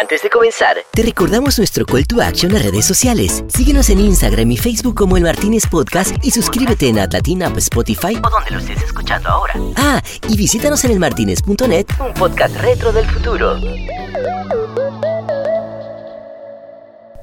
Antes 0.00 0.22
de 0.22 0.30
comenzar, 0.30 0.76
te 0.92 1.02
recordamos 1.02 1.58
nuestro 1.58 1.84
call 1.84 2.06
to 2.06 2.20
action 2.20 2.54
en 2.54 2.62
redes 2.62 2.84
sociales. 2.84 3.42
Síguenos 3.48 3.90
en 3.90 3.98
Instagram 3.98 4.48
y 4.52 4.56
Facebook 4.56 4.94
como 4.94 5.16
El 5.16 5.24
Martínez 5.24 5.64
Podcast 5.68 6.14
y 6.24 6.30
suscríbete 6.30 6.86
en 6.86 7.00
Atlatina, 7.00 7.52
Spotify 7.56 8.14
o 8.14 8.30
donde 8.30 8.52
lo 8.52 8.58
estés 8.58 8.80
escuchando 8.80 9.28
ahora. 9.28 9.54
Ah, 9.74 10.00
y 10.28 10.36
visítanos 10.36 10.84
en 10.84 10.92
elmartinez.net, 10.92 11.86
un 11.98 12.14
podcast 12.14 12.54
retro 12.60 12.92
del 12.92 13.06
futuro. 13.06 13.56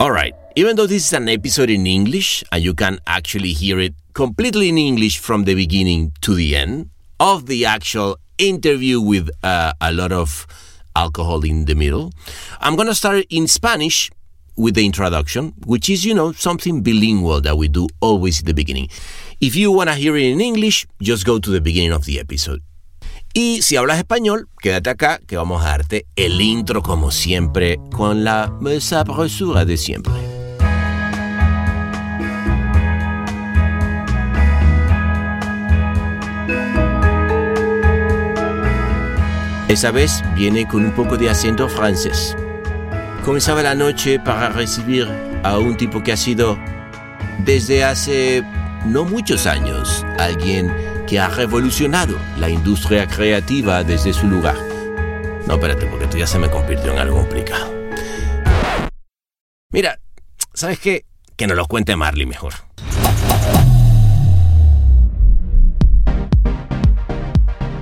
Alright, 0.02 0.36
even 0.58 0.76
though 0.76 0.90
this 0.90 1.06
is 1.06 1.14
an 1.14 1.30
episode 1.30 1.72
in 1.72 1.88
English 1.88 2.44
and 2.52 2.62
you 2.62 2.76
can 2.76 3.00
actually 3.06 3.54
hear 3.54 3.80
it 3.80 3.94
completely 4.12 4.68
in 4.68 4.78
English 4.78 5.22
from 5.22 5.46
the 5.46 5.56
beginning 5.56 6.12
to 6.20 6.36
the 6.36 6.58
end 6.58 6.90
of 7.22 7.46
the 7.46 7.66
actual 7.66 8.18
interview 8.38 9.00
with 9.00 9.30
uh, 9.44 9.72
a 9.80 9.94
lot 9.94 10.12
of 10.12 10.46
alcohol 10.96 11.44
in 11.44 11.66
the 11.66 11.76
middle. 11.76 12.12
I'm 12.60 12.76
going 12.76 12.88
to 12.88 12.96
start 12.96 13.26
in 13.30 13.48
Spanish 13.48 14.10
with 14.58 14.76
the 14.76 14.86
introduction, 14.86 15.54
which 15.66 15.90
is, 15.90 16.06
you 16.06 16.14
know, 16.14 16.32
something 16.32 16.82
bilingual 16.82 17.42
that 17.42 17.58
we 17.58 17.68
do 17.68 17.88
always 18.00 18.40
at 18.40 18.46
the 18.46 18.54
beginning. 18.54 18.90
If 19.42 19.56
you 19.56 19.72
want 19.72 19.90
to 19.90 19.96
hear 19.96 20.16
it 20.16 20.24
in 20.24 20.40
English, 20.40 20.88
just 21.02 21.26
go 21.26 21.40
to 21.40 21.50
the 21.52 21.62
beginning 21.62 21.92
of 21.92 22.06
the 22.06 22.20
episode. 22.20 22.62
Y 23.34 23.62
si 23.62 23.76
hablas 23.76 23.98
español, 23.98 24.48
quédate 24.62 24.90
acá 24.90 25.20
que 25.28 25.36
vamos 25.36 25.62
a 25.62 25.78
darte 25.78 26.06
el 26.16 26.40
intro 26.40 26.82
como 26.82 27.12
siempre 27.12 27.80
con 27.92 28.24
la 28.24 28.50
sabrosura 28.80 29.66
de 29.66 29.76
siempre. 29.76 30.35
Esa 39.68 39.90
vez 39.90 40.24
viene 40.36 40.68
con 40.68 40.86
un 40.86 40.92
poco 40.92 41.18
de 41.18 41.28
acento 41.28 41.68
francés. 41.68 42.38
Comenzaba 43.24 43.64
la 43.64 43.74
noche 43.74 44.20
para 44.20 44.50
recibir 44.50 45.08
a 45.44 45.58
un 45.58 45.76
tipo 45.76 46.04
que 46.04 46.12
ha 46.12 46.18
sido, 46.18 46.60
desde 47.40 47.84
hace 47.84 48.44
no 48.86 49.06
muchos 49.06 49.48
años, 49.48 50.06
alguien 50.20 50.72
que 51.08 51.20
ha 51.20 51.30
revolucionado 51.30 52.16
la 52.38 52.48
industria 52.48 53.08
creativa 53.08 53.84
desde 53.84 54.14
su 54.14 54.28
lugar. 54.28 54.56
No, 55.48 55.56
espérate, 55.56 55.88
porque 55.88 56.06
esto 56.06 56.18
ya 56.18 56.28
se 56.28 56.38
me 56.38 56.50
convirtió 56.50 56.92
en 56.92 57.00
algo 57.00 57.18
complicado. 57.18 57.74
Mira, 59.72 59.98
¿sabes 60.54 60.78
qué? 60.78 61.06
Que 61.36 61.48
nos 61.48 61.58
lo 61.58 61.66
cuente 61.66 61.96
Marley 61.96 62.28
mejor. 62.28 62.54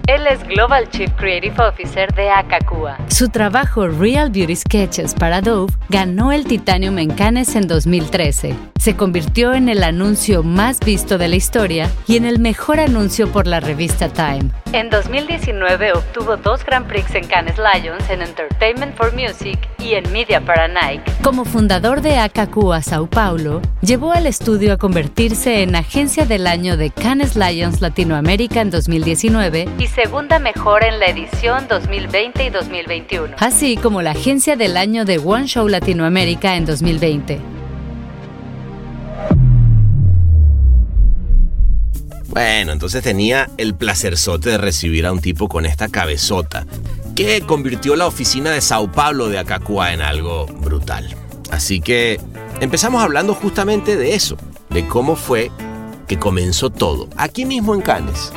Él 0.07 0.27
es 0.27 0.45
Global 0.45 0.89
Chief 0.89 1.09
Creative 1.15 1.55
Officer 1.63 2.13
de 2.13 2.29
Akakua. 2.29 2.97
Su 3.07 3.29
trabajo 3.29 3.87
Real 3.87 4.31
Beauty 4.31 4.57
Sketches 4.57 5.13
para 5.13 5.39
Dove 5.39 5.71
ganó 5.87 6.33
el 6.33 6.43
Titanium 6.45 6.99
en 6.99 7.09
Cannes 7.09 7.55
en 7.55 7.69
2013. 7.69 8.53
Se 8.77 8.97
convirtió 8.97 9.53
en 9.53 9.69
el 9.69 9.81
anuncio 9.81 10.43
más 10.43 10.81
visto 10.81 11.17
de 11.17 11.29
la 11.29 11.37
historia 11.37 11.89
y 12.05 12.17
en 12.17 12.25
el 12.25 12.39
mejor 12.39 12.81
anuncio 12.81 13.31
por 13.31 13.47
la 13.47 13.61
revista 13.61 14.09
Time. 14.09 14.51
En 14.73 14.89
2019 14.89 15.93
obtuvo 15.93 16.35
dos 16.35 16.65
Grand 16.65 16.85
Prix 16.85 17.15
en 17.15 17.25
Cannes 17.25 17.55
Lions 17.57 18.09
en 18.09 18.23
Entertainment 18.23 18.97
for 18.97 19.13
Music 19.13 19.57
y 19.79 19.93
en 19.93 20.11
Media 20.11 20.41
para 20.41 20.67
Nike. 20.67 21.09
Como 21.23 21.45
fundador 21.45 22.01
de 22.01 22.17
Akakua 22.17 22.81
Sao 22.81 23.07
Paulo, 23.07 23.61
llevó 23.81 24.11
al 24.11 24.27
estudio 24.27 24.73
a 24.73 24.77
convertirse 24.77 25.63
en 25.63 25.77
agencia 25.77 26.25
del 26.25 26.45
año 26.45 26.75
de 26.75 26.89
Cannes 26.89 27.37
Lions 27.37 27.79
Latinoamérica 27.79 28.59
en 28.59 28.69
2019 28.69 29.69
y 29.77 29.87
segunda 29.93 30.39
mejor 30.39 30.83
en 30.83 30.99
la 30.99 31.07
edición 31.07 31.67
2020 31.67 32.45
y 32.45 32.49
2021, 32.49 33.35
así 33.39 33.77
como 33.77 34.01
la 34.01 34.11
agencia 34.11 34.55
del 34.55 34.75
año 34.75 35.05
de 35.05 35.19
One 35.19 35.45
Show 35.45 35.67
Latinoamérica 35.67 36.55
en 36.55 36.65
2020. 36.65 37.39
Bueno, 42.29 42.71
entonces 42.71 43.03
tenía 43.03 43.51
el 43.57 43.75
placerzote 43.75 44.49
de 44.49 44.57
recibir 44.57 45.05
a 45.05 45.11
un 45.11 45.19
tipo 45.19 45.47
con 45.47 45.67
esta 45.67 45.87
cabezota, 45.89 46.65
que 47.15 47.41
convirtió 47.41 47.95
la 47.95 48.07
oficina 48.07 48.49
de 48.49 48.61
Sao 48.61 48.91
Paulo 48.91 49.29
de 49.29 49.37
Acacua 49.37 49.93
en 49.93 50.01
algo 50.01 50.47
brutal. 50.47 51.15
Así 51.51 51.81
que 51.81 52.19
empezamos 52.61 53.03
hablando 53.03 53.35
justamente 53.35 53.95
de 53.95 54.15
eso, 54.15 54.37
de 54.71 54.87
cómo 54.87 55.15
fue 55.15 55.51
que 56.07 56.17
comenzó 56.17 56.71
todo, 56.71 57.07
aquí 57.15 57.45
mismo 57.45 57.75
en 57.75 57.81
Cannes, 57.81 58.33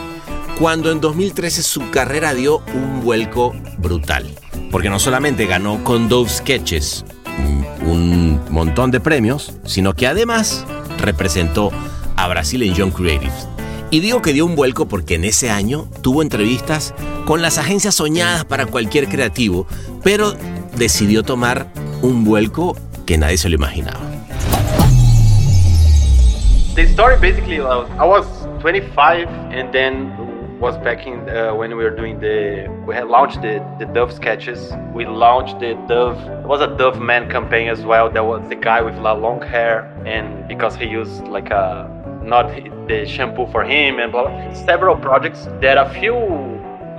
cuando 0.58 0.90
en 0.90 1.00
2013 1.00 1.62
su 1.62 1.90
carrera 1.90 2.34
dio 2.34 2.62
un 2.74 3.02
vuelco 3.02 3.54
brutal. 3.78 4.26
Porque 4.70 4.90
no 4.90 4.98
solamente 4.98 5.46
ganó 5.46 5.82
con 5.84 6.08
Dove 6.08 6.30
Sketches 6.30 7.04
un 7.82 8.40
montón 8.50 8.90
de 8.90 9.00
premios, 9.00 9.52
sino 9.64 9.94
que 9.94 10.06
además 10.06 10.64
representó 10.98 11.70
a 12.16 12.28
Brasil 12.28 12.62
en 12.62 12.74
Young 12.74 12.92
Creatives 12.92 13.46
y 13.90 14.00
digo 14.00 14.20
que 14.20 14.32
dio 14.32 14.44
un 14.44 14.56
vuelco 14.56 14.88
porque 14.88 15.14
en 15.14 15.24
ese 15.24 15.50
año 15.50 15.86
tuvo 16.02 16.22
entrevistas 16.22 16.94
con 17.24 17.42
las 17.42 17.58
agencias 17.58 17.94
soñadas 17.94 18.44
para 18.44 18.66
cualquier 18.66 19.08
creativo, 19.08 19.66
pero 20.02 20.34
decidió 20.76 21.22
tomar 21.22 21.68
un 22.02 22.24
vuelco 22.24 22.76
que 23.06 23.18
nadie 23.18 23.38
se 23.38 23.48
lo 23.48 23.54
imaginaba. 23.54 24.00
The 26.74 26.82
story 26.82 27.16
basically, 27.20 27.58
I 27.58 28.04
was 28.04 28.26
25 28.60 29.28
and 29.52 29.72
then 29.72 30.25
was 30.58 30.78
back 30.78 31.06
in 31.06 31.28
uh, 31.28 31.54
when 31.54 31.76
we 31.76 31.84
were 31.84 31.94
doing 31.94 32.18
the 32.18 32.66
we 32.86 32.94
had 32.94 33.08
launched 33.08 33.42
the, 33.42 33.64
the 33.78 33.84
Dove 33.86 34.12
sketches. 34.12 34.72
We 34.94 35.04
launched 35.06 35.60
the 35.60 35.74
Dove 35.86 36.18
it 36.18 36.46
was 36.46 36.60
a 36.60 36.76
Dove 36.76 37.00
Man 37.00 37.30
campaign 37.30 37.68
as 37.68 37.84
well. 37.84 38.10
There 38.10 38.24
was 38.24 38.48
the 38.48 38.56
guy 38.56 38.80
with 38.80 38.96
long 38.96 39.42
hair 39.42 39.92
and 40.06 40.48
because 40.48 40.74
he 40.76 40.86
used 40.86 41.24
like 41.28 41.50
a 41.50 41.90
not 42.22 42.48
the 42.88 43.06
shampoo 43.06 43.46
for 43.52 43.64
him 43.64 43.98
and 43.98 44.10
blah, 44.10 44.28
blah. 44.28 44.54
several 44.54 44.96
projects 44.96 45.46
that 45.60 45.76
a 45.78 45.88
few 46.00 46.14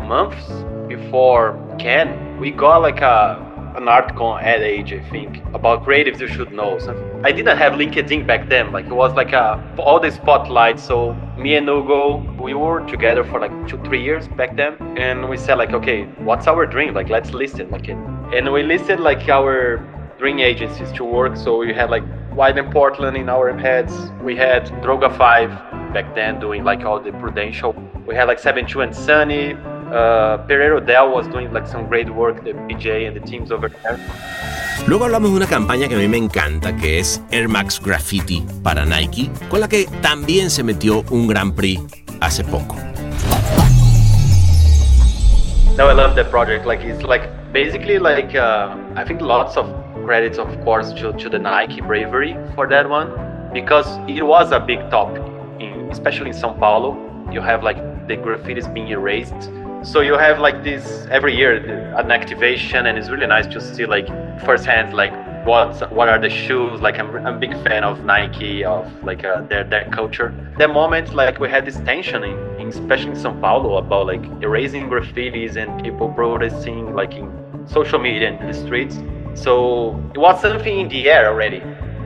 months 0.05 0.45
before 0.87 1.57
Cannes, 1.79 2.39
we 2.39 2.51
got 2.51 2.81
like 2.81 3.01
a 3.01 3.46
an 3.77 3.87
article 3.87 4.35
Ad 4.37 4.61
Age, 4.61 4.91
I 4.91 4.99
think, 5.09 5.37
about 5.53 5.85
creatives 5.85 6.19
you 6.19 6.27
should 6.27 6.51
know. 6.51 6.79
Something. 6.79 7.21
I 7.23 7.31
didn't 7.31 7.57
have 7.57 7.73
LinkedIn 7.73 8.25
back 8.25 8.49
then. 8.49 8.71
Like 8.71 8.85
it 8.85 8.93
was 8.93 9.13
like 9.13 9.33
a 9.33 9.63
all 9.77 9.99
the 9.99 10.11
spotlight. 10.11 10.79
So 10.79 11.13
me 11.37 11.55
and 11.55 11.67
Hugo, 11.67 12.17
we 12.41 12.53
were 12.55 12.81
together 12.87 13.23
for 13.23 13.39
like 13.39 13.53
two, 13.67 13.77
three 13.83 14.03
years 14.03 14.27
back 14.27 14.55
then, 14.55 14.73
and 14.97 15.29
we 15.29 15.37
said 15.37 15.55
like, 15.59 15.73
okay, 15.73 16.05
what's 16.27 16.47
our 16.47 16.65
dream? 16.65 16.93
Like 16.95 17.09
let's 17.09 17.31
list 17.31 17.59
it. 17.59 17.69
Like, 17.69 17.87
and 17.87 18.51
we 18.51 18.63
listed 18.63 18.99
like 18.99 19.29
our 19.29 19.77
dream 20.17 20.39
agencies 20.39 20.91
to 20.93 21.03
work. 21.03 21.37
So 21.37 21.57
we 21.57 21.73
had 21.73 21.91
like 21.91 22.03
Wieden 22.31 22.71
Portland 22.71 23.15
in 23.15 23.29
our 23.29 23.55
heads. 23.55 23.93
We 24.23 24.35
had 24.35 24.65
Droga 24.81 25.15
5 25.15 25.93
back 25.93 26.15
then 26.15 26.39
doing 26.39 26.63
like 26.63 26.81
all 26.81 26.99
the 26.99 27.11
Prudential. 27.11 27.75
We 28.07 28.15
had 28.15 28.27
like 28.27 28.39
72 28.39 28.81
and 28.81 28.95
Sunny. 28.95 29.55
Uh, 29.91 30.37
Pereira 30.47 30.77
O'Dell 30.77 31.11
was 31.13 31.27
doing 31.27 31.53
like 31.53 31.65
some 31.65 31.87
great 31.87 32.09
work, 32.09 32.43
the 32.43 32.51
PJ 32.67 33.07
and 33.07 33.15
the 33.15 33.21
teams 33.21 33.51
over 33.51 33.69
there. 33.69 33.97
Luego 34.85 35.05
hablamos 35.05 35.31
de 35.31 35.37
una 35.37 35.47
campaña 35.47 35.87
que 35.87 35.95
a 35.95 35.97
mí 35.97 36.07
me 36.07 36.17
encanta, 36.17 36.75
que 36.75 36.99
es 36.99 37.21
Air 37.31 37.47
Max 37.47 37.81
Graffiti 37.81 38.45
para 38.63 38.85
Nike, 38.85 39.29
con 39.49 39.61
la 39.61 39.67
que 39.69 39.85
también 40.01 40.49
se 40.49 40.63
metió 40.63 41.03
un 41.09 41.27
Grand 41.27 41.55
Prix 41.55 41.79
hace 42.19 42.43
poco. 42.43 42.75
No, 45.77 45.89
I 45.89 45.93
love 45.93 46.15
that 46.15 46.29
project. 46.31 46.65
Like 46.65 46.83
it's 46.83 47.03
like 47.03 47.29
basically 47.53 47.97
like 47.97 48.35
uh, 48.35 48.75
I 48.95 49.05
think 49.05 49.21
lots 49.21 49.55
of 49.55 49.67
credits, 50.05 50.37
of 50.37 50.47
course, 50.65 50.91
to, 50.95 51.13
to 51.13 51.29
the 51.29 51.39
Nike 51.39 51.81
bravery 51.81 52.35
for 52.55 52.67
that 52.67 52.89
one 52.89 53.09
because 53.53 53.87
it 54.07 54.23
was 54.23 54.51
a 54.51 54.59
big 54.59 54.79
topic, 54.89 55.21
in, 55.59 55.89
especially 55.91 56.31
in 56.31 56.35
São 56.35 56.57
Paulo. 56.59 56.97
You 57.31 57.41
have 57.41 57.63
like 57.63 57.77
the 58.07 58.17
graffitis 58.17 58.67
being 58.73 58.87
erased. 58.89 59.49
So 59.87 60.01
you 60.01 60.17
have 60.17 60.39
like 60.39 60.65
this 60.65 61.07
every 61.09 61.33
year 61.33 61.55
an 61.95 62.11
activation, 62.11 62.87
and 62.87 62.97
it's 62.97 63.09
really 63.09 63.25
nice 63.25 63.47
to 63.47 63.61
see 63.61 63.85
like 63.85 64.07
firsthand 64.41 64.93
like 64.93 65.13
what 65.45 65.89
what 65.93 66.09
are 66.09 66.19
the 66.19 66.29
shoes. 66.29 66.81
Like 66.81 66.99
I'm, 66.99 67.15
I'm 67.25 67.35
a 67.35 67.39
big 67.39 67.53
fan 67.63 67.85
of 67.85 68.03
Nike, 68.03 68.65
of 68.65 68.83
like 69.05 69.23
uh, 69.23 69.43
their 69.43 69.63
their 69.63 69.89
culture. 69.89 70.35
That 70.57 70.71
moment, 70.71 71.15
like 71.15 71.39
we 71.39 71.47
had 71.47 71.65
this 71.65 71.77
tension 71.77 72.25
in, 72.25 72.37
in 72.59 72.67
especially 72.67 73.11
in 73.11 73.15
São 73.15 73.39
Paulo 73.39 73.77
about 73.77 74.07
like 74.07 74.25
erasing 74.41 74.89
graffitis 74.89 75.55
and 75.55 75.81
people 75.81 76.09
protesting 76.09 76.93
like 76.93 77.13
in 77.13 77.31
social 77.65 77.97
media 77.97 78.27
and 78.27 78.49
the 78.49 78.53
streets. 78.53 78.99
So 79.35 79.95
it 80.13 80.17
was 80.17 80.41
something 80.41 80.81
in 80.81 80.89
the 80.89 81.09
air 81.09 81.29
already. 81.29 81.61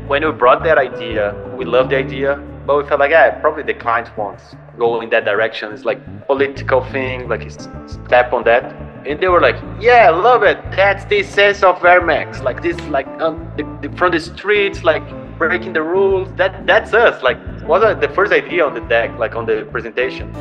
When 0.05 0.23
we 0.23 0.31
brought 0.33 0.63
that 0.65 0.77
idea, 0.77 1.33
we 1.57 1.65
loved 1.65 1.89
the 1.89 1.97
idea, 1.97 2.39
but 2.71 2.83
we 2.83 2.87
felt 2.87 3.01
like, 3.01 3.11
yeah, 3.11 3.31
probably 3.41 3.63
the 3.63 3.73
client 3.73 4.07
wants 4.17 4.55
go 4.77 5.01
in 5.01 5.09
that 5.09 5.25
direction. 5.25 5.73
It's 5.73 5.83
like 5.83 5.99
political 6.25 6.81
thing, 6.85 7.27
like 7.27 7.43
step 7.51 8.31
on 8.31 8.45
that. 8.45 8.63
And 9.05 9.19
they 9.19 9.27
were 9.27 9.41
like, 9.41 9.57
yeah, 9.81 10.09
love 10.09 10.43
it. 10.43 10.57
That's 10.71 11.03
the 11.05 11.21
sense 11.23 11.63
of 11.63 11.83
Air 11.83 12.01
Max. 12.01 12.41
Like 12.41 12.61
this, 12.61 12.79
like 12.87 13.07
um, 13.19 13.51
the, 13.57 13.63
the, 13.81 13.97
from 13.97 14.11
the 14.13 14.21
streets, 14.21 14.85
like 14.85 15.03
breaking 15.37 15.73
the 15.73 15.81
rules. 15.81 16.29
That 16.37 16.65
that's 16.65 16.93
us. 16.93 17.21
Like 17.21 17.39
was 17.67 17.81
the 17.99 18.09
first 18.09 18.31
idea 18.31 18.65
on 18.65 18.73
the 18.73 18.85
deck, 18.87 19.11
like 19.19 19.35
on 19.35 19.45
the 19.45 19.67
presentation. 19.69 20.31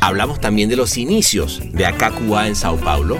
Hablamos 0.00 0.40
también 0.40 0.68
de 0.68 0.76
los 0.76 0.96
inicios 0.96 1.60
de 1.72 1.86
AKQA 1.86 2.48
en 2.48 2.56
Sao 2.56 2.76
Paulo 2.76 3.18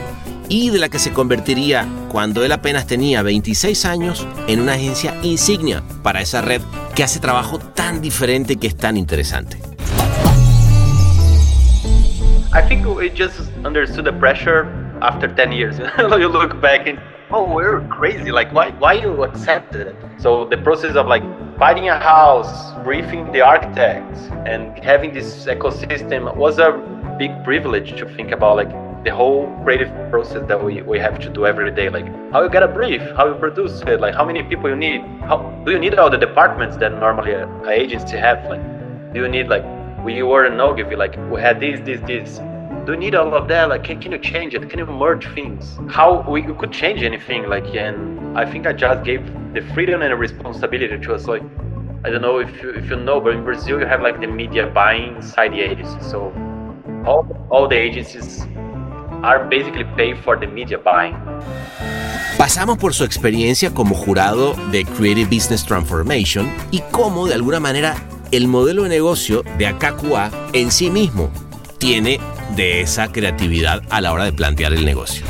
y 0.48 0.70
de 0.70 0.78
la 0.78 0.88
que 0.88 0.98
se 0.98 1.12
convertiría, 1.12 1.86
cuando 2.10 2.44
él 2.44 2.52
apenas 2.52 2.86
tenía 2.86 3.22
26 3.22 3.84
años, 3.84 4.26
en 4.46 4.60
una 4.60 4.74
agencia 4.74 5.14
insignia 5.22 5.82
para 6.02 6.20
esa 6.20 6.40
red 6.40 6.62
que 6.94 7.02
hace 7.02 7.20
trabajo 7.20 7.58
tan 7.58 8.00
diferente 8.00 8.56
que 8.56 8.66
es 8.66 8.76
tan 8.76 8.96
interesante. 8.96 9.58
I 12.54 12.62
think 12.66 12.86
we 12.86 13.10
just 13.10 13.50
understood 13.64 14.04
the 14.04 14.12
pressure 14.12 14.66
after 15.02 15.28
10 15.28 15.52
years. 15.52 15.78
you 15.98 16.28
look 16.28 16.60
back 16.60 16.86
and 16.86 16.98
oh, 17.30 17.44
we're 17.44 17.86
crazy. 17.88 18.30
Like, 18.30 18.52
why, 18.52 18.70
why 18.78 18.94
you 18.94 19.24
accepted 19.24 19.88
it? 19.88 19.96
So 20.18 20.46
the 20.46 20.56
process 20.56 20.96
of 20.96 21.06
like 21.06 21.22
finding 21.58 21.88
a 21.88 21.98
house, 21.98 22.72
briefing 22.84 23.30
the 23.32 23.42
architects, 23.42 24.30
and 24.46 24.78
having 24.82 25.12
this 25.12 25.44
ecosystem 25.46 26.34
was 26.36 26.58
a 26.58 26.72
big 27.18 27.32
privilege 27.44 27.98
to 27.98 28.06
think 28.16 28.32
about 28.32 28.56
like 28.56 28.87
the 29.04 29.14
whole 29.14 29.46
creative 29.62 29.90
process 30.10 30.46
that 30.48 30.62
we, 30.62 30.82
we 30.82 30.98
have 30.98 31.18
to 31.20 31.30
do 31.30 31.46
every 31.46 31.70
day 31.70 31.88
like 31.88 32.06
how 32.32 32.42
you 32.42 32.50
get 32.50 32.62
a 32.62 32.68
brief 32.68 33.00
how 33.16 33.26
you 33.28 33.34
produce 33.34 33.80
it 33.82 34.00
like 34.00 34.14
how 34.14 34.24
many 34.24 34.42
people 34.42 34.68
you 34.68 34.76
need 34.76 35.00
how 35.30 35.36
do 35.64 35.72
you 35.72 35.78
need 35.78 35.94
all 35.94 36.10
the 36.10 36.18
departments 36.18 36.76
that 36.76 36.92
normally 36.92 37.32
an 37.32 37.48
agency 37.68 38.16
have 38.16 38.44
like 38.50 38.60
do 39.14 39.20
you 39.20 39.28
need 39.28 39.48
like 39.48 39.64
we 40.04 40.22
were 40.22 40.46
in 40.46 40.60
Ogilvy 40.60 40.96
like 40.96 41.16
we 41.30 41.40
had 41.40 41.60
this 41.60 41.80
this 41.80 42.00
this. 42.06 42.40
Do 42.86 42.92
you 42.92 42.98
need 42.98 43.14
all 43.14 43.34
of 43.34 43.48
that? 43.48 43.68
Like 43.68 43.84
can, 43.84 44.00
can 44.00 44.12
you 44.12 44.18
change 44.18 44.54
it? 44.54 44.70
Can 44.70 44.78
you 44.78 44.86
merge 44.86 45.26
things? 45.34 45.78
How 45.88 46.24
we 46.28 46.42
could 46.42 46.72
change 46.72 47.02
anything 47.02 47.48
like 47.48 47.66
and 47.74 48.38
i 48.38 48.44
think 48.50 48.66
i 48.66 48.72
just 48.72 49.04
gave 49.04 49.22
the 49.54 49.62
freedom 49.74 50.02
and 50.02 50.12
the 50.12 50.16
responsibility 50.16 50.98
to 50.98 51.14
us. 51.14 51.26
Like 51.26 51.42
i 52.04 52.10
don't 52.10 52.22
know 52.22 52.38
if 52.38 52.62
you 52.62 52.70
if 52.70 52.88
you 52.90 52.96
know 52.96 53.20
but 53.20 53.32
in 53.34 53.42
brazil 53.42 53.80
you 53.80 53.86
have 53.86 54.00
like 54.02 54.20
the 54.20 54.26
media 54.26 54.66
buying 54.68 55.16
inside 55.16 55.52
the 55.52 55.60
agency 55.60 56.00
so 56.00 56.32
all, 57.04 57.26
all 57.50 57.66
the 57.66 57.74
agencies 57.76 58.46
are 59.22 59.48
basically 59.48 59.84
paid 59.96 60.16
for 60.24 60.38
the 60.38 60.46
media 60.46 60.78
buying 60.78 61.16
Pasamos 62.38 62.78
por 62.78 62.94
su 62.94 63.02
experiencia 63.02 63.74
como 63.74 63.96
jurado 63.96 64.54
de 64.70 64.84
Creative 64.84 65.24
Business 65.26 65.64
Transformation 65.64 66.48
y 66.70 66.82
cómo, 66.92 67.26
de 67.26 67.34
alguna 67.34 67.58
manera, 67.58 67.96
el 68.30 68.46
modelo 68.46 68.84
de 68.84 68.90
negocio 68.90 69.42
de 69.58 69.66
Akakua 69.66 70.30
en 70.52 70.70
sí 70.70 70.88
mismo 70.88 71.32
tiene 71.78 72.20
de 72.54 72.80
esa 72.80 73.10
creatividad 73.10 73.82
a 73.90 74.00
la 74.00 74.12
hora 74.12 74.24
de 74.24 74.32
plantear 74.32 74.72
el 74.72 74.84
negocio. 74.84 75.26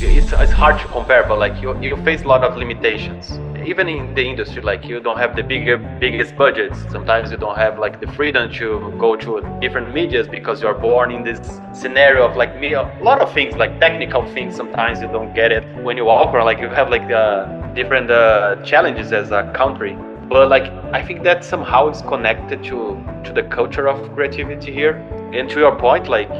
It's, 0.00 0.32
it's 0.32 0.52
hard 0.52 0.80
to 0.80 0.88
compare, 0.92 1.24
but 1.26 1.40
like 1.40 1.60
you, 1.60 1.74
you 1.80 1.96
face 2.04 2.22
a 2.22 2.28
lot 2.28 2.44
of 2.44 2.56
limitations. 2.56 3.40
Even 3.68 3.86
in 3.86 4.14
the 4.14 4.22
industry, 4.26 4.62
like 4.62 4.86
you 4.86 4.98
don't 4.98 5.18
have 5.18 5.36
the 5.36 5.42
bigger, 5.42 5.76
biggest 5.76 6.34
budgets. 6.36 6.78
Sometimes 6.90 7.30
you 7.30 7.36
don't 7.36 7.58
have 7.58 7.78
like 7.78 8.00
the 8.00 8.10
freedom 8.12 8.50
to 8.54 8.94
go 8.98 9.14
to 9.14 9.42
different 9.60 9.92
medias 9.92 10.26
because 10.26 10.62
you're 10.62 10.72
born 10.72 11.10
in 11.10 11.22
this 11.22 11.60
scenario 11.74 12.26
of 12.26 12.34
like 12.34 12.58
me. 12.58 12.72
A 12.72 12.84
lot 13.02 13.20
of 13.20 13.30
things, 13.34 13.56
like 13.56 13.78
technical 13.78 14.24
things. 14.32 14.56
Sometimes 14.56 15.02
you 15.02 15.08
don't 15.08 15.34
get 15.34 15.52
it 15.52 15.64
when 15.84 15.98
you 15.98 16.06
walk 16.06 16.32
around. 16.32 16.46
Like 16.46 16.60
you 16.60 16.70
have 16.70 16.88
like 16.88 17.10
uh, 17.10 17.44
different 17.74 18.10
uh, 18.10 18.56
challenges 18.64 19.12
as 19.12 19.32
a 19.32 19.52
country 19.54 19.98
but 20.28 20.50
like 20.50 20.64
i 20.92 21.02
think 21.02 21.22
that 21.22 21.42
somehow 21.42 21.88
is 21.88 22.02
connected 22.02 22.62
to 22.62 23.02
to 23.24 23.32
the 23.32 23.42
culture 23.44 23.88
of 23.88 24.14
creativity 24.14 24.70
here 24.70 24.96
and 25.32 25.48
to 25.48 25.58
your 25.58 25.74
point 25.78 26.06
like 26.06 26.30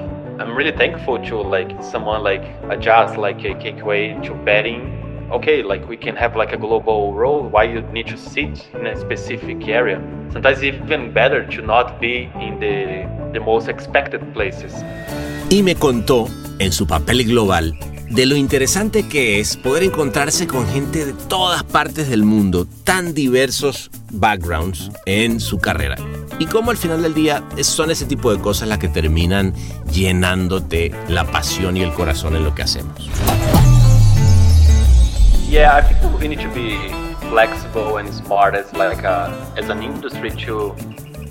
i'm 0.41 0.55
really 0.55 0.77
thankful 0.77 1.19
to 1.25 1.41
like 1.41 1.71
someone 1.83 2.23
like 2.23 2.43
Ajaz 2.65 3.17
like 3.17 3.39
AKQA 3.39 4.23
to 4.27 4.35
betting 4.45 4.98
okay 5.31 5.63
like 5.63 5.87
we 5.89 5.97
can 5.97 6.17
have 6.17 6.37
like 6.37 6.53
a 6.53 6.59
global 6.59 7.13
role 7.13 7.49
why 7.49 7.65
you 7.65 7.83
need 7.93 8.07
to 8.07 8.17
sit 8.17 8.69
in 8.75 8.87
a 8.87 8.97
specific 8.97 9.69
area 9.69 10.01
sometimes 10.33 10.63
even 10.63 11.13
better 11.13 11.47
to 11.47 11.63
not 11.63 12.01
be 12.01 12.31
in 12.41 12.59
the 12.61 13.07
the 13.33 13.41
most 13.41 13.69
expected 13.69 14.21
places 14.33 14.73
y 15.51 15.63
me 15.63 15.75
contó 15.75 16.29
en 16.59 16.73
su 16.73 16.87
papel 16.87 17.25
global 17.25 17.75
de 18.11 18.25
lo 18.25 18.37
interesante 18.37 19.07
que 19.07 19.39
es 19.39 19.57
poder 19.57 19.83
encontrarse 19.83 20.47
con 20.47 20.67
gente 20.69 21.05
de 21.05 21.13
todas 21.13 21.63
partes 21.63 22.09
del 22.09 22.23
mundo, 22.23 22.67
tan 22.85 23.13
diversos 23.13 23.91
backgrounds 24.13 24.91
en 25.05 25.41
su 25.41 25.59
carrera. 25.59 25.97
Y 26.39 26.47
cómo 26.47 26.71
al 26.71 26.77
final 26.77 27.03
del 27.03 27.15
día 27.15 27.45
son 27.63 27.91
ese 27.91 28.07
tipo 28.07 28.35
de 28.35 28.41
cosas 28.41 28.69
las 28.69 28.79
que 28.79 28.89
terminan 28.89 29.53
llenándote 29.93 30.93
la 31.09 31.31
pasión 31.31 31.77
y 31.77 31.83
el 31.83 31.93
corazón 31.93 32.37
en 32.37 32.45
lo 32.45 32.55
que 32.55 32.63
hacemos. 32.63 33.11
Yeah, 35.49 35.77
I 35.77 35.81
think 35.81 36.21
we 36.21 36.29
need 36.29 36.41
to 36.41 36.53
be 36.53 36.77
flexible 37.31 37.97
and 37.97 38.12
smart 38.12 38.55
as 38.55 38.71
like 38.75 39.03
a, 39.03 39.53
as 39.56 39.71
an 39.71 39.83
industry 39.83 40.31
to 40.31 40.77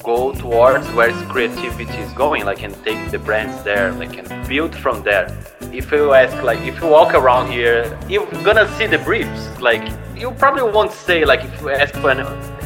go 0.04 0.34
towards 0.34 0.92
where 0.94 1.12
creativity 1.30 1.98
is 1.98 2.12
going, 2.14 2.44
like 2.44 2.64
and 2.64 2.74
take 2.84 3.12
the 3.12 3.20
brands 3.20 3.62
there, 3.64 3.92
like 3.92 4.18
and 4.18 4.48
build 4.48 4.76
from 4.76 5.04
there. 5.04 5.28
if 5.74 5.92
you 5.92 6.14
ask 6.14 6.42
like 6.44 6.60
if 6.62 6.82
you 6.82 6.88
walk 6.88 7.14
around 7.14 7.52
here 7.52 7.98
you're 8.08 8.26
gonna 8.44 8.68
see 8.78 8.88
the 8.88 8.98
briefs 9.00 9.44
like 9.60 9.84
you 10.16 10.32
probably 10.32 10.64
won't 10.64 10.92
say 10.92 11.26
like 11.26 11.44
if 11.44 11.62
you 11.62 11.70
ask 11.70 11.94
for 11.96 12.10
an 12.10 12.22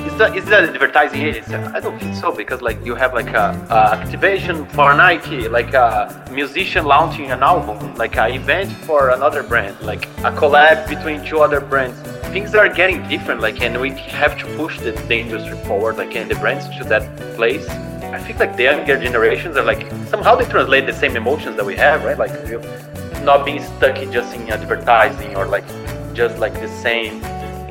is 0.07 0.17
that 0.17 0.35
is 0.37 0.45
that 0.45 0.63
advertising 0.63 1.21
agency 1.21 1.55
i 1.55 1.79
don't 1.79 1.99
think 1.99 2.15
so 2.15 2.31
because 2.31 2.61
like 2.61 2.83
you 2.85 2.95
have 2.95 3.13
like 3.13 3.29
a, 3.29 3.47
a 3.69 3.79
activation 3.99 4.65
for 4.67 4.93
nike 4.93 5.47
like 5.47 5.73
a 5.73 5.87
musician 6.31 6.85
launching 6.85 7.31
an 7.31 7.41
album 7.43 7.77
like 7.95 8.15
an 8.17 8.31
event 8.31 8.71
for 8.87 9.09
another 9.09 9.43
brand 9.43 9.79
like 9.81 10.05
a 10.29 10.31
collab 10.31 10.87
between 10.87 11.23
two 11.25 11.39
other 11.39 11.59
brands. 11.59 11.99
Things 12.31 12.53
are 12.55 12.69
getting 12.69 13.07
different 13.07 13.41
like 13.41 13.61
and 13.61 13.79
we 13.79 13.91
have 13.91 14.37
to 14.39 14.45
push 14.55 14.79
the, 14.79 14.91
the 14.91 15.17
industry 15.17 15.57
forward 15.65 15.97
like 15.97 16.15
and 16.15 16.29
the 16.29 16.35
brands 16.35 16.65
to 16.77 16.83
that 16.85 17.03
place. 17.35 17.67
I 18.17 18.19
think 18.19 18.39
like 18.39 18.55
the 18.55 18.63
younger 18.63 18.97
generations 18.99 19.57
are 19.57 19.63
like 19.63 19.89
somehow 20.07 20.35
they 20.35 20.45
translate 20.45 20.85
the 20.85 20.93
same 20.93 21.15
emotions 21.15 21.55
that 21.57 21.65
we 21.65 21.75
have, 21.77 22.03
right? 22.03 22.17
Like 22.17 22.33
not 23.23 23.45
being 23.45 23.61
stuck 23.61 23.97
in 23.97 24.11
just 24.11 24.35
in 24.35 24.49
advertising 24.49 25.35
or 25.35 25.45
like 25.45 25.65
just 26.13 26.37
like 26.39 26.53
the 26.53 26.67
same 26.67 27.21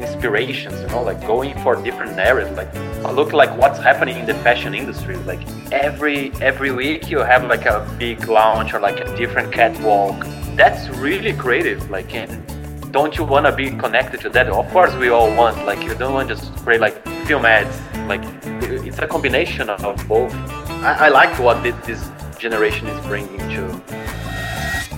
inspirations, 0.02 0.80
you 0.80 0.86
know, 0.88 1.02
like 1.02 1.20
going 1.26 1.56
for 1.62 1.76
different 1.76 2.16
narratives. 2.16 2.56
Like 2.56 2.72
look 3.14 3.32
like 3.32 3.56
what's 3.58 3.78
happening 3.78 4.18
in 4.18 4.26
the 4.26 4.34
fashion 4.34 4.74
industry. 4.74 5.16
Like 5.16 5.40
every 5.72 6.32
every 6.40 6.72
week 6.72 7.10
you 7.10 7.18
have 7.18 7.44
like 7.44 7.66
a 7.66 7.86
big 7.98 8.28
launch 8.28 8.74
or 8.74 8.80
like 8.80 9.00
a 9.00 9.16
different 9.16 9.52
catwalk. 9.52 10.26
That's 10.56 10.88
really 10.98 11.32
creative. 11.32 11.90
Like 11.90 12.14
and 12.14 12.30
don't 12.92 13.16
you 13.16 13.24
want 13.24 13.46
to 13.46 13.54
be 13.54 13.70
connected 13.70 14.20
to 14.22 14.28
that? 14.30 14.48
Of 14.48 14.68
course 14.70 14.94
we 14.94 15.08
all 15.08 15.34
want. 15.36 15.64
Like 15.64 15.82
you 15.82 15.94
don't 15.94 16.14
want 16.14 16.28
to 16.28 16.34
just 16.34 16.54
create 16.56 16.80
like 16.80 17.06
film 17.26 17.44
ads 17.44 17.76
like 18.08 18.22
it's 18.62 18.98
a 18.98 19.06
combination 19.06 19.70
of 19.70 20.08
both. 20.08 20.34
I, 20.82 21.06
I 21.06 21.08
like 21.08 21.38
what 21.38 21.62
this, 21.62 21.74
this 21.86 22.10
generation 22.38 22.86
is 22.88 23.06
bringing 23.06 23.38
to. 23.50 23.82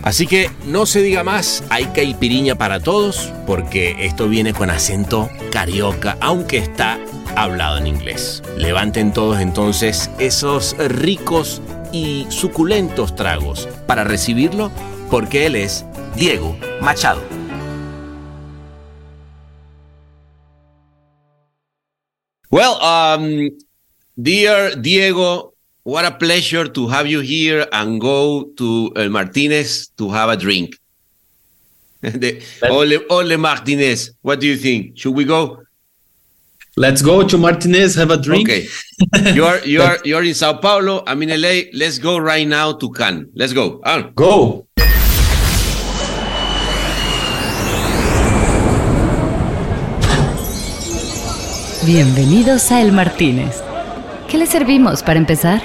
Así 0.03 0.27
que 0.27 0.51
no 0.67 0.85
se 0.85 1.01
diga 1.01 1.23
más, 1.23 1.63
hay 1.71 1.85
caipiriña 1.87 2.57
para 2.57 2.81
todos, 2.81 3.33
porque 3.47 4.05
esto 4.05 4.29
viene 4.29 4.53
con 4.53 4.69
acento 4.69 5.31
carioca, 5.53 6.17
aunque 6.21 6.59
está 6.59 6.99
hablado 7.37 7.79
en 7.79 7.87
inglés. 7.87 8.43
Levanten 8.57 9.13
todos 9.13 9.41
entonces 9.41 10.11
esos 10.19 10.77
ricos 10.79 11.63
y 11.93 12.27
suculentos 12.31 13.15
tragos 13.15 13.69
para 13.87 14.03
recibirlo, 14.03 14.73
porque 15.09 15.47
él 15.47 15.55
es 15.55 15.85
Diego 16.17 16.57
Machado. 16.81 17.23
Well, 22.51 22.75
um, 22.83 23.57
dear 24.17 24.83
Diego, 24.83 25.52
what 25.85 26.05
a 26.05 26.11
pleasure 26.13 26.69
to 26.69 26.87
have 26.89 27.07
you 27.07 27.21
here 27.21 27.67
and 27.73 28.01
go 28.01 28.45
to 28.57 28.93
El 28.97 29.09
Martinez 29.09 29.89
to 29.99 30.11
have 30.11 30.31
a 30.31 30.37
drink. 30.37 30.79
the, 32.01 32.43
Ole, 32.69 32.99
Ole 33.11 33.37
Martinez, 33.37 34.13
what 34.23 34.41
do 34.41 34.47
you 34.47 34.57
think? 34.57 34.99
Should 34.99 35.15
we 35.15 35.25
go? 35.25 35.63
Let's 36.77 37.03
go 37.03 37.27
to 37.27 37.37
Martinez, 37.37 37.95
have 37.97 38.11
a 38.11 38.17
drink. 38.17 38.49
Okay. 38.49 38.67
you 39.35 39.45
are 39.45 39.59
you 39.59 39.83
are 39.87 39.99
you're 40.05 40.25
in 40.25 40.35
Sao 40.35 40.55
Paulo. 40.55 41.05
I'm 41.07 41.23
in 41.23 41.29
LA. 41.29 41.69
Let's 41.75 41.99
go 41.99 42.17
right 42.17 42.49
now 42.49 42.73
to 42.73 42.91
Cannes. 42.91 43.29
Let's 43.35 43.53
go. 43.53 43.83
On. 43.85 44.13
Go. 44.15 44.67
Bienvenidos 51.85 52.71
a 52.71 52.81
El 52.81 52.93
Martínez. 52.93 53.62
¿Qué 54.33 54.39
le 54.39 54.47
servimos 54.47 55.03
para 55.03 55.19
empezar? 55.19 55.61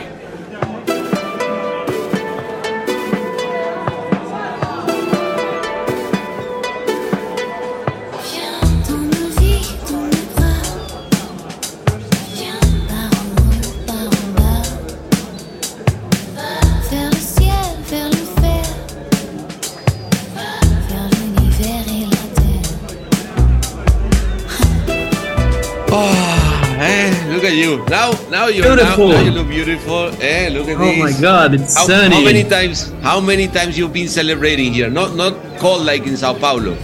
Beautiful. 28.97 29.09
now, 29.09 29.21
you 29.21 29.31
look 29.31 29.47
beautiful. 29.47 30.09
Eh, 30.21 30.49
look 30.49 30.67
at 30.67 30.77
Oh 30.77 30.85
this. 30.85 30.97
my 30.99 31.21
God, 31.21 31.53
it's 31.53 31.75
How, 31.77 31.85
sunny. 31.85 32.15
how 32.15 32.21
many 32.23 32.43
times? 32.43 32.91
How 33.03 33.19
many 33.19 33.47
times 33.47 33.77
you've 33.77 33.93
been 33.93 34.07
celebrating 34.07 34.73
here? 34.73 34.89
Not, 34.89 35.15
not 35.15 35.33
cold 35.59 35.85
like 35.85 36.07
in 36.07 36.17
Sao 36.17 36.33
Paulo. 36.33 36.75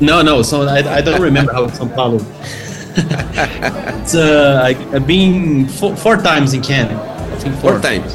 No, 0.00 0.22
no. 0.22 0.42
So 0.42 0.62
I, 0.62 0.98
I 0.98 1.00
don't 1.00 1.20
remember 1.20 1.52
how 1.52 1.66
São 1.66 1.92
Paulo. 1.94 2.18
it's 2.96 4.14
uh, 4.14 4.62
I, 4.64 4.70
I've 4.94 5.06
been 5.06 5.66
four, 5.66 5.96
four 5.96 6.16
times 6.16 6.54
in 6.54 6.62
Cannes. 6.62 6.94
I 6.96 7.36
think 7.38 7.54
four, 7.56 7.72
Four 7.72 7.80
times. 7.80 8.14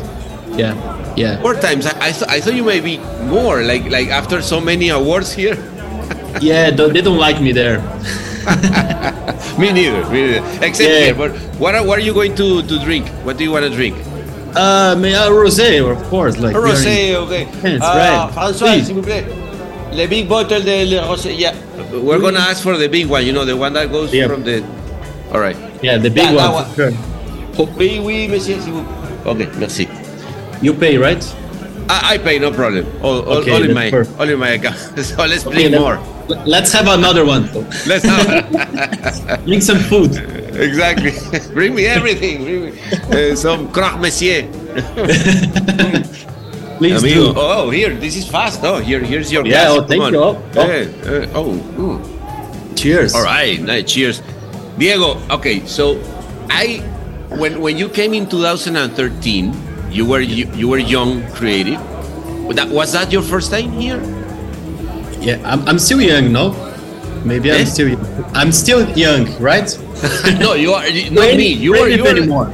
Yeah, 0.57 0.73
yeah. 1.17 1.41
Four 1.41 1.55
times. 1.55 1.85
I, 1.85 1.91
I, 1.99 2.11
th- 2.11 2.29
I 2.29 2.39
thought 2.39 2.53
you 2.55 2.63
may 2.63 2.79
be 2.79 2.97
more. 3.27 3.61
Like, 3.63 3.89
like 3.89 4.07
after 4.07 4.41
so 4.41 4.61
many 4.61 4.89
awards 4.89 5.33
here. 5.33 5.55
Yeah, 6.39 6.71
they 6.71 7.01
don't 7.01 7.17
like 7.19 7.41
me 7.41 7.51
there. 7.51 7.79
me 9.59 9.71
neither. 9.71 10.03
Me 10.09 10.21
neither. 10.27 10.43
Except 10.65 10.89
Yeah. 10.89 10.99
here. 11.05 11.15
But 11.15 11.31
what 11.59 11.75
are, 11.75 11.85
what 11.85 11.97
are 11.99 12.01
you 12.03 12.13
going 12.13 12.35
to, 12.35 12.61
to 12.63 12.79
drink? 12.79 13.07
What 13.23 13.37
do 13.37 13.43
you 13.43 13.51
want 13.51 13.65
to 13.65 13.69
drink? 13.71 13.95
Uh, 14.55 14.95
may 14.99 15.15
uh, 15.15 15.29
rosé, 15.29 15.81
of 15.81 16.01
course. 16.09 16.37
Like 16.37 16.55
A 16.55 16.59
we 16.61 16.65
are 16.65 16.67
in- 16.69 16.75
rosé, 16.75 17.15
okay. 17.25 17.47
Yes, 17.63 17.81
Ah, 17.81 17.95
right. 17.97 18.33
François, 18.35 18.83
s'il 18.83 18.93
vous 18.95 19.01
plaît. 19.01 19.25
Le 19.93 20.07
big 20.07 20.27
bottle 20.27 20.61
de 20.63 20.85
le 20.85 20.99
rosé. 21.01 21.33
Yeah. 21.37 21.53
We're 21.91 22.19
gonna 22.19 22.39
ask 22.39 22.61
for 22.63 22.77
the 22.77 22.87
big 22.87 23.07
one. 23.07 23.25
You 23.25 23.33
know, 23.33 23.45
the 23.45 23.55
one 23.57 23.73
that 23.73 23.91
goes 23.91 24.13
Yeah. 24.13 24.27
from 24.27 24.43
the. 24.43 24.63
All 25.33 25.39
right. 25.39 25.57
Yeah, 25.81 25.97
the 25.97 26.09
big 26.09 26.29
that 26.35 26.53
one. 26.53 26.65
Sure. 26.75 26.91
Oui, 27.77 27.99
oui, 28.03 28.27
monsieur. 28.27 28.59
s'il 28.59 28.73
vous- 28.73 28.85
Okay, 29.25 29.47
merci. 29.57 29.87
You 30.61 30.73
pay, 30.73 30.97
right? 30.97 31.23
I, 31.89 32.15
I 32.15 32.17
pay, 32.17 32.39
no 32.39 32.51
problem. 32.51 32.85
All, 33.01 33.21
all, 33.21 33.37
Okay, 33.39 33.51
all 33.51 33.63
in 33.63 33.73
my, 33.73 33.89
perfect. 33.91 34.19
all 34.19 34.29
in 34.29 34.39
my 34.39 34.49
account. 34.51 34.77
so 35.03 35.25
let's 35.25 35.45
Okay, 35.45 35.69
let- 35.69 35.79
more. 35.81 35.99
Let's 36.45 36.71
have 36.71 36.87
another 36.87 37.25
one. 37.25 37.49
Let's 37.85 38.05
have. 38.05 39.41
Bring 39.45 39.61
some 39.61 39.79
food. 39.79 40.15
exactly. 40.55 41.11
Bring 41.53 41.75
me 41.75 41.85
everything. 41.85 42.43
Bring 42.43 42.65
me 42.65 43.31
uh, 43.31 43.35
some 43.35 43.71
croque 43.71 43.99
monsieur. 43.99 44.43
Please 46.77 47.01
Amigo. 47.03 47.33
do. 47.33 47.35
Oh, 47.35 47.69
here. 47.69 47.93
This 47.95 48.15
is 48.17 48.27
fast. 48.27 48.61
Oh, 48.63 48.79
here, 48.79 48.99
here's 48.99 49.31
your 49.31 49.45
Yeah, 49.45 49.75
glass. 49.75 49.77
oh, 49.77 49.87
thank 49.87 50.11
you. 50.11 50.19
Oh, 50.19 50.59
eh, 50.59 51.27
oh, 51.35 51.53
mm. 51.77 52.77
Cheers. 52.77 53.13
All 53.15 53.23
right, 53.23 53.61
nice. 53.61 53.91
Cheers, 53.91 54.21
Diego. 54.77 55.21
Okay, 55.29 55.65
so 55.65 56.01
I, 56.49 56.79
when 57.37 57.61
when 57.61 57.77
you 57.77 57.87
came 57.87 58.13
in 58.13 58.27
2013, 58.27 59.53
you 59.91 60.05
were 60.05 60.19
you, 60.21 60.49
you 60.55 60.67
were 60.67 60.79
young, 60.79 61.23
creative. 61.31 61.79
That 62.55 62.67
was 62.69 62.91
that 62.93 63.11
your 63.11 63.21
first 63.21 63.51
time 63.51 63.71
here? 63.79 64.01
Yeah, 65.23 65.39
I'm, 65.45 65.67
I'm 65.67 65.79
still 65.79 66.01
young, 66.01 66.31
no? 66.31 66.51
Maybe 67.23 67.49
Eh? 67.49 67.59
I'm 67.59 67.65
still 67.65 67.87
young. 67.89 68.25
I'm 68.33 68.51
still 68.51 68.89
young, 68.97 69.25
right? 69.39 69.69
no, 70.39 70.53
you 70.53 70.73
are 70.73 70.87
you- 70.87 71.09
not 71.11 71.35
me. 71.35 71.47
You 71.53 71.75
are 71.75 71.87
you 71.89 72.05
anymore. 72.05 72.51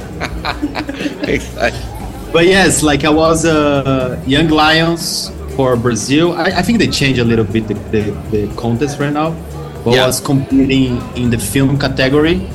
But 2.32 2.46
yes, 2.46 2.82
like 2.84 3.04
I 3.04 3.10
was 3.10 3.44
uh, 3.44 4.22
Young 4.24 4.48
Lions 4.48 5.30
for 5.56 5.74
Brazil. 5.76 6.32
I, 6.34 6.44
I 6.44 6.62
think 6.62 6.78
they 6.78 6.86
changed 6.86 7.18
a 7.18 7.24
little 7.24 7.44
bit 7.44 7.66
the, 7.66 7.74
the, 7.90 8.02
the 8.30 8.54
contest 8.54 9.00
right 9.00 9.12
now. 9.12 9.30
But 9.84 9.94
Yeah. 9.94 10.04
I 10.04 10.06
was 10.06 10.20
competing 10.20 11.00
in 11.16 11.30
the 11.30 11.38
film 11.38 11.76
category 11.78 12.46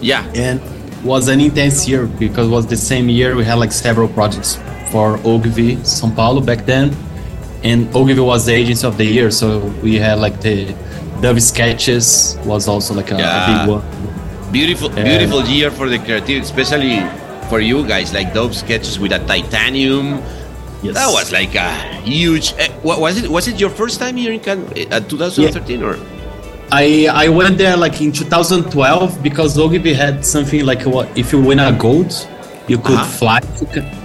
Yeah. 0.00 0.24
and 0.34 0.60
was 1.04 1.28
an 1.28 1.40
intense 1.40 1.86
year 1.88 2.06
because 2.06 2.48
it 2.48 2.50
was 2.50 2.66
the 2.66 2.76
same 2.76 3.08
year 3.08 3.36
we 3.36 3.44
had 3.44 3.58
like 3.58 3.70
several 3.72 4.08
projects 4.08 4.58
for 4.90 5.18
Ogilvy 5.24 5.76
São 5.84 6.14
Paulo 6.14 6.40
back 6.40 6.66
then. 6.66 6.90
And 7.64 7.94
Ogilvy 7.94 8.20
was 8.20 8.46
the 8.46 8.52
agency 8.54 8.86
of 8.86 8.96
the 8.98 9.04
year, 9.04 9.30
so 9.30 9.58
we 9.82 9.94
had 9.96 10.18
like 10.18 10.40
the 10.40 10.74
Dove 11.20 11.40
sketches 11.40 12.36
was 12.44 12.66
also 12.66 12.94
like 12.94 13.10
a, 13.12 13.14
a 13.16 13.46
big 13.66 13.70
one. 13.70 14.52
Beautiful, 14.52 14.90
Yeah. 14.92 15.04
beautiful 15.04 15.44
year 15.46 15.70
for 15.70 15.88
the 15.88 15.98
creative, 15.98 16.42
especially 16.42 16.98
for 17.48 17.60
you 17.60 17.86
guys. 17.86 18.12
Like 18.12 18.34
Dove 18.34 18.54
sketches 18.56 18.98
with 18.98 19.12
a 19.12 19.20
titanium. 19.26 20.20
Yes. 20.82 20.94
That 20.94 21.10
was 21.12 21.30
like 21.30 21.54
a 21.54 21.70
huge. 22.02 22.52
eh, 22.58 22.68
what 22.82 22.98
was 23.00 23.22
it? 23.22 23.30
Was 23.30 23.46
it 23.46 23.60
your 23.60 23.70
first 23.70 24.00
time 24.00 24.16
here 24.16 24.32
in 24.32 24.40
Cannes 24.40 24.66
at 24.90 25.08
2013 25.08 25.82
or? 25.84 25.96
I 26.72 27.06
I 27.12 27.28
went 27.28 27.56
there 27.58 27.76
like 27.76 28.00
in 28.00 28.10
2012 28.10 29.22
because 29.22 29.56
Ogilvy 29.58 29.94
had 29.94 30.24
something 30.26 30.64
like 30.66 30.82
what 30.82 31.06
if 31.16 31.32
you 31.32 31.40
win 31.40 31.60
a 31.60 31.70
gold, 31.70 32.10
you 32.66 32.78
could 32.78 32.98
Uh-huh. 32.98 33.38
fly. 33.38 33.40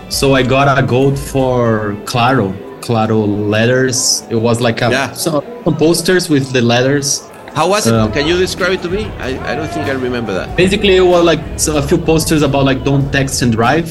So 0.09 0.35
I 0.35 0.43
got 0.43 0.77
a 0.77 0.83
gold 0.85 1.17
for 1.17 1.95
Claro, 2.05 2.53
Claro 2.81 3.19
letters. 3.25 4.23
It 4.29 4.35
was 4.35 4.61
like 4.61 4.81
a, 4.81 4.89
Yeah. 4.89 5.11
some, 5.13 5.43
some 5.63 5.75
posters 5.77 6.29
with 6.29 6.51
the 6.53 6.61
letters. 6.61 7.23
How 7.53 7.69
was 7.69 7.87
it? 7.87 7.93
Um, 7.93 8.11
Can 8.11 8.27
you 8.27 8.37
describe 8.37 8.71
it 8.73 8.81
to 8.83 8.89
me? 8.89 9.05
I, 9.17 9.29
I 9.51 9.55
don't 9.55 9.67
think 9.69 9.87
I 9.87 9.93
remember 9.93 10.31
that. 10.33 10.55
Basically, 10.55 10.95
it 10.95 11.01
was 11.01 11.23
like 11.25 11.39
so 11.59 11.77
a 11.77 11.81
few 11.81 11.97
posters 11.97 12.43
about 12.43 12.65
like 12.65 12.83
don't 12.83 13.11
text 13.11 13.41
and 13.41 13.51
drive, 13.51 13.89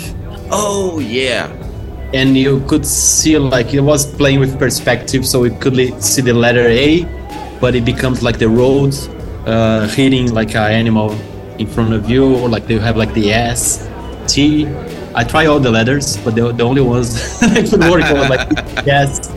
Oh 0.52 1.00
yeah, 1.00 1.48
and 2.14 2.36
you 2.36 2.60
could 2.68 2.86
see 2.86 3.36
like 3.38 3.74
it 3.74 3.80
was 3.80 4.06
playing 4.06 4.38
with 4.38 4.56
perspective, 4.58 5.26
so 5.26 5.42
you 5.42 5.56
could 5.58 5.74
see 6.00 6.22
the 6.22 6.32
letter 6.32 6.68
A, 6.68 7.02
but 7.60 7.74
it 7.74 7.84
becomes 7.84 8.22
like 8.22 8.38
the 8.38 8.48
road 8.48 8.94
uh, 9.46 9.88
hitting 9.88 10.32
like 10.32 10.54
an 10.54 10.70
animal 10.70 11.10
in 11.58 11.66
front 11.66 11.92
of 11.92 12.08
you, 12.08 12.36
or 12.36 12.48
like 12.48 12.68
they 12.68 12.78
have 12.78 12.96
like 12.96 13.12
the 13.14 13.32
S, 13.32 13.88
T. 14.28 14.66
I 15.16 15.24
try 15.24 15.46
all 15.46 15.58
the 15.58 15.70
letters, 15.70 16.16
but 16.18 16.34
the, 16.34 16.52
the 16.52 16.62
only 16.62 16.82
ones 16.82 17.40
that 17.40 17.68
could 17.70 17.80
work 17.80 18.02
was 18.12 18.28
like 18.28 18.86
S 18.86 19.30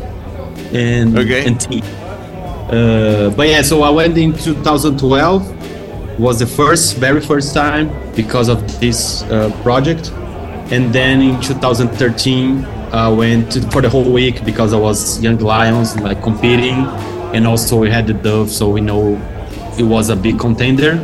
and 0.74 1.17
Okay. 1.17 1.45
and 1.48 1.59
T. 1.59 1.81
Uh, 1.81 3.29
but 3.31 3.48
yeah, 3.48 3.62
so 3.63 3.81
I 3.81 3.89
went 3.89 4.17
in 4.17 4.33
2012. 4.33 6.19
Was 6.19 6.38
the 6.39 6.45
first, 6.45 6.98
very 6.98 7.21
first 7.21 7.53
time 7.53 7.89
because 8.13 8.50
of 8.50 8.59
this 8.81 9.24
uh, 9.24 9.50
project, 9.63 10.12
and 10.69 10.91
then 10.93 11.21
in 11.21 11.39
2013 11.41 12.65
I 12.91 13.07
went 13.07 13.53
to, 13.53 13.62
for 13.71 13.81
the 13.81 13.89
whole 13.89 14.12
week 14.12 14.43
because 14.43 14.74
I 14.74 14.77
was 14.77 15.21
Young 15.24 15.38
Lions 15.39 15.98
like 16.01 16.21
competing, 16.21 16.75
and 17.33 17.48
also 17.48 17.77
we 17.79 17.89
had 17.89 18.05
the 18.05 18.13
Dove, 18.13 18.50
so 18.51 18.69
we 18.69 18.81
know 18.81 19.15
it 19.79 19.83
was 19.83 20.09
a 20.09 20.15
big 20.15 20.38
contender. 20.39 21.00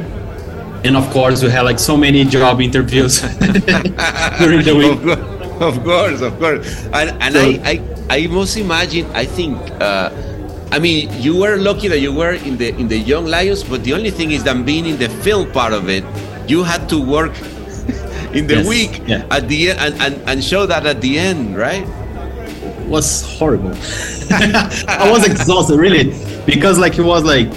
And 0.85 0.95
of 0.95 1.09
course, 1.11 1.41
we 1.43 1.49
had 1.49 1.63
like 1.63 1.79
so 1.79 1.97
many 1.97 2.23
job 2.25 2.61
interviews 2.61 3.21
during 4.39 4.61
the 4.63 4.75
week. 4.77 5.17
of, 5.61 5.83
course, 5.83 6.21
of 6.21 6.37
course. 6.39 6.85
And, 6.93 7.09
and 7.21 7.33
So- 7.33 7.41
I, 7.41 7.81
I, 8.09 8.17
I 8.23 8.27
must 8.27 8.55
imagine. 8.57 9.05
I 9.13 9.25
think. 9.25 9.57
Uh, 9.81 10.11
I 10.71 10.79
mean, 10.79 11.09
you 11.21 11.37
were 11.37 11.57
lucky 11.57 11.87
that 11.87 11.99
you 11.99 12.11
were 12.13 12.33
in 12.33 12.57
the 12.57 12.69
in 12.75 12.87
the 12.87 12.97
Young 12.97 13.25
Lions, 13.25 13.63
but 13.63 13.83
the 13.83 13.93
only 13.93 14.11
thing 14.11 14.31
is 14.31 14.43
that 14.43 14.65
being 14.65 14.85
in 14.85 14.97
the 14.97 15.09
film 15.23 15.49
part 15.51 15.73
of 15.73 15.89
it, 15.89 16.03
you 16.47 16.63
had 16.63 16.87
to 16.89 16.99
work 16.99 17.31
in 18.33 18.45
the 18.47 18.55
Yes, 18.61 18.67
week 18.67 19.01
yeah. 19.07 19.25
at 19.31 19.47
the 19.47 19.69
end 19.71 19.79
and, 19.79 19.93
and, 20.01 20.29
and 20.29 20.43
show 20.43 20.65
that 20.65 20.85
at 20.85 21.01
the 21.01 21.17
end, 21.17 21.55
right? 21.57 21.87
was 22.89 23.23
horrible. 23.39 23.71
I 24.29 25.09
was 25.11 25.25
exhausted, 25.25 25.77
really, 25.79 26.13
because 26.45 26.77
like 26.77 26.99
it 26.99 27.03
was 27.05 27.23
like 27.23 27.49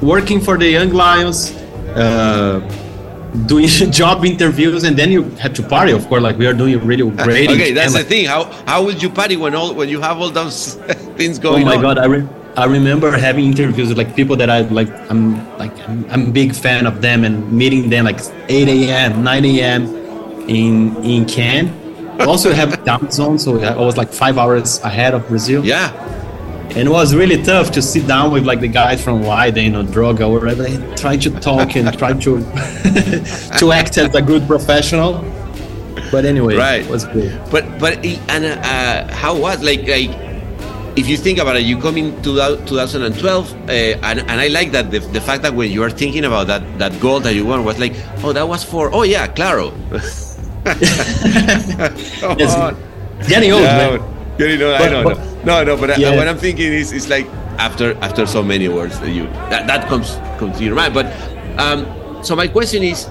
working 0.00 0.40
for 0.40 0.56
the 0.56 0.68
Young 0.68 0.90
Lions, 0.90 1.52
uh, 1.94 2.60
doing 3.46 3.66
job 3.90 4.24
interviews, 4.24 4.84
and 4.84 4.96
then 4.96 5.10
you 5.10 5.24
had 5.42 5.54
to 5.56 5.62
party. 5.62 5.92
Of 5.92 6.06
course, 6.08 6.22
like 6.22 6.38
we 6.38 6.46
are 6.46 6.52
doing 6.52 6.78
really 6.84 7.08
great. 7.24 7.50
okay, 7.50 7.72
that's 7.72 7.86
and, 7.86 7.94
the 7.94 7.98
like, 8.00 8.08
thing. 8.08 8.26
How 8.26 8.44
how 8.66 8.84
would 8.84 9.02
you 9.02 9.10
party 9.10 9.36
when 9.36 9.54
all 9.54 9.74
when 9.74 9.88
you 9.88 10.00
have 10.00 10.18
all 10.20 10.30
those 10.30 10.74
things 11.16 11.38
going? 11.38 11.62
Oh 11.62 11.66
my 11.66 11.76
on? 11.76 11.82
god, 11.82 11.98
I, 11.98 12.06
re- 12.06 12.28
I 12.56 12.64
remember 12.66 13.10
having 13.10 13.46
interviews 13.46 13.88
with 13.88 13.98
like 13.98 14.14
people 14.14 14.36
that 14.36 14.50
I 14.50 14.62
like. 14.62 14.88
I'm 15.10 15.36
like 15.58 15.76
I'm, 15.88 16.04
I'm 16.10 16.28
a 16.28 16.30
big 16.30 16.54
fan 16.54 16.86
of 16.86 17.00
them 17.02 17.24
and 17.24 17.50
meeting 17.52 17.90
them 17.90 18.04
like 18.04 18.20
8 18.48 18.68
a.m., 18.68 19.24
9 19.24 19.44
a.m. 19.44 19.82
in 20.48 20.96
in 21.04 21.26
Cannes. 21.26 21.72
We 22.18 22.24
also 22.26 22.52
have 22.52 22.84
down 22.84 23.10
zone, 23.10 23.40
so 23.40 23.60
I 23.60 23.76
was 23.76 23.96
like 23.96 24.12
five 24.12 24.38
hours 24.38 24.78
ahead 24.82 25.14
of 25.14 25.26
Brazil. 25.26 25.64
Yeah, 25.64 25.90
And 26.70 26.88
it 26.88 26.90
was 26.90 27.14
really 27.14 27.40
tough 27.42 27.70
to 27.72 27.82
sit 27.82 28.06
down 28.08 28.32
with 28.32 28.44
like 28.44 28.60
the 28.60 28.68
guys 28.68 29.02
from 29.02 29.22
Wieden 29.22 29.74
or 29.78 29.84
Droga 29.88 30.28
or 30.28 30.40
whatever, 30.40 30.66
trying 30.96 31.20
to 31.20 31.30
talk 31.30 31.76
and 31.76 31.86
try 31.96 32.12
to 32.14 32.40
to 33.60 33.72
act 33.72 33.96
as 33.98 34.14
a 34.14 34.22
good 34.22 34.46
professional. 34.46 35.24
But 36.10 36.24
anyway, 36.24 36.56
Right. 36.56 36.82
it 36.84 36.90
was 36.90 37.04
good. 37.06 37.30
But 37.50 37.64
but 37.78 38.04
and 38.28 38.44
uh, 38.46 39.12
how 39.14 39.36
was 39.36 39.62
like 39.62 39.86
like 39.86 40.10
if 40.96 41.08
you 41.08 41.16
think 41.16 41.38
about 41.38 41.56
it, 41.56 41.62
you 41.64 41.78
come 41.80 41.96
in 41.96 42.20
2000 42.22 42.66
2012, 42.66 43.52
uh, 43.52 43.70
and 43.70 44.20
and 44.20 44.40
I 44.40 44.48
like 44.48 44.72
that 44.72 44.90
the, 44.90 44.98
the 44.98 45.20
fact 45.20 45.42
that 45.42 45.54
when 45.54 45.70
you 45.70 45.82
are 45.82 45.90
thinking 45.90 46.24
about 46.24 46.46
that 46.48 46.62
that 46.78 46.98
goal 47.00 47.20
that 47.20 47.34
you 47.34 47.46
won 47.46 47.64
was 47.64 47.78
like, 47.78 47.94
oh, 48.24 48.32
that 48.32 48.48
was 48.48 48.64
for 48.64 48.90
oh 48.92 49.02
yeah, 49.02 49.26
claro. 49.28 49.70
Come 50.64 52.38
Yes. 52.38 52.54
on. 52.56 52.76
Getting 53.28 53.52
old, 53.52 53.62
Yeah, 53.62 53.98
man. 53.98 54.58
know, 54.58 54.74
I 54.74 54.78
But- 54.78 54.88
don't 54.90 55.04
but- 55.04 55.18
know. 55.18 55.33
No, 55.44 55.62
no, 55.64 55.76
but 55.76 55.90
I- 55.90 56.16
what 56.16 56.28
I'm 56.28 56.38
thinking 56.38 56.72
is, 56.72 56.92
it's 56.92 57.08
like 57.08 57.26
after 57.58 57.94
after 58.02 58.26
so 58.26 58.42
many 58.42 58.68
words 58.68 58.98
that 59.00 59.10
you 59.10 59.24
that, 59.50 59.66
that 59.66 59.88
comes 59.88 60.16
comes 60.38 60.58
to 60.58 60.64
your 60.64 60.74
mind. 60.74 60.94
But 60.94 61.06
um, 61.58 61.86
so 62.24 62.34
my 62.34 62.48
question 62.48 62.82
is, 62.82 63.06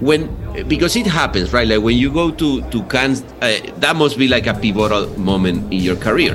when 0.00 0.28
because 0.68 0.94
it 0.96 1.06
happens 1.06 1.52
right, 1.52 1.66
like 1.66 1.82
when 1.82 1.96
you 1.96 2.10
go 2.12 2.30
to 2.30 2.62
to 2.70 2.82
Cannes, 2.84 3.22
uh, 3.42 3.58
that 3.78 3.96
must 3.96 4.16
be 4.18 4.28
like 4.28 4.46
a 4.46 4.54
pivotal 4.54 5.06
moment 5.18 5.72
in 5.72 5.80
your 5.80 5.96
career. 5.96 6.34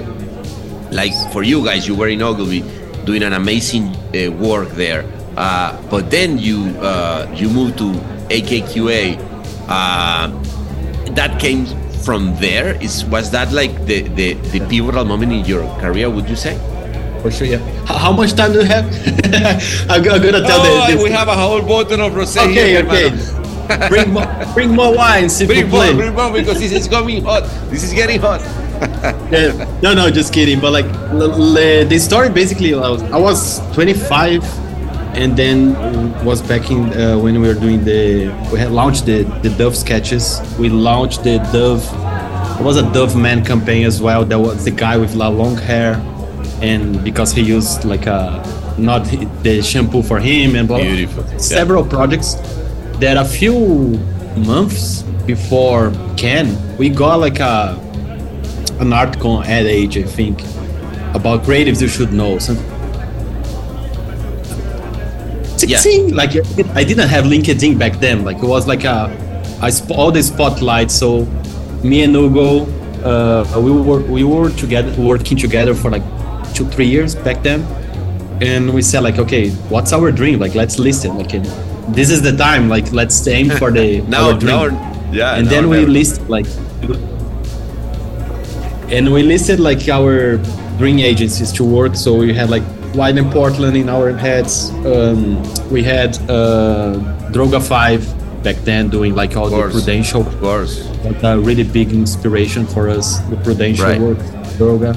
Like 0.92 1.14
for 1.32 1.44
you 1.44 1.64
guys, 1.64 1.88
you 1.88 1.96
were 1.96 2.08
in 2.10 2.22
Ogilvy 2.22 2.64
doing 3.06 3.24
an 3.24 3.34
amazing 3.34 3.96
uh, 4.14 4.32
work 4.32 4.70
there, 4.76 5.06
uh, 5.38 5.80
but 5.90 6.10
then 6.12 6.38
you 6.38 6.76
uh, 6.82 7.26
you 7.36 7.50
moved 7.50 7.78
to 7.80 7.94
AKQA 8.30 9.18
Uh, 9.70 10.26
that 11.14 11.38
came 11.40 11.68
from 12.04 12.36
there. 12.38 12.76
Is 12.82 13.06
was 13.06 13.32
that 13.32 13.52
like 13.52 13.86
the, 13.86 14.02
the 14.16 14.34
the 14.52 14.60
pivotal 14.68 15.06
moment 15.06 15.32
in 15.32 15.46
your 15.46 15.64
career? 15.80 16.10
Would 16.10 16.30
you 16.30 16.36
say? 16.36 16.58
For 17.22 17.32
sure, 17.32 17.48
yeah. 17.48 17.60
How, 17.86 18.14
much 18.14 18.32
time 18.34 18.54
do 18.54 18.60
you 18.60 18.66
have? 18.66 18.86
I'm, 19.92 20.00
I'm, 20.08 20.22
gonna 20.24 20.40
tell 20.40 20.62
oh, 20.64 20.88
the, 20.90 21.04
We 21.04 21.12
have 21.12 21.28
a 21.28 21.36
whole 21.36 21.62
bottle 21.62 22.00
of 22.00 22.14
rosé. 22.14 22.48
Okay, 22.48 22.80
here, 22.80 22.86
okay. 22.88 23.12
bring 23.90 24.14
more, 24.14 24.26
bring 24.54 24.72
more 24.72 24.96
wine. 24.96 25.28
Bring 25.46 25.70
more, 25.70 25.94
bring 25.94 26.14
more, 26.14 26.32
because 26.32 26.60
this 26.60 26.72
is 26.72 26.88
coming 26.88 27.24
hot. 27.24 27.44
This 27.70 27.84
is 27.84 27.94
getting 27.94 28.22
hot. 28.22 28.40
yeah. 29.32 29.52
No, 29.84 29.94
no, 29.94 30.10
just 30.10 30.34
kidding. 30.34 30.62
But 30.62 30.72
like 30.72 30.88
the 30.88 32.00
story, 32.00 32.30
basically, 32.30 32.74
I 32.74 32.90
was, 32.90 33.04
I 33.04 33.18
was 33.18 33.60
25 33.74 34.69
and 35.16 35.36
then 35.36 35.74
was 36.24 36.42
back 36.42 36.70
in 36.70 36.94
uh, 36.94 37.18
when 37.18 37.40
we 37.42 37.48
were 37.48 37.54
doing 37.54 37.84
the 37.84 38.28
we 38.52 38.60
had 38.60 38.72
launched 38.72 39.06
the 39.06 39.24
the 39.42 39.50
Dove 39.50 39.76
sketches. 39.76 40.40
We 40.60 40.70
launched 40.70 41.24
the 41.24 41.40
Dove. 41.52 41.84
It 42.60 42.64
was 42.64 42.78
a 42.78 42.92
Dove 42.94 43.16
Man 43.16 43.44
campaign 43.44 43.86
as 43.86 44.02
well. 44.02 44.26
There 44.26 44.40
was 44.40 44.66
the 44.66 44.72
guy 44.72 44.98
with 44.98 45.16
la 45.16 45.30
long 45.30 45.58
hair, 45.58 45.96
and 46.62 47.04
because 47.04 47.32
he 47.32 47.42
used 47.42 47.86
like 47.86 48.06
a 48.06 48.44
not 48.78 49.06
the 49.44 49.62
shampoo 49.62 50.04
for 50.04 50.20
him 50.20 50.56
and 50.56 50.68
blah, 50.68 50.80
Beautiful. 50.80 51.24
several 51.40 51.84
yeah. 51.84 51.90
projects. 51.90 52.36
That 53.00 53.16
a 53.16 53.24
few 53.24 53.98
months 54.36 55.04
before 55.26 55.94
Cannes, 56.18 56.58
we 56.78 56.90
got 56.90 57.20
like 57.20 57.40
a 57.40 57.80
an 58.80 58.94
article 58.94 59.32
on 59.32 59.46
Ad 59.46 59.66
Age, 59.66 59.98
I 59.98 60.04
think, 60.04 60.42
about 61.14 61.44
creatives 61.44 61.82
you 61.82 61.88
should 61.88 62.14
know. 62.14 62.40
Something 62.40 62.69
yeah. 65.70 66.16
like 66.16 66.32
I 66.76 66.84
didn't 66.84 67.10
have 67.10 67.26
LinkedIn 67.26 67.78
back 67.78 67.94
then. 68.00 68.24
Like 68.24 68.38
it 68.38 68.48
was 68.48 68.68
like 68.68 68.84
a, 68.84 69.10
I 69.62 69.70
sp- 69.70 69.92
all 69.92 70.12
the 70.12 70.24
spotlight. 70.24 70.92
So 70.92 71.26
me 71.84 72.04
and 72.04 72.16
Hugo, 72.16 72.66
uh, 73.04 73.62
we 73.62 73.72
were 73.72 74.02
we 74.02 74.24
were 74.24 74.50
together 74.52 74.92
working 75.02 75.38
together 75.38 75.74
for 75.76 75.90
like 75.92 76.04
two 76.54 76.66
three 76.66 76.88
years 76.88 77.16
back 77.16 77.44
then, 77.44 77.62
and 78.42 78.74
we 78.74 78.82
said 78.82 79.04
like, 79.04 79.20
okay, 79.20 79.50
what's 79.70 79.94
our 79.94 80.12
dream? 80.12 80.40
Like 80.40 80.56
let's 80.56 80.80
list 80.80 81.06
it. 81.06 81.12
Like 81.12 81.32
this 81.94 82.10
is 82.10 82.22
the 82.22 82.36
time. 82.36 82.70
Like 82.70 82.92
let's 82.92 83.28
aim 83.28 83.50
for 83.62 83.72
the 83.72 84.02
now, 84.02 84.32
our 84.32 84.40
dream. 84.40 84.74
Now, 84.74 85.12
yeah, 85.12 85.36
and 85.36 85.48
then 85.48 85.70
we 85.70 85.86
list 85.86 86.22
like, 86.30 86.46
and 88.92 89.14
we 89.14 89.24
listed 89.24 89.60
like 89.60 89.88
our 89.88 90.38
dream 90.78 91.00
agencies 91.00 91.52
to 91.54 91.64
work. 91.64 91.96
So 91.96 92.16
we 92.16 92.34
had 92.34 92.50
like 92.50 92.64
Wieden 92.94 93.32
Portland 93.32 93.78
in 93.78 93.90
our 93.90 94.12
heads. 94.14 94.70
Um, 94.86 95.42
we 95.70 95.84
had 95.84 96.18
uh, 96.30 96.98
Droga 97.32 97.62
5 97.62 98.44
back 98.44 98.56
then 98.58 98.90
doing 98.90 99.16
like 99.16 99.36
all 99.36 99.50
the 99.50 99.70
Prudential. 99.70 100.26
Of 100.26 100.40
course. 100.40 100.88
a 101.24 101.40
really 101.40 101.64
big 101.64 101.92
inspiration 101.92 102.66
for 102.66 102.90
us, 102.90 103.20
the 103.30 103.38
Prudential 103.38 103.86
right. 103.86 104.02
work, 104.02 104.18
Droga. 104.58 104.96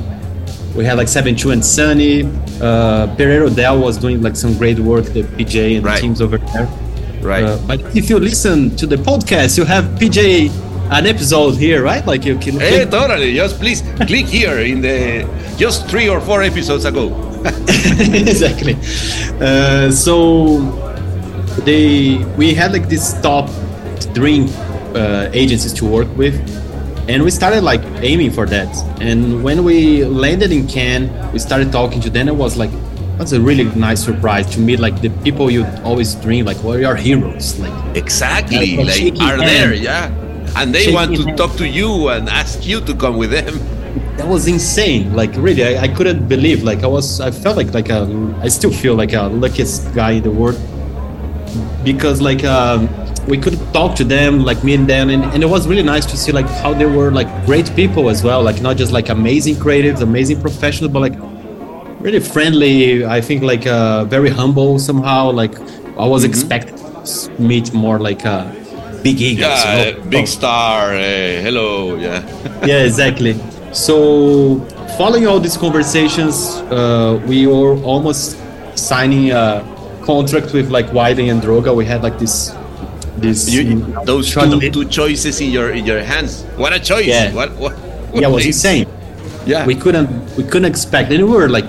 We 0.74 0.84
had 0.84 0.96
like 0.96 1.08
72 1.08 1.50
and 1.50 1.64
Sunny. 1.64 2.22
Uh, 2.60 3.14
Pereira 3.16 3.46
O'Dell 3.46 3.78
was 3.80 3.98
doing 3.98 4.22
like 4.22 4.36
some 4.36 4.56
great 4.56 4.78
work, 4.78 5.04
the 5.06 5.22
PJ 5.22 5.76
and 5.76 5.84
right. 5.84 5.96
the 5.96 6.00
teams 6.00 6.22
over 6.22 6.38
there. 6.38 6.66
Right. 7.20 7.44
Uh, 7.44 7.58
but 7.66 7.80
if 7.96 8.08
you 8.08 8.18
listen 8.18 8.74
to 8.76 8.86
the 8.86 8.96
podcast, 8.96 9.58
you 9.58 9.64
have 9.64 9.84
PJ 9.98 10.50
an 10.92 11.06
episode 11.06 11.56
here, 11.56 11.82
right? 11.82 12.06
Like 12.06 12.24
you 12.24 12.38
can. 12.38 12.60
Hey, 12.60 12.84
totally. 12.84 13.34
Just 13.34 13.58
please 13.58 13.82
click 14.06 14.26
here 14.26 14.58
in 14.60 14.82
the 14.82 15.26
just 15.56 15.88
three 15.88 16.08
or 16.08 16.20
four 16.20 16.42
episodes 16.42 16.84
ago. 16.84 17.08
exactly. 17.98 18.76
Uh, 19.40 19.90
so 19.90 20.58
they 21.64 22.18
we 22.36 22.54
had 22.54 22.72
like 22.72 22.88
this 22.88 23.18
top 23.22 23.48
dream 24.12 24.48
uh, 24.94 25.30
agencies 25.32 25.72
to 25.74 25.86
work 25.86 26.08
with, 26.16 26.36
and 27.08 27.22
we 27.22 27.30
started 27.30 27.62
like 27.64 27.82
aiming 28.02 28.30
for 28.30 28.46
that. 28.46 28.70
And 29.00 29.42
when 29.42 29.64
we 29.64 30.04
landed 30.04 30.52
in 30.52 30.68
Cannes, 30.68 31.10
we 31.32 31.38
started 31.38 31.72
talking 31.72 32.00
to 32.02 32.10
them. 32.10 32.28
It 32.28 32.36
was 32.36 32.56
like 32.56 32.70
that's 33.16 33.32
a 33.32 33.40
really 33.40 33.64
nice 33.76 34.04
surprise 34.04 34.46
to 34.54 34.60
meet 34.60 34.78
like 34.78 35.00
the 35.00 35.10
people 35.22 35.50
you 35.50 35.64
always 35.84 36.14
dream 36.16 36.44
like 36.46 36.56
what 36.64 36.76
are 36.76 36.80
your 36.80 36.96
heroes 36.96 37.58
like 37.58 37.96
exactly 37.96 38.76
like, 38.78 39.20
are 39.20 39.36
hand. 39.36 39.40
there 39.42 39.74
yeah 39.74 40.08
and 40.56 40.74
they 40.74 40.92
want 40.92 41.16
to 41.16 41.36
talk 41.36 41.56
to 41.56 41.66
you 41.66 42.08
and 42.08 42.28
ask 42.28 42.66
you 42.66 42.80
to 42.80 42.94
come 42.94 43.16
with 43.16 43.30
them 43.30 43.58
that 44.16 44.28
was 44.28 44.46
insane. 44.46 45.14
Like 45.14 45.32
really, 45.36 45.64
I, 45.64 45.82
I 45.82 45.88
couldn't 45.88 46.28
believe. 46.28 46.62
Like 46.62 46.82
I 46.82 46.86
was, 46.86 47.20
I 47.20 47.30
felt 47.30 47.56
like 47.56 47.72
like 47.74 47.88
a, 47.88 48.02
I 48.40 48.48
still 48.48 48.72
feel 48.72 48.94
like 48.94 49.12
a 49.12 49.22
luckiest 49.22 49.94
guy 49.94 50.12
in 50.12 50.22
the 50.22 50.30
world 50.30 50.60
because 51.84 52.20
like 52.20 52.44
um, 52.44 52.88
we 53.26 53.38
could 53.38 53.58
talk 53.72 53.96
to 53.96 54.04
them, 54.04 54.44
like 54.44 54.62
me 54.64 54.74
and 54.74 54.86
them, 54.88 55.10
and, 55.10 55.24
and 55.24 55.42
it 55.42 55.46
was 55.46 55.66
really 55.66 55.82
nice 55.82 56.06
to 56.06 56.16
see 56.16 56.32
like 56.32 56.46
how 56.46 56.72
they 56.74 56.86
were 56.86 57.10
like 57.10 57.28
great 57.46 57.74
people 57.74 58.08
as 58.08 58.22
well. 58.22 58.42
Like 58.42 58.60
not 58.60 58.76
just 58.76 58.92
like 58.92 59.08
amazing 59.08 59.56
creatives, 59.56 60.02
amazing 60.02 60.40
professionals, 60.40 60.92
but 60.92 61.00
like 61.00 61.16
really 62.00 62.20
friendly. 62.20 63.04
I 63.04 63.20
think 63.20 63.42
like 63.42 63.66
uh, 63.66 64.04
very 64.04 64.30
humble 64.30 64.78
somehow. 64.78 65.30
Like 65.30 65.58
I 65.98 66.06
was 66.06 66.22
mm-hmm. 66.22 66.30
expecting 66.30 66.76
to 66.76 67.42
meet 67.42 67.72
more 67.72 67.98
like. 67.98 68.24
Uh, 68.24 68.52
big 69.02 69.20
egos. 69.20 69.40
Yeah, 69.42 69.84
you 69.84 69.92
know? 69.94 70.10
big 70.10 70.26
star. 70.26 70.94
Uh, 70.94 70.98
hello. 71.42 71.96
Yeah. 71.96 72.22
yeah, 72.66 72.84
exactly. 72.84 73.34
So, 73.72 74.60
following 74.98 75.26
all 75.26 75.40
these 75.40 75.56
conversations, 75.56 76.56
uh, 76.70 77.22
we 77.26 77.46
were 77.46 77.76
almost 77.82 78.38
signing 78.74 79.30
a 79.32 79.64
contract 80.04 80.52
with 80.52 80.70
like 80.70 80.86
Wieden 80.86 81.30
and 81.30 81.42
Droga. 81.42 81.74
We 81.74 81.84
had 81.84 82.02
like 82.02 82.18
this, 82.18 82.54
this 83.16 83.48
you, 83.48 83.80
those 84.04 84.32
two, 84.32 84.70
two 84.70 84.84
choices 84.84 85.40
in 85.40 85.50
your 85.50 85.70
in 85.70 85.86
your 85.86 86.02
hands. 86.02 86.42
What 86.56 86.72
a 86.72 86.80
choice! 86.80 87.06
Yeah, 87.06 87.32
what, 87.32 87.52
what, 87.52 87.72
what 88.12 88.22
yeah, 88.22 88.28
was 88.28 88.44
insane. 88.44 88.86
Yeah, 89.46 89.66
we 89.66 89.74
couldn't 89.74 90.10
we 90.36 90.44
couldn't 90.44 90.70
expect, 90.70 91.10
and 91.10 91.24
we 91.24 91.30
were 91.30 91.48
like 91.48 91.68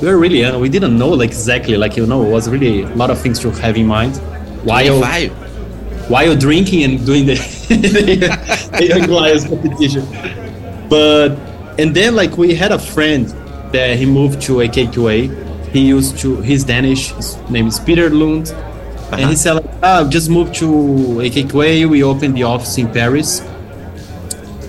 we 0.00 0.08
were 0.08 0.18
really 0.18 0.44
uh, 0.44 0.58
we 0.58 0.68
didn't 0.68 0.96
know 0.96 1.08
like 1.08 1.30
exactly 1.30 1.76
like 1.76 1.96
you 1.96 2.06
know 2.06 2.24
it 2.24 2.30
was 2.30 2.48
really 2.48 2.82
a 2.82 2.94
lot 2.94 3.10
of 3.10 3.20
things 3.20 3.38
to 3.40 3.50
have 3.50 3.76
in 3.76 3.86
mind. 3.86 4.16
While 4.64 5.00
25. 5.00 5.41
While 6.08 6.36
drinking 6.36 6.82
and 6.84 7.06
doing 7.06 7.26
the, 7.26 7.34
the 8.78 8.86
Young 8.86 9.08
Lions 9.08 9.44
competition. 9.44 10.06
But 10.88 11.36
and 11.78 11.94
then 11.94 12.14
like 12.14 12.36
we 12.36 12.54
had 12.54 12.72
a 12.72 12.78
friend 12.78 13.28
that 13.72 13.96
he 13.96 14.06
moved 14.06 14.42
to 14.42 14.56
AKQA. 14.56 15.70
He 15.70 15.80
used 15.80 16.18
to 16.18 16.40
he's 16.42 16.64
Danish. 16.64 17.12
His 17.12 17.36
name 17.50 17.66
is 17.66 17.80
Peter 17.80 18.10
Lund. 18.10 18.50
Uh-huh. 18.50 19.16
And 19.20 19.30
he 19.30 19.36
said, 19.36 19.54
like, 19.54 19.70
ah, 19.82 20.08
just 20.08 20.30
moved 20.30 20.54
to 20.56 20.66
AKQA. 20.66 21.86
We 21.88 22.02
opened 22.02 22.34
the 22.34 22.44
office 22.44 22.78
in 22.78 22.90
Paris. 22.90 23.40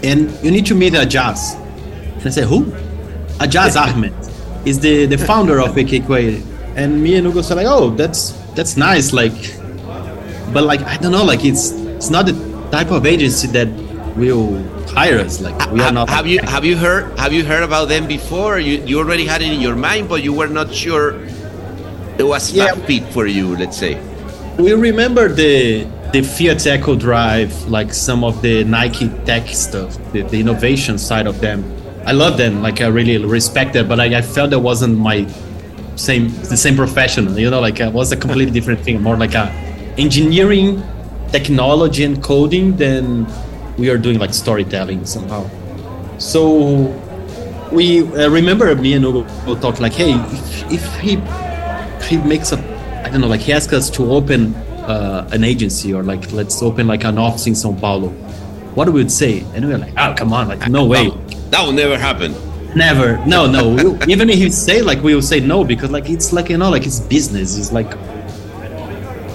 And 0.03 0.29
you 0.43 0.51
need 0.51 0.65
to 0.65 0.75
meet 0.75 0.93
Ajaz. 0.93 1.55
And 2.17 2.27
I 2.27 2.29
said, 2.29 2.47
who? 2.47 2.65
Ajaz 3.39 3.75
Ahmed 3.81 4.13
is 4.65 4.81
the, 4.81 5.05
the 5.05 5.17
founder 5.17 5.61
of 5.61 5.75
AKQA. 5.75 6.45
And 6.75 7.01
me 7.01 7.15
and 7.15 7.25
Hugo 7.27 7.41
said 7.41 7.55
like, 7.55 7.67
oh, 7.67 7.91
that's 7.91 8.31
that's 8.55 8.75
nice. 8.75 9.13
Like, 9.13 9.33
but 10.53 10.63
like 10.63 10.81
I 10.81 10.97
don't 10.97 11.11
know, 11.11 11.23
like 11.23 11.43
it's 11.43 11.71
it's 11.71 12.09
not 12.09 12.25
the 12.25 12.33
type 12.71 12.91
of 12.91 13.05
agency 13.05 13.47
that 13.47 13.67
will 14.15 14.61
hire 14.89 15.19
us. 15.19 15.41
Like 15.41 15.71
we 15.71 15.81
are 15.81 15.91
not. 15.91 16.09
Have 16.09 16.27
you 16.27 16.39
have 16.43 16.65
you 16.65 16.77
heard 16.77 17.17
have 17.19 17.33
you 17.33 17.43
heard 17.43 17.63
about 17.63 17.89
them 17.89 18.07
before? 18.07 18.59
You 18.59 18.83
you 18.85 18.99
already 18.99 19.25
had 19.25 19.41
it 19.41 19.51
in 19.51 19.59
your 19.59 19.75
mind, 19.75 20.09
but 20.09 20.23
you 20.23 20.33
were 20.33 20.47
not 20.47 20.73
sure 20.73 21.19
it 22.17 22.23
was 22.23 22.51
yeah. 22.51 22.73
fit 22.85 23.03
for 23.11 23.25
you. 23.25 23.55
Let's 23.55 23.77
say. 23.77 23.99
We 24.57 24.73
remember 24.73 25.27
the 25.29 25.87
the 26.13 26.21
Fiat 26.21 26.65
Eco 26.67 26.95
Drive, 26.95 27.53
like 27.67 27.91
some 27.91 28.23
of 28.23 28.41
the 28.41 28.63
Nike 28.63 29.09
tech 29.25 29.47
stuff, 29.47 29.97
the, 30.11 30.21
the 30.21 30.39
innovation 30.39 30.99
side 30.99 31.25
of 31.25 31.41
them. 31.41 31.63
I 32.05 32.11
love 32.11 32.37
them. 32.37 32.61
Like 32.61 32.81
I 32.81 32.87
really 32.87 33.17
respect 33.25 33.73
them, 33.73 33.87
but 33.87 33.99
I, 33.99 34.17
I 34.17 34.21
felt 34.21 34.51
that 34.51 34.59
wasn't 34.59 34.97
my 34.99 35.25
same 35.95 36.29
the 36.29 36.57
same 36.57 36.75
professional. 36.75 37.37
You 37.39 37.49
know, 37.49 37.61
like 37.61 37.79
it 37.79 37.91
was 37.91 38.11
a 38.11 38.17
completely 38.17 38.53
different 38.53 38.81
thing, 38.81 39.01
more 39.01 39.17
like 39.17 39.33
a 39.33 39.49
engineering, 39.97 40.83
technology, 41.31 42.03
and 42.03 42.21
coding 42.21 42.75
than 42.77 43.27
we 43.77 43.89
are 43.89 43.97
doing 43.97 44.19
like 44.19 44.33
storytelling 44.33 45.05
somehow. 45.05 45.49
So 46.17 46.87
we 47.71 48.01
uh, 48.13 48.29
remember 48.29 48.73
me 48.75 48.93
and 48.93 49.03
Hugo 49.03 49.59
talk 49.59 49.79
like, 49.79 49.93
hey, 49.93 50.13
if, 50.13 50.71
if 50.71 50.99
he 50.99 51.15
he 52.07 52.17
makes 52.17 52.51
a, 52.51 52.57
I 53.05 53.09
don't 53.09 53.21
know, 53.21 53.27
like 53.27 53.41
he 53.41 53.53
asks 53.53 53.73
us 53.73 53.89
to 53.91 54.11
open 54.11 54.53
uh, 54.85 55.27
an 55.31 55.43
agency 55.43 55.93
or 55.93 56.03
like 56.03 56.31
let's 56.31 56.61
open 56.61 56.87
like 56.87 57.03
an 57.03 57.17
office 57.17 57.47
in 57.47 57.53
São 57.53 57.79
Paulo, 57.79 58.09
what 58.75 58.87
we 58.87 58.93
would 58.93 59.11
say? 59.11 59.39
And 59.53 59.65
we 59.65 59.73
are 59.73 59.77
like, 59.77 59.93
oh 59.97 60.13
come 60.17 60.33
on, 60.33 60.47
like 60.47 60.69
no 60.69 60.85
way, 60.85 61.09
that 61.49 61.63
will 61.65 61.73
never 61.73 61.97
happen. 61.97 62.35
Never, 62.75 63.23
no, 63.27 63.45
no. 63.45 63.77
Even 64.07 64.29
if 64.29 64.37
he 64.37 64.49
say 64.49 64.81
like 64.81 65.01
we 65.03 65.13
will 65.13 65.21
say 65.21 65.39
no 65.39 65.63
because 65.63 65.91
like 65.91 66.09
it's 66.09 66.33
like 66.33 66.49
you 66.49 66.57
know 66.57 66.69
like 66.69 66.85
it's 66.85 66.99
business. 66.99 67.57
It's 67.57 67.71
like 67.71 67.91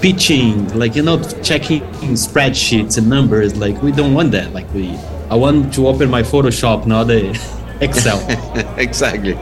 pitching, 0.01 0.69
like 0.79 0.95
you 0.95 1.03
know, 1.03 1.23
checking 1.43 1.83
spreadsheets 2.15 2.99
and 2.99 3.09
numbers. 3.09 3.57
Like 3.57 3.81
we 3.83 3.93
don't 3.93 4.15
want 4.15 4.33
that. 4.33 4.53
Like 4.53 4.73
we, 4.73 4.97
I 5.31 5.35
want 5.35 5.75
to 5.75 5.87
open 5.89 6.11
my 6.11 6.23
Photoshop, 6.23 6.87
not 6.87 7.05
the 7.05 7.31
Excel. 7.81 8.19
exactly. 8.79 9.39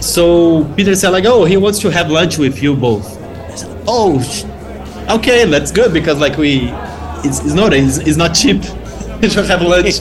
So 0.00 0.64
Peter 0.76 0.94
said, 0.94 1.10
like, 1.10 1.26
oh, 1.26 1.44
he 1.44 1.56
wants 1.56 1.78
to 1.80 1.90
have 1.90 2.10
lunch 2.10 2.38
with 2.38 2.62
you 2.62 2.74
both. 2.74 3.06
Said, 3.56 3.84
oh, 3.86 4.18
okay, 5.10 5.44
that's 5.44 5.70
good 5.70 5.92
because 5.92 6.18
like 6.18 6.36
we, 6.38 6.70
it's, 7.22 7.40
it's 7.40 7.52
not 7.52 7.72
it's, 7.74 7.98
it's 7.98 8.16
not 8.16 8.34
cheap 8.34 8.62
to 9.20 9.44
have 9.46 9.62
lunch. 9.62 10.00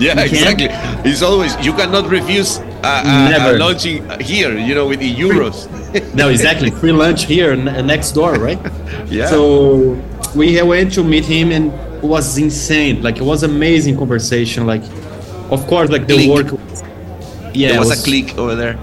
yeah, 0.00 0.20
exactly. 0.20 0.68
It's 1.10 1.22
always 1.22 1.54
you 1.64 1.72
cannot 1.74 2.08
refuse 2.08 2.58
uh, 2.86 3.02
uh, 3.04 3.28
Never. 3.30 3.58
lunch 3.58 3.82
here. 4.20 4.56
You 4.56 4.74
know, 4.74 4.86
with 4.86 5.00
the 5.00 5.12
euros. 5.14 5.66
no, 6.14 6.28
exactly. 6.28 6.70
Free 6.70 6.92
lunch 6.92 7.24
here 7.24 7.56
next 7.56 8.12
door, 8.12 8.34
right? 8.34 8.58
Yeah. 9.08 9.28
So 9.30 9.96
we 10.34 10.60
went 10.62 10.92
to 10.94 11.04
meet 11.04 11.24
him, 11.24 11.52
and 11.52 11.72
it 12.02 12.02
was 12.04 12.36
insane. 12.38 13.02
Like 13.02 13.16
it 13.18 13.22
was 13.24 13.42
amazing 13.44 13.96
conversation. 13.96 14.66
Like, 14.66 14.82
of 15.50 15.66
course, 15.68 15.90
like 15.90 16.06
the 16.06 16.14
Click. 16.14 16.50
work. 16.50 16.60
Yeah, 17.54 17.68
there 17.68 17.76
it 17.76 17.86
was, 17.86 18.00
a 18.00 18.04
click 18.04 18.36
over 18.36 18.54
there. 18.54 18.76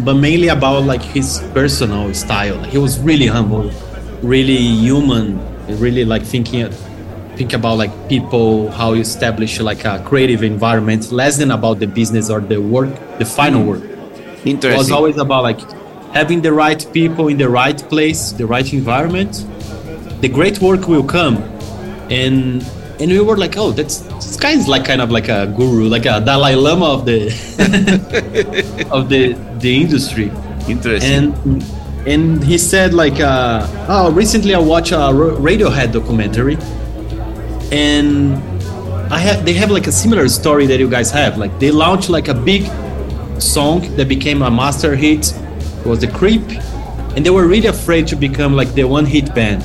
but 0.00 0.14
mainly 0.14 0.48
about 0.48 0.84
like 0.84 1.02
his 1.02 1.42
personal 1.52 2.12
style. 2.14 2.62
He 2.64 2.78
was 2.78 2.98
really 3.00 3.26
humble, 3.26 3.70
really 4.22 4.56
human, 4.56 5.40
really 5.80 6.04
like 6.04 6.22
thinking 6.22 6.62
think 7.36 7.52
about 7.52 7.78
like 7.78 8.08
people, 8.08 8.70
how 8.70 8.94
you 8.94 9.02
establish 9.02 9.60
like 9.60 9.84
a 9.84 10.02
creative 10.04 10.42
environment, 10.42 11.12
less 11.12 11.36
than 11.36 11.50
about 11.50 11.78
the 11.78 11.86
business 11.86 12.30
or 12.30 12.40
the 12.40 12.60
work, 12.60 12.90
the 13.18 13.24
final 13.24 13.62
work. 13.62 13.82
It 14.44 14.64
was 14.64 14.90
always 14.90 15.18
about 15.18 15.42
like 15.42 15.60
having 16.12 16.40
the 16.40 16.52
right 16.52 16.86
people 16.92 17.28
in 17.28 17.36
the 17.36 17.48
right 17.48 17.76
place, 17.76 18.32
the 18.32 18.46
right 18.46 18.72
environment. 18.72 19.44
The 20.20 20.28
great 20.28 20.60
work 20.60 20.88
will 20.88 21.04
come, 21.04 21.36
and 22.10 22.64
and 23.00 23.10
we 23.10 23.20
were 23.20 23.36
like, 23.36 23.56
oh, 23.56 23.72
that's 23.72 23.98
this 23.98 24.36
guy 24.36 24.52
is 24.52 24.66
like 24.66 24.84
kind 24.84 25.02
of 25.02 25.10
like 25.10 25.28
a 25.28 25.52
guru, 25.56 25.88
like 25.88 26.06
a 26.06 26.20
Dalai 26.20 26.54
Lama 26.54 26.86
of 26.86 27.04
the 27.04 27.26
of 28.90 29.08
the 29.08 29.34
the 29.58 29.80
industry. 29.82 30.32
Interesting. 30.68 31.12
And 31.12 31.64
and 32.06 32.44
he 32.44 32.56
said 32.56 32.94
like, 32.94 33.20
uh, 33.20 33.66
oh, 33.88 34.12
recently 34.12 34.54
I 34.54 34.58
watched 34.58 34.92
a 34.92 35.10
Radiohead 35.48 35.92
documentary, 35.92 36.56
and 37.72 38.36
I 39.12 39.18
have 39.18 39.44
they 39.44 39.52
have 39.54 39.70
like 39.70 39.86
a 39.86 39.92
similar 39.92 40.28
story 40.28 40.66
that 40.66 40.78
you 40.80 40.90
guys 40.90 41.10
have. 41.10 41.38
Like 41.38 41.58
they 41.60 41.70
launched 41.70 42.08
like 42.08 42.28
a 42.28 42.34
big 42.34 42.66
song 43.40 43.94
that 43.96 44.08
became 44.08 44.42
a 44.42 44.50
master 44.50 44.96
hit. 44.96 45.32
It 45.32 45.86
was 45.86 46.00
the 46.00 46.08
Creep, 46.08 46.42
and 47.14 47.24
they 47.24 47.30
were 47.30 47.46
really 47.46 47.68
afraid 47.68 48.08
to 48.08 48.16
become 48.16 48.54
like 48.54 48.74
the 48.74 48.84
one 48.84 49.06
hit 49.06 49.32
band, 49.34 49.62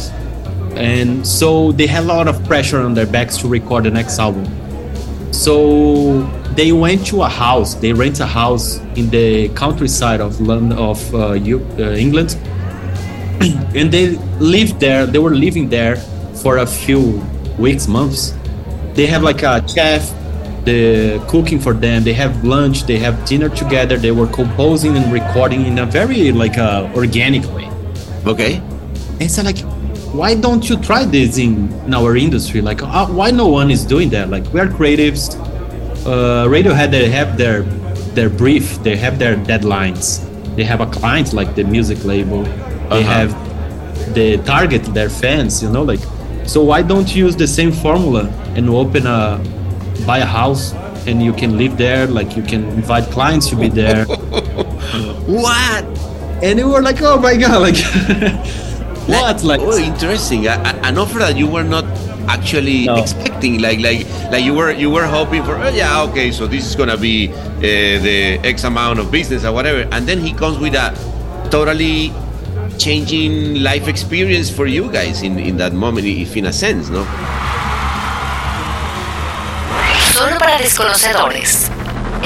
and 0.77 1.25
so 1.25 1.71
they 1.71 1.87
had 1.87 2.03
a 2.03 2.07
lot 2.07 2.27
of 2.27 2.43
pressure 2.45 2.79
on 2.81 2.93
their 2.93 3.07
backs 3.07 3.37
to 3.37 3.47
record 3.47 3.85
the 3.85 3.91
next 3.91 4.19
album. 4.19 4.45
So 5.33 6.21
they 6.55 6.71
went 6.71 7.07
to 7.07 7.23
a 7.23 7.29
house. 7.29 7.73
They 7.75 7.93
rent 7.93 8.19
a 8.19 8.27
house 8.27 8.77
in 8.95 9.09
the 9.09 9.49
countryside 9.49 10.21
of 10.21 10.39
London, 10.39 10.77
of 10.77 11.15
uh, 11.15 11.29
uh, 11.29 11.33
England, 11.35 12.37
and 13.75 13.91
they 13.91 14.17
lived 14.39 14.79
there. 14.79 15.07
They 15.07 15.19
were 15.19 15.33
living 15.35 15.69
there 15.69 15.95
for 16.43 16.57
a 16.57 16.67
few 16.67 17.23
weeks, 17.57 17.87
months. 17.87 18.33
They 18.93 19.05
have 19.07 19.23
like 19.23 19.43
a 19.43 19.65
chef, 19.67 20.11
the 20.65 21.23
cooking 21.27 21.59
for 21.59 21.73
them. 21.73 22.03
They 22.03 22.13
have 22.13 22.43
lunch. 22.43 22.83
They 22.83 22.97
have 22.99 23.25
dinner 23.25 23.49
together. 23.49 23.97
They 23.97 24.11
were 24.11 24.27
composing 24.27 24.97
and 24.97 25.11
recording 25.11 25.65
in 25.65 25.79
a 25.79 25.85
very 25.85 26.31
like 26.31 26.57
uh, 26.57 26.89
organic 26.95 27.43
way. 27.53 27.69
okay. 28.25 28.55
And 28.55 29.21
it's 29.23 29.41
like, 29.43 29.59
why 30.13 30.33
don't 30.35 30.67
you 30.69 30.77
try 30.77 31.05
this 31.05 31.37
in, 31.37 31.71
in 31.85 31.93
our 31.93 32.17
industry? 32.17 32.59
Like, 32.61 32.81
uh, 32.83 33.05
why 33.07 33.31
no 33.31 33.47
one 33.47 33.69
is 33.71 33.85
doing 33.85 34.09
that? 34.09 34.29
Like, 34.29 34.43
we 34.51 34.59
are 34.59 34.67
creatives. 34.67 35.35
Uh, 36.05 36.47
Radiohead, 36.47 36.89
they 36.91 37.09
have 37.09 37.37
their 37.37 37.61
their 38.15 38.29
brief. 38.29 38.81
They 38.83 38.97
have 38.97 39.19
their 39.19 39.35
deadlines. 39.37 40.19
They 40.55 40.63
have 40.65 40.81
a 40.81 40.87
client 40.87 41.31
like 41.33 41.55
the 41.55 41.63
music 41.63 42.03
label. 42.03 42.43
They 42.43 43.03
Uh-huh. 43.03 43.03
have 43.03 44.13
the 44.15 44.37
target 44.39 44.83
their 44.93 45.09
fans. 45.09 45.61
You 45.63 45.69
know, 45.69 45.83
like, 45.83 46.01
so 46.45 46.63
why 46.63 46.81
don't 46.81 47.13
you 47.15 47.25
use 47.25 47.35
the 47.35 47.47
same 47.47 47.71
formula 47.71 48.27
and 48.55 48.69
open 48.69 49.05
a 49.07 49.39
buy 50.05 50.19
a 50.19 50.25
house 50.25 50.73
and 51.07 51.21
you 51.23 51.33
can 51.33 51.57
live 51.57 51.77
there? 51.77 52.07
Like, 52.07 52.35
you 52.37 52.43
can 52.43 52.65
invite 52.69 53.05
clients 53.11 53.47
to 53.49 53.55
be 53.55 53.69
there. 53.69 54.05
What? 55.27 55.85
and 56.43 56.57
we 56.57 56.63
were 56.65 56.81
like, 56.81 57.01
oh 57.01 57.19
my 57.19 57.37
god, 57.37 57.61
like, 57.61 57.77
what? 59.07 59.43
Like, 59.43 59.61
oh, 59.61 59.77
interesting. 59.77 60.47
An 60.47 60.97
offer 60.97 61.19
that 61.19 61.37
you 61.37 61.47
were 61.47 61.63
not 61.63 61.85
actually 62.27 62.85
No. 62.85 62.95
expecting. 62.95 63.61
Like, 63.61 63.79
like, 63.79 64.07
like 64.31 64.43
you 64.43 64.53
were, 64.53 64.71
you 64.71 64.89
were 64.89 65.05
hoping 65.05 65.43
for. 65.43 65.55
Oh, 65.55 65.69
yeah, 65.69 66.01
okay. 66.09 66.31
So 66.31 66.47
this 66.47 66.65
is 66.65 66.75
gonna 66.75 66.97
be 66.97 67.29
uh, 67.29 67.61
the 67.61 68.39
X 68.43 68.63
amount 68.63 68.99
of 68.99 69.11
business 69.11 69.45
or 69.45 69.53
whatever, 69.53 69.87
and 69.91 70.07
then 70.07 70.19
he 70.19 70.33
comes 70.33 70.57
with 70.57 70.73
a 70.75 70.91
totally 71.51 72.11
changing 72.81 73.61
life 73.61 73.87
experience 73.87 74.49
for 74.49 74.65
you 74.65 74.91
guys 74.91 75.21
in, 75.21 75.37
in 75.39 75.57
that 75.57 75.73
moment, 75.73 76.07
if 76.07 76.35
in 76.35 76.45
a 76.47 76.53
sense, 76.53 76.89
no? 76.89 77.05
Solo 80.13 80.37
para 80.39 80.57
desconocedores. 80.57 81.69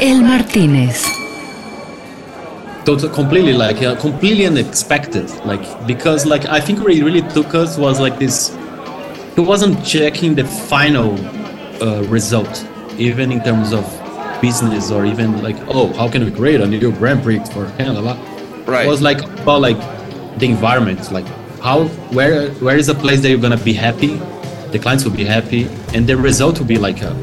El 0.02 0.22
Martínez. 0.22 1.06
total 2.86 3.10
completely 3.10 3.54
like 3.54 3.82
uh, 3.82 3.96
completely 4.00 4.46
unexpected 4.46 5.28
like 5.44 5.66
because 5.88 6.24
like 6.28 6.46
i 6.46 6.60
think 6.60 6.80
what 6.80 6.92
it 6.94 7.04
really 7.04 7.24
took 7.34 7.56
us 7.56 7.80
was 7.80 8.00
like 8.00 8.20
this 8.20 8.56
he 9.36 9.42
wasn't 9.42 9.76
checking 9.84 10.36
the 10.36 10.46
final 10.46 11.10
uh, 11.82 12.04
result 12.04 12.64
even 13.00 13.32
in 13.32 13.42
terms 13.42 13.74
of 13.74 13.84
business 14.40 14.92
or 14.92 15.04
even 15.04 15.42
like 15.42 15.58
oh 15.68 15.92
how 15.94 16.08
can 16.08 16.24
we 16.24 16.30
create 16.30 16.62
a 16.62 16.68
new 16.68 16.92
grand 16.92 17.24
prix 17.24 17.40
for 17.54 17.66
Canada 17.78 18.16
Right. 18.68 18.86
it 18.86 18.90
was 18.90 19.02
like 19.02 19.22
about 19.42 19.62
like 19.62 19.80
the 20.38 20.48
environment. 20.48 21.12
Like 21.12 21.28
how 21.62 21.86
where 22.12 22.50
where 22.66 22.78
is 22.78 22.90
a 22.90 22.96
place 22.96 23.22
that 23.22 23.30
you're 23.30 23.42
gonna 23.42 23.58
be 23.58 23.74
happy? 23.74 24.20
The 24.72 24.80
clients 24.80 25.04
will 25.06 25.16
be 25.16 25.26
happy 25.26 25.70
and 25.94 26.08
the 26.08 26.18
result 26.18 26.60
will 26.60 26.68
be 26.68 26.78
like 26.78 27.02
uh, 27.02 27.14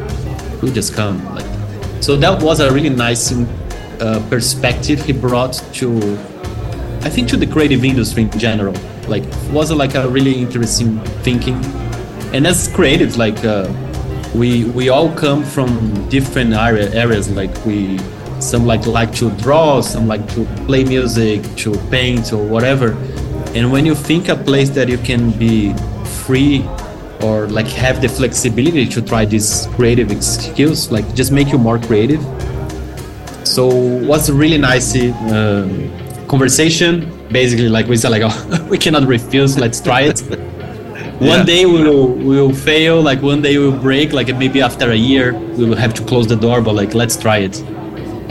will 0.62 0.72
just 0.72 0.94
come 0.94 1.22
like 1.34 1.46
so 2.00 2.16
that 2.16 2.42
was 2.42 2.60
a 2.60 2.72
really 2.72 2.88
nice 2.88 3.32
uh, 3.32 4.24
perspective 4.30 5.04
he 5.04 5.12
brought 5.12 5.52
to 5.74 6.18
i 7.04 7.10
think 7.10 7.28
to 7.28 7.36
the 7.36 7.46
creative 7.46 7.84
industry 7.84 8.22
in 8.22 8.30
general. 8.38 8.74
Like 9.08 9.24
was 9.50 9.72
like 9.72 9.94
a 9.96 10.08
really 10.08 10.34
interesting 10.34 11.00
thinking? 11.24 11.56
And 12.32 12.46
as 12.46 12.68
creatives 12.68 13.16
like 13.16 13.44
uh, 13.44 13.68
we 14.34 14.64
we 14.64 14.88
all 14.88 15.12
come 15.14 15.42
from 15.42 16.08
different 16.08 16.54
area, 16.54 16.88
areas. 16.94 17.28
Like 17.30 17.52
we 17.66 17.98
some 18.42 18.66
like 18.66 18.86
like 18.86 19.12
to 19.14 19.30
draw 19.44 19.80
some 19.80 20.06
like 20.08 20.26
to 20.34 20.44
play 20.66 20.84
music 20.84 21.42
to 21.56 21.72
paint 21.90 22.32
or 22.32 22.42
whatever. 22.44 22.92
And 23.54 23.70
when 23.70 23.86
you 23.86 23.94
think 23.94 24.28
a 24.28 24.36
place 24.36 24.70
that 24.70 24.88
you 24.88 24.98
can 24.98 25.30
be 25.38 25.72
free 26.24 26.64
or 27.22 27.46
like 27.48 27.68
have 27.68 28.00
the 28.02 28.08
flexibility 28.08 28.86
to 28.86 29.00
try 29.02 29.24
these 29.24 29.66
creative 29.76 30.10
skills 30.24 30.90
like 30.90 31.06
just 31.14 31.30
make 31.32 31.48
you 31.52 31.58
more 31.58 31.78
creative. 31.78 32.22
So 33.44 33.66
what's 33.66 34.28
a 34.28 34.34
really 34.34 34.58
nice 34.58 34.94
uh, 34.96 35.68
conversation? 36.28 37.10
Basically 37.30 37.68
like 37.68 37.86
we 37.86 37.96
said 37.96 38.10
like 38.10 38.22
oh, 38.24 38.66
we 38.70 38.78
cannot 38.78 39.06
refuse 39.06 39.58
let's 39.58 39.80
try 39.80 40.02
it. 40.02 40.20
One 41.20 41.40
Yeah. 41.40 41.44
day 41.44 41.66
we 41.66 41.82
will 41.84 42.08
we 42.08 42.34
will 42.40 42.54
fail 42.54 43.00
like 43.00 43.22
one 43.22 43.42
day 43.42 43.56
we 43.56 43.64
will 43.68 43.78
break 43.88 44.12
like 44.12 44.28
maybe 44.36 44.60
after 44.60 44.90
a 44.90 44.96
year 44.96 45.34
we 45.56 45.64
will 45.68 45.76
have 45.76 45.94
to 45.94 46.02
close 46.04 46.26
the 46.26 46.34
door 46.36 46.60
but 46.60 46.74
like 46.74 46.94
let's 46.94 47.16
try 47.16 47.38
it 47.38 47.62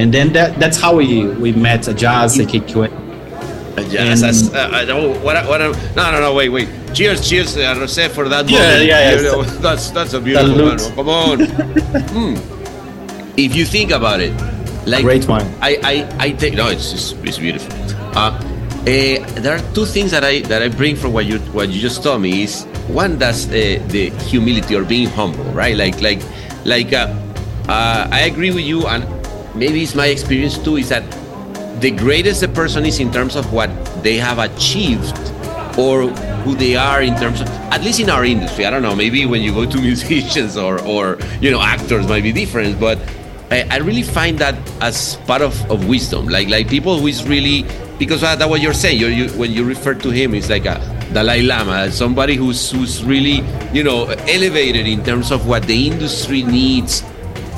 and 0.01 0.13
then 0.13 0.33
that 0.33 0.59
that's 0.59 0.79
how 0.83 0.95
we 0.95 1.25
we 1.43 1.51
met 1.67 1.81
Ajaz 1.81 2.39
a 2.39 2.45
KQA. 2.45 2.87
Uh, 2.89 3.81
Yes, 3.89 4.21
And- 4.21 4.21
that's, 4.23 4.41
uh, 4.53 4.69
I 4.79 4.83
know 4.83 5.13
what. 5.25 5.35
I- 5.37 5.47
what 5.47 5.61
I- 5.61 5.71
no, 5.95 6.03
no, 6.11 6.19
no. 6.19 6.33
Wait, 6.33 6.49
wait. 6.49 6.67
Cheers, 6.93 7.19
cheers, 7.27 7.55
uh, 7.55 7.73
Jose, 7.75 8.09
for 8.09 8.27
that. 8.27 8.49
Yeah, 8.49 8.59
moment. 8.59 8.85
yeah, 8.85 9.11
yeah. 9.15 9.21
Know, 9.31 9.43
that's 9.65 9.91
that's 9.91 10.13
a 10.13 10.19
beautiful 10.19 10.65
one. 10.71 10.79
Come 10.97 11.09
on. 11.09 11.37
Hmm. 12.13 12.35
If 13.37 13.55
you 13.55 13.63
think 13.65 13.91
about 13.91 14.19
it, 14.19 14.33
like 14.85 15.03
Great 15.03 15.25
wine. 15.27 15.47
I, 15.61 15.71
I, 15.83 15.95
I 16.27 16.29
think 16.33 16.55
no, 16.57 16.67
it's 16.67 16.91
it's, 16.93 17.07
it's 17.23 17.37
beautiful. 17.39 17.71
Uh, 18.13 18.35
eh, 18.87 19.23
there 19.39 19.55
are 19.55 19.63
two 19.73 19.85
things 19.85 20.11
that 20.11 20.23
I 20.25 20.41
that 20.51 20.61
I 20.61 20.67
bring 20.67 20.95
from 20.97 21.13
what 21.13 21.25
you 21.25 21.39
what 21.55 21.69
you 21.69 21.79
just 21.79 22.03
told 22.03 22.21
me 22.21 22.43
is 22.43 22.65
one 22.91 23.17
that's 23.17 23.45
uh, 23.47 23.79
the 23.87 24.09
humility 24.27 24.75
or 24.75 24.83
being 24.83 25.07
humble, 25.07 25.45
right? 25.55 25.77
Like 25.77 26.01
like 26.01 26.19
like 26.65 26.91
uh, 26.91 27.07
uh, 27.69 28.07
I 28.11 28.21
agree 28.27 28.51
with 28.51 28.65
you, 28.65 28.85
and 28.87 29.03
maybe 29.55 29.83
it's 29.83 29.95
my 29.95 30.07
experience 30.07 30.57
too. 30.57 30.77
Is 30.77 30.89
that 30.89 31.03
the 31.81 31.91
greatest 31.91 32.43
a 32.43 32.47
person 32.47 32.85
is 32.85 32.99
in 32.99 33.11
terms 33.11 33.35
of 33.35 33.51
what 33.51 33.69
they 34.03 34.17
have 34.17 34.37
achieved 34.37 35.17
or 35.77 36.09
who 36.43 36.55
they 36.55 36.75
are 36.75 37.01
in 37.01 37.15
terms 37.15 37.41
of 37.41 37.47
at 37.73 37.81
least 37.83 37.99
in 37.99 38.09
our 38.09 38.23
industry 38.23 38.65
i 38.65 38.69
don't 38.69 38.83
know 38.83 38.95
maybe 38.95 39.25
when 39.25 39.41
you 39.41 39.51
go 39.51 39.65
to 39.65 39.81
musicians 39.89 40.57
or 40.57 40.79
or 40.83 41.17
you 41.39 41.49
know 41.49 41.61
actors 41.61 42.07
might 42.07 42.23
be 42.23 42.31
different 42.31 42.79
but 42.79 42.99
i, 43.49 43.65
I 43.69 43.77
really 43.77 44.03
find 44.03 44.37
that 44.39 44.55
as 44.81 45.15
part 45.27 45.41
of, 45.41 45.53
of 45.71 45.87
wisdom 45.87 46.27
like 46.27 46.49
like 46.49 46.67
people 46.67 46.99
who 46.99 47.07
is 47.07 47.27
really 47.27 47.65
because 47.97 48.23
ah, 48.23 48.35
that's 48.35 48.49
what 48.49 48.61
you're 48.61 48.73
saying 48.73 48.99
you 48.99 49.07
you, 49.07 49.29
when 49.37 49.51
you 49.51 49.63
refer 49.63 49.93
to 49.93 50.09
him 50.09 50.35
it's 50.35 50.49
like 50.49 50.65
a 50.65 50.77
dalai 51.13 51.41
lama 51.41 51.91
somebody 51.91 52.35
who's 52.35 52.71
who's 52.71 53.03
really 53.03 53.43
you 53.73 53.83
know 53.83 54.05
elevated 54.27 54.85
in 54.87 55.03
terms 55.03 55.31
of 55.31 55.47
what 55.47 55.63
the 55.63 55.87
industry 55.87 56.43
needs 56.43 57.03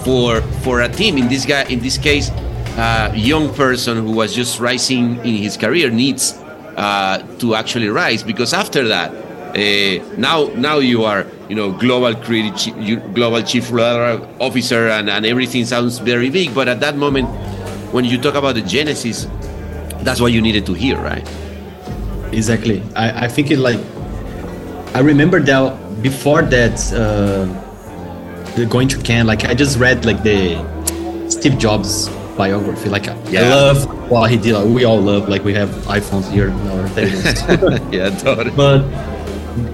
for 0.04 0.42
for 0.64 0.82
a 0.82 0.90
team 0.90 1.18
in 1.18 1.28
this 1.28 1.46
guy 1.46 1.64
in 1.66 1.80
this 1.80 1.98
case 1.98 2.30
a 2.78 3.14
young 3.16 3.54
person 3.54 3.98
who 3.98 4.12
was 4.12 4.34
just 4.34 4.60
rising 4.60 5.18
in 5.20 5.36
his 5.36 5.58
career 5.58 5.90
needs 5.90 6.34
uh, 6.78 7.22
to 7.38 7.56
actually 7.56 7.90
rise 7.90 8.24
because 8.24 8.54
after 8.54 8.88
that 8.88 9.12
uh, 9.12 10.18
now 10.18 10.46
now 10.56 10.80
you 10.80 11.04
are 11.04 11.26
you 11.54 11.56
know, 11.56 11.72
global 11.72 12.16
creative, 12.16 12.58
chief, 12.58 12.74
global 13.14 13.42
chief 13.44 13.72
officer, 13.72 14.90
and, 14.90 15.08
and 15.08 15.24
everything 15.24 15.66
sounds 15.66 16.00
very 16.00 16.32
big. 16.32 16.56
But 16.56 16.68
at 16.68 16.80
that 16.80 16.98
moment, 16.98 17.28
when 17.94 18.06
you 18.06 18.18
talk 18.18 18.34
about 18.34 18.56
the 18.56 18.64
genesis, 18.64 19.28
that's 20.02 20.20
what 20.20 20.32
you 20.32 20.42
needed 20.42 20.66
to 20.66 20.74
hear, 20.74 20.98
right? 20.98 21.28
Exactly. 22.32 22.82
I, 22.96 23.26
I 23.26 23.28
think 23.28 23.52
it 23.52 23.60
like 23.60 23.80
I 24.96 25.02
remember 25.02 25.40
that 25.42 26.02
before 26.02 26.42
that 26.42 26.74
uh, 26.94 27.46
the 28.56 28.66
going 28.66 28.88
to 28.90 29.02
Cannes, 29.02 29.28
like 29.28 29.46
I 29.46 29.54
just 29.54 29.80
read 29.80 30.06
like 30.06 30.24
the 30.24 30.58
Steve 31.30 31.58
Jobs 31.58 32.10
biography. 32.38 32.90
Like 32.90 33.06
yeah. 33.06 33.42
I 33.42 33.50
love 33.50 34.10
what 34.10 34.30
he 34.30 34.38
did. 34.38 34.54
Like, 34.54 34.66
we 34.66 34.86
all 34.86 35.02
love 35.02 35.30
like 35.30 35.44
we 35.44 35.54
have 35.54 35.70
iPhones 35.86 36.30
here 36.32 36.48
in 36.48 36.68
our 36.68 36.88
tables. 36.90 37.24
yeah, 37.94 38.10
totally. 38.18 38.52
But 38.52 38.86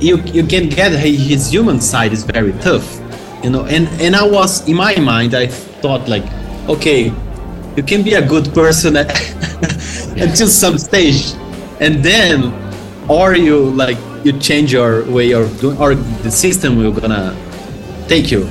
you 0.02 0.18
you 0.24 0.46
can 0.46 0.70
get 0.70 0.92
his 0.92 1.52
human 1.52 1.82
side 1.82 2.14
is 2.14 2.24
very 2.24 2.54
tough, 2.54 3.00
you 3.44 3.50
know. 3.50 3.66
And 3.66 3.88
and 4.02 4.16
I 4.16 4.26
was 4.26 4.68
in 4.68 4.76
my 4.76 4.96
mind 4.96 5.34
I 5.34 5.48
thought 5.48 6.08
like, 6.08 6.26
okay, 6.68 7.12
you 7.76 7.84
can 7.84 8.04
be 8.04 8.14
a 8.14 8.26
good 8.26 8.54
person 8.54 8.96
at, 9.02 9.10
until 10.18 10.48
some 10.48 10.78
stage, 10.78 11.34
and 11.80 12.04
then 12.04 12.54
or 13.10 13.36
you 13.36 13.72
like 13.72 13.98
you 14.24 14.38
change 14.40 14.72
your 14.72 15.10
way 15.12 15.32
of 15.32 15.60
doing 15.60 15.78
or 15.78 15.96
the 15.96 16.32
system 16.32 16.78
will 16.78 16.92
gonna 16.92 17.36
take 18.08 18.32
you 18.32 18.50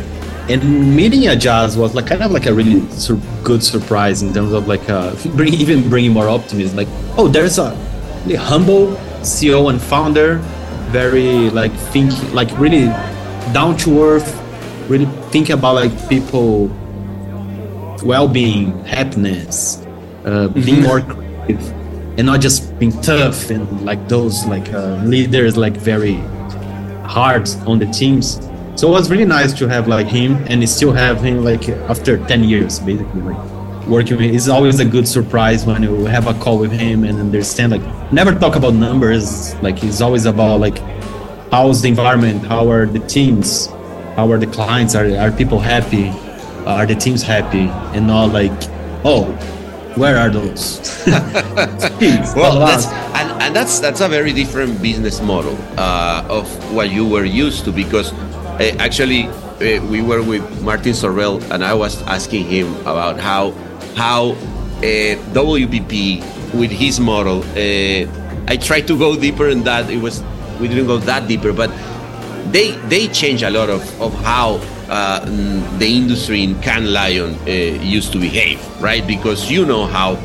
and 0.49 0.97
meeting 0.97 1.23
Ajaz 1.23 1.77
was 1.77 1.95
like 1.95 2.07
kind 2.07 2.23
of 2.23 2.31
like 2.31 2.47
a 2.47 2.55
really 2.55 2.89
sur- 2.91 3.21
good 3.45 3.63
surprise 3.63 4.23
in 4.23 4.33
terms 4.33 4.53
of 4.53 4.67
like 4.67 4.89
uh, 4.89 5.15
bring, 5.37 5.53
even 5.55 5.89
bringing 5.89 6.13
more 6.13 6.29
optimism 6.29 6.77
like 6.77 6.89
oh 7.17 7.29
there's 7.29 7.59
a 7.59 7.77
really 8.25 8.37
humble 8.37 8.89
ceo 9.21 9.71
and 9.71 9.81
founder 9.81 10.37
very 10.91 11.51
like 11.51 11.73
think 11.93 12.11
like 12.33 12.51
really 12.59 12.87
down 13.53 13.77
to 13.77 14.03
earth 14.03 14.41
really 14.89 15.07
think 15.31 15.51
about 15.51 15.75
like 15.75 16.09
people 16.09 16.69
well-being 18.03 18.73
happiness 18.85 19.79
uh, 20.25 20.49
mm-hmm. 20.49 20.65
being 20.65 20.83
more 20.83 21.01
creative 21.03 21.73
and 22.17 22.27
not 22.27 22.41
just 22.41 22.77
being 22.79 22.93
tough 23.03 23.51
and 23.51 23.85
like 23.85 24.09
those 24.09 24.47
like 24.47 24.73
uh, 24.73 24.97
leaders 25.05 25.57
like 25.57 25.77
very 25.77 26.15
hard 27.05 27.49
on 27.67 27.79
the 27.79 27.87
teams 27.87 28.48
so 28.79 28.87
it 28.87 28.93
was 28.93 29.11
really 29.11 29.25
nice 29.25 29.53
to 29.53 29.67
have 29.67 29.89
like 29.89 30.07
him 30.07 30.37
and 30.47 30.67
still 30.69 30.93
have 30.93 31.21
him 31.21 31.43
like 31.43 31.69
after 31.91 32.17
10 32.29 32.45
years 32.45 32.79
basically 32.79 33.23
like 33.23 33.87
working 33.89 34.17
with 34.19 34.33
it's 34.33 34.47
always 34.49 34.79
a 34.79 34.85
good 34.85 35.09
surprise 35.09 35.67
when 35.67 35.83
you 35.83 36.05
have 36.05 36.29
a 36.29 36.35
call 36.35 36.61
with 36.61 36.71
him 36.71 37.03
and 37.03 37.19
understand 37.19 37.73
like 37.73 38.13
never 38.13 38.33
talk 38.33 38.55
about 38.55 38.75
numbers. 38.75 39.57
Like 39.63 39.83
it's 39.83 40.01
always 40.01 40.27
about 40.27 40.61
like 40.61 40.79
how's 41.51 41.83
the 41.83 41.89
environment? 41.89 42.47
How 42.47 42.71
are 42.71 42.87
the 42.87 43.01
teams? 43.01 43.67
How 44.15 44.31
are 44.31 44.39
the 44.39 44.47
clients? 44.47 44.95
Are, 44.95 45.11
are 45.17 45.33
people 45.33 45.59
happy? 45.59 46.11
Are 46.65 46.87
the 46.87 46.95
teams 46.95 47.21
happy? 47.21 47.67
And 47.97 48.07
not 48.07 48.27
like 48.27 48.53
oh 49.05 49.25
where 49.97 50.17
are 50.17 50.31
those? 50.31 51.03
well, 51.09 52.61
that's, 52.61 52.87
and, 52.87 53.43
and 53.43 53.57
that's 53.57 53.81
that's 53.81 54.01
a 54.01 54.07
very 54.07 54.33
different 54.33 54.81
business 54.81 55.21
model 55.21 55.59
uh, 55.77 56.25
of 56.29 56.47
what 56.73 56.93
you 56.93 57.05
were 57.09 57.25
used 57.25 57.65
to 57.65 57.73
because 57.73 58.13
actually 58.61 59.25
uh, 59.27 59.85
we 59.87 60.03
were 60.03 60.23
with 60.23 60.63
Martin 60.63 60.93
Sorrell 60.93 61.41
and 61.51 61.65
I 61.65 61.75
was 61.75 62.03
asking 62.03 62.47
him 62.47 62.75
about 62.81 63.19
how 63.19 63.53
how 63.97 64.31
uh, 64.31 65.17
WPP 65.35 66.55
with 66.55 66.71
his 66.71 67.01
model. 67.01 67.43
Uh, 67.43 68.07
I 68.47 68.57
tried 68.57 68.87
to 68.89 68.99
go 68.99 69.17
deeper 69.17 69.49
in 69.49 69.65
that. 69.65 69.91
It 69.91 69.99
was 69.99 70.23
we 70.61 70.69
didn't 70.69 70.87
go 70.87 70.99
that 70.99 71.29
deeper, 71.29 71.53
but 71.53 71.71
they 72.53 72.73
they 72.89 73.09
change 73.09 73.43
a 73.43 73.51
lot 73.51 73.71
of, 73.71 73.83
of 74.01 74.15
how 74.25 74.61
uh, 74.89 75.25
the 75.79 75.87
industry 75.87 76.43
in 76.43 76.61
Cannes 76.61 76.93
Lion 76.93 77.35
uh, 77.47 77.51
used 77.83 78.13
to 78.13 78.19
behave, 78.19 78.59
right? 78.81 79.07
Because 79.07 79.51
you 79.51 79.65
know 79.67 79.87
how 79.87 80.17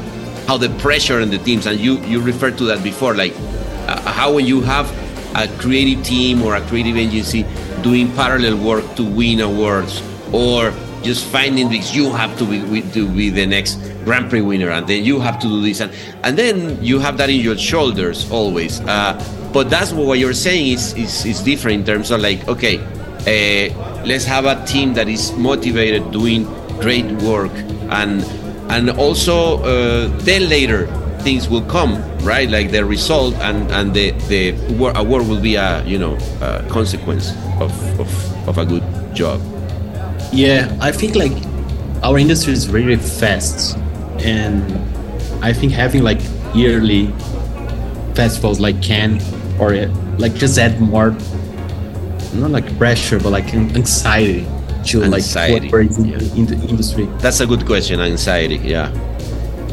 how 0.48 0.58
the 0.58 0.70
pressure 0.80 1.22
on 1.22 1.30
the 1.30 1.38
teams, 1.40 1.66
and 1.66 1.80
you 1.80 2.00
you 2.06 2.22
referred 2.22 2.58
to 2.60 2.64
that 2.66 2.84
before, 2.84 3.14
like 3.16 3.34
uh, 3.88 4.12
how 4.12 4.34
when 4.34 4.46
you 4.46 4.62
have 4.62 4.90
a 5.36 5.48
creative 5.60 6.04
team 6.06 6.44
or 6.44 6.56
a 6.56 6.62
creative 6.68 6.96
agency 6.96 7.46
doing 7.84 8.12
parallel 8.16 8.58
work 8.58 8.96
to 8.96 9.04
win 9.04 9.42
awards, 9.42 10.02
or 10.32 10.74
just 11.04 11.26
finding 11.28 11.70
this, 11.70 11.94
you 11.94 12.12
have 12.12 12.38
to 12.40 12.46
be 12.46 12.82
to 12.94 13.08
be 13.08 13.30
the 13.30 13.46
next 13.46 13.76
Grand 14.06 14.30
Prix 14.30 14.42
winner, 14.42 14.72
and 14.72 14.88
then 14.88 15.04
you 15.04 15.20
have 15.20 15.38
to 15.40 15.48
do 15.48 15.62
this, 15.62 15.82
and 15.82 15.92
and 16.24 16.38
then 16.38 16.82
you 16.82 17.00
have 17.00 17.18
that 17.18 17.30
in 17.30 17.40
your 17.40 17.58
shoulders 17.58 18.30
always. 18.32 18.80
Uh, 18.82 19.14
but 19.54 19.70
that's 19.70 19.92
what 19.92 20.18
you're 20.18 20.34
saying 20.34 20.74
is, 20.74 20.94
is 20.96 21.26
is 21.26 21.42
different 21.42 21.80
in 21.82 21.86
terms 21.86 22.10
of 22.10 22.22
like, 22.22 22.48
okay, 22.48 22.80
uh, 22.80 24.04
let's 24.06 24.26
have 24.26 24.46
a 24.46 24.66
team 24.66 24.94
that 24.96 25.08
is 25.08 25.32
motivated, 25.34 26.12
doing 26.12 26.46
great 26.80 27.06
work, 27.22 27.52
and 27.92 28.24
and 28.72 28.90
also 28.92 29.62
uh, 29.62 30.08
then 30.24 30.50
later 30.50 30.88
things 31.24 31.50
will 31.50 31.64
come, 31.64 32.02
right? 32.20 32.50
Like 32.50 32.72
the 32.72 32.86
result 32.86 33.34
and 33.36 33.72
and 33.72 33.94
the 33.94 34.12
the 34.28 34.52
award 34.96 35.28
will 35.28 35.42
be 35.42 35.56
a 35.56 35.84
you 35.86 35.98
know 35.98 36.18
a 36.42 36.64
consequence 36.70 37.32
of, 37.60 37.72
of 38.00 38.48
of 38.48 38.58
a 38.58 38.66
good 38.66 38.84
job. 39.16 39.42
Yeah, 40.32 40.76
I 40.82 40.92
think 40.92 41.16
like 41.16 41.34
our 42.04 42.18
industry 42.18 42.54
is 42.54 42.70
really 42.70 42.98
fast, 42.98 43.78
and 44.20 44.64
I 45.44 45.54
think 45.54 45.72
having 45.72 46.04
like 46.04 46.20
yearly 46.54 47.08
festivals 48.14 48.60
like 48.60 48.82
Cannes 48.82 49.22
or 49.60 49.74
like 50.18 50.36
just 50.36 50.58
add 50.58 50.80
more 50.80 51.16
not 52.34 52.52
like 52.52 52.78
pressure, 52.78 53.20
but 53.20 53.32
like 53.32 53.54
anxiety 53.54 54.48
to 54.86 55.04
anxiety. 55.04 55.70
like 55.70 55.98
in, 55.98 56.06
yeah. 56.06 56.36
in 56.36 56.46
the 56.46 56.56
industry? 56.68 57.06
That's 57.20 57.40
a 57.40 57.46
good 57.48 57.66
question. 57.66 58.00
Anxiety, 58.00 58.58
yeah. 58.58 58.92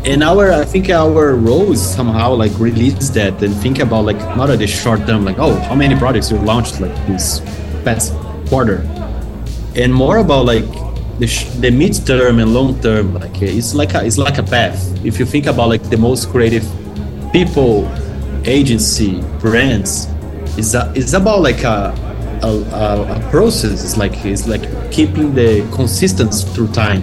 And 0.02 0.22
our, 0.22 0.50
I 0.50 0.64
think 0.64 0.88
our 0.88 1.34
role 1.34 1.72
is 1.72 1.82
somehow 1.82 2.32
like 2.32 2.58
release 2.58 3.10
that 3.10 3.42
and 3.42 3.54
think 3.56 3.80
about 3.80 4.06
like 4.06 4.16
not 4.34 4.48
at 4.48 4.58
the 4.58 4.66
short 4.66 5.06
term, 5.06 5.26
like 5.26 5.38
oh, 5.38 5.54
how 5.68 5.74
many 5.74 5.94
products 5.94 6.30
you 6.30 6.38
launched 6.38 6.80
like 6.80 6.94
this 7.06 7.40
past 7.84 8.14
quarter, 8.48 8.78
and 9.76 9.92
more 9.92 10.18
about 10.18 10.46
like 10.46 10.64
the, 11.18 11.26
the 11.60 11.70
midterm 11.70 12.40
and 12.40 12.54
long 12.54 12.80
term. 12.80 13.12
Like 13.12 13.42
it's 13.42 13.74
like 13.74 13.92
a, 13.92 14.02
it's 14.04 14.16
like 14.16 14.38
a 14.38 14.42
path. 14.42 14.80
If 15.04 15.18
you 15.18 15.26
think 15.26 15.44
about 15.44 15.68
like 15.68 15.82
the 15.90 15.98
most 15.98 16.30
creative 16.30 16.64
people, 17.30 17.86
agency, 18.46 19.20
brands, 19.38 20.06
is 20.56 20.74
is 20.94 21.12
about 21.12 21.42
like 21.42 21.62
a 21.62 21.94
a, 22.42 22.48
a, 22.48 23.18
a 23.18 23.30
process. 23.30 23.84
It's 23.84 23.98
like 23.98 24.24
it's 24.24 24.48
like 24.48 24.64
keeping 24.90 25.34
the 25.34 25.60
consistency 25.74 26.48
through 26.54 26.68
time, 26.68 27.02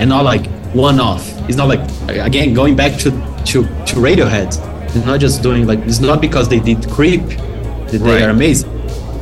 and 0.00 0.08
not 0.10 0.24
like 0.24 0.51
one 0.74 1.00
off. 1.00 1.28
It's 1.48 1.56
not 1.56 1.68
like 1.68 1.80
again 2.08 2.54
going 2.54 2.76
back 2.76 2.98
to 3.00 3.10
to 3.10 3.62
to 3.62 3.94
Radiohead. 3.96 4.48
It's 4.94 5.06
not 5.06 5.20
just 5.20 5.42
doing 5.42 5.66
like 5.66 5.80
it's 5.80 6.00
not 6.00 6.20
because 6.20 6.48
they 6.48 6.60
did 6.60 6.88
Creep 6.90 7.22
that 7.22 8.00
right. 8.00 8.00
they 8.00 8.24
are 8.24 8.30
amazing. 8.30 8.70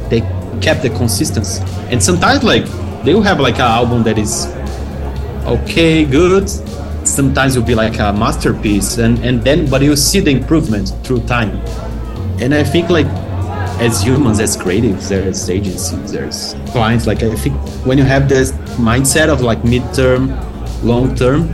They 0.08 0.20
kept 0.60 0.82
the 0.82 0.90
consistency, 0.90 1.62
and 1.90 2.02
sometimes 2.02 2.44
like 2.44 2.64
they 3.04 3.14
will 3.14 3.22
have 3.22 3.40
like 3.40 3.56
an 3.56 3.62
album 3.62 4.02
that 4.04 4.18
is 4.18 4.46
okay, 5.46 6.04
good. 6.04 6.48
Sometimes 7.06 7.56
it 7.56 7.60
will 7.60 7.66
be 7.66 7.74
like 7.74 7.98
a 7.98 8.12
masterpiece, 8.12 8.98
and 8.98 9.18
and 9.20 9.42
then 9.42 9.68
but 9.68 9.82
you 9.82 9.96
see 9.96 10.20
the 10.20 10.30
improvement 10.30 10.92
through 11.02 11.20
time. 11.22 11.56
And 12.40 12.54
I 12.54 12.64
think 12.64 12.90
like 12.90 13.06
as 13.80 14.02
humans, 14.02 14.40
as 14.40 14.56
creatives, 14.56 15.08
there's 15.08 15.48
agencies, 15.48 16.12
there's 16.12 16.54
clients. 16.68 17.06
Like 17.06 17.22
I 17.22 17.34
think 17.34 17.56
when 17.86 17.96
you 17.96 18.04
have 18.04 18.28
this 18.28 18.52
mindset 18.76 19.28
of 19.28 19.40
like 19.40 19.62
midterm, 19.62 20.28
long 20.82 21.14
term, 21.14 21.48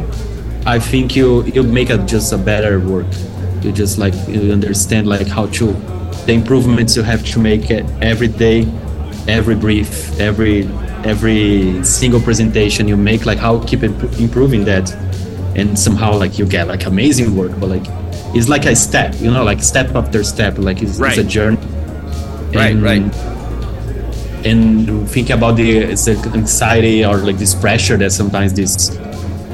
I 0.67 0.79
think 0.79 1.17
you 1.17 1.45
you 1.45 1.63
make 1.63 1.91
a, 1.91 1.99
just 1.99 2.33
a 2.33 2.39
better 2.39 2.81
work. 2.81 3.07
You 3.63 3.73
just 3.73 3.99
like 3.99 4.15
you 4.29 4.53
understand 4.53 5.07
like 5.07 5.27
how 5.27 5.47
to 5.59 5.73
the 6.27 6.33
improvements 6.33 6.97
you 6.97 7.03
have 7.03 7.25
to 7.27 7.39
make 7.39 7.71
every 7.71 8.29
day, 8.29 8.67
every 9.29 9.55
brief, 9.55 10.19
every 10.21 10.67
every 11.05 11.83
single 11.85 12.21
presentation 12.21 12.89
you 12.89 12.97
make. 12.97 13.27
Like 13.27 13.39
how 13.39 13.61
keep 13.65 13.83
improving 13.83 14.65
that, 14.65 14.93
and 15.57 15.79
somehow 15.79 16.17
like 16.17 16.39
you 16.39 16.47
get 16.47 16.69
like 16.69 16.87
amazing 16.87 17.37
work, 17.37 17.53
but 17.59 17.69
like 17.69 17.87
it's 18.35 18.49
like 18.49 18.67
a 18.67 18.77
step, 18.77 19.15
you 19.21 19.31
know, 19.31 19.45
like 19.45 19.63
step 19.63 19.95
after 19.95 20.23
step. 20.25 20.59
Like 20.59 20.83
it's, 20.83 20.99
right. 20.99 21.17
it's 21.17 21.19
a 21.19 21.25
journey 21.25 21.59
right 22.55 22.73
and, 22.73 22.83
right 22.83 23.03
and 24.47 25.09
think 25.11 25.31
about 25.31 25.57
the 25.57 25.85
anxiety 25.85 27.05
or 27.05 27.19
like 27.19 27.37
this 27.37 27.55
pressure 27.55 27.97
that 27.97 28.11
sometimes 28.11 28.53
this 28.53 28.97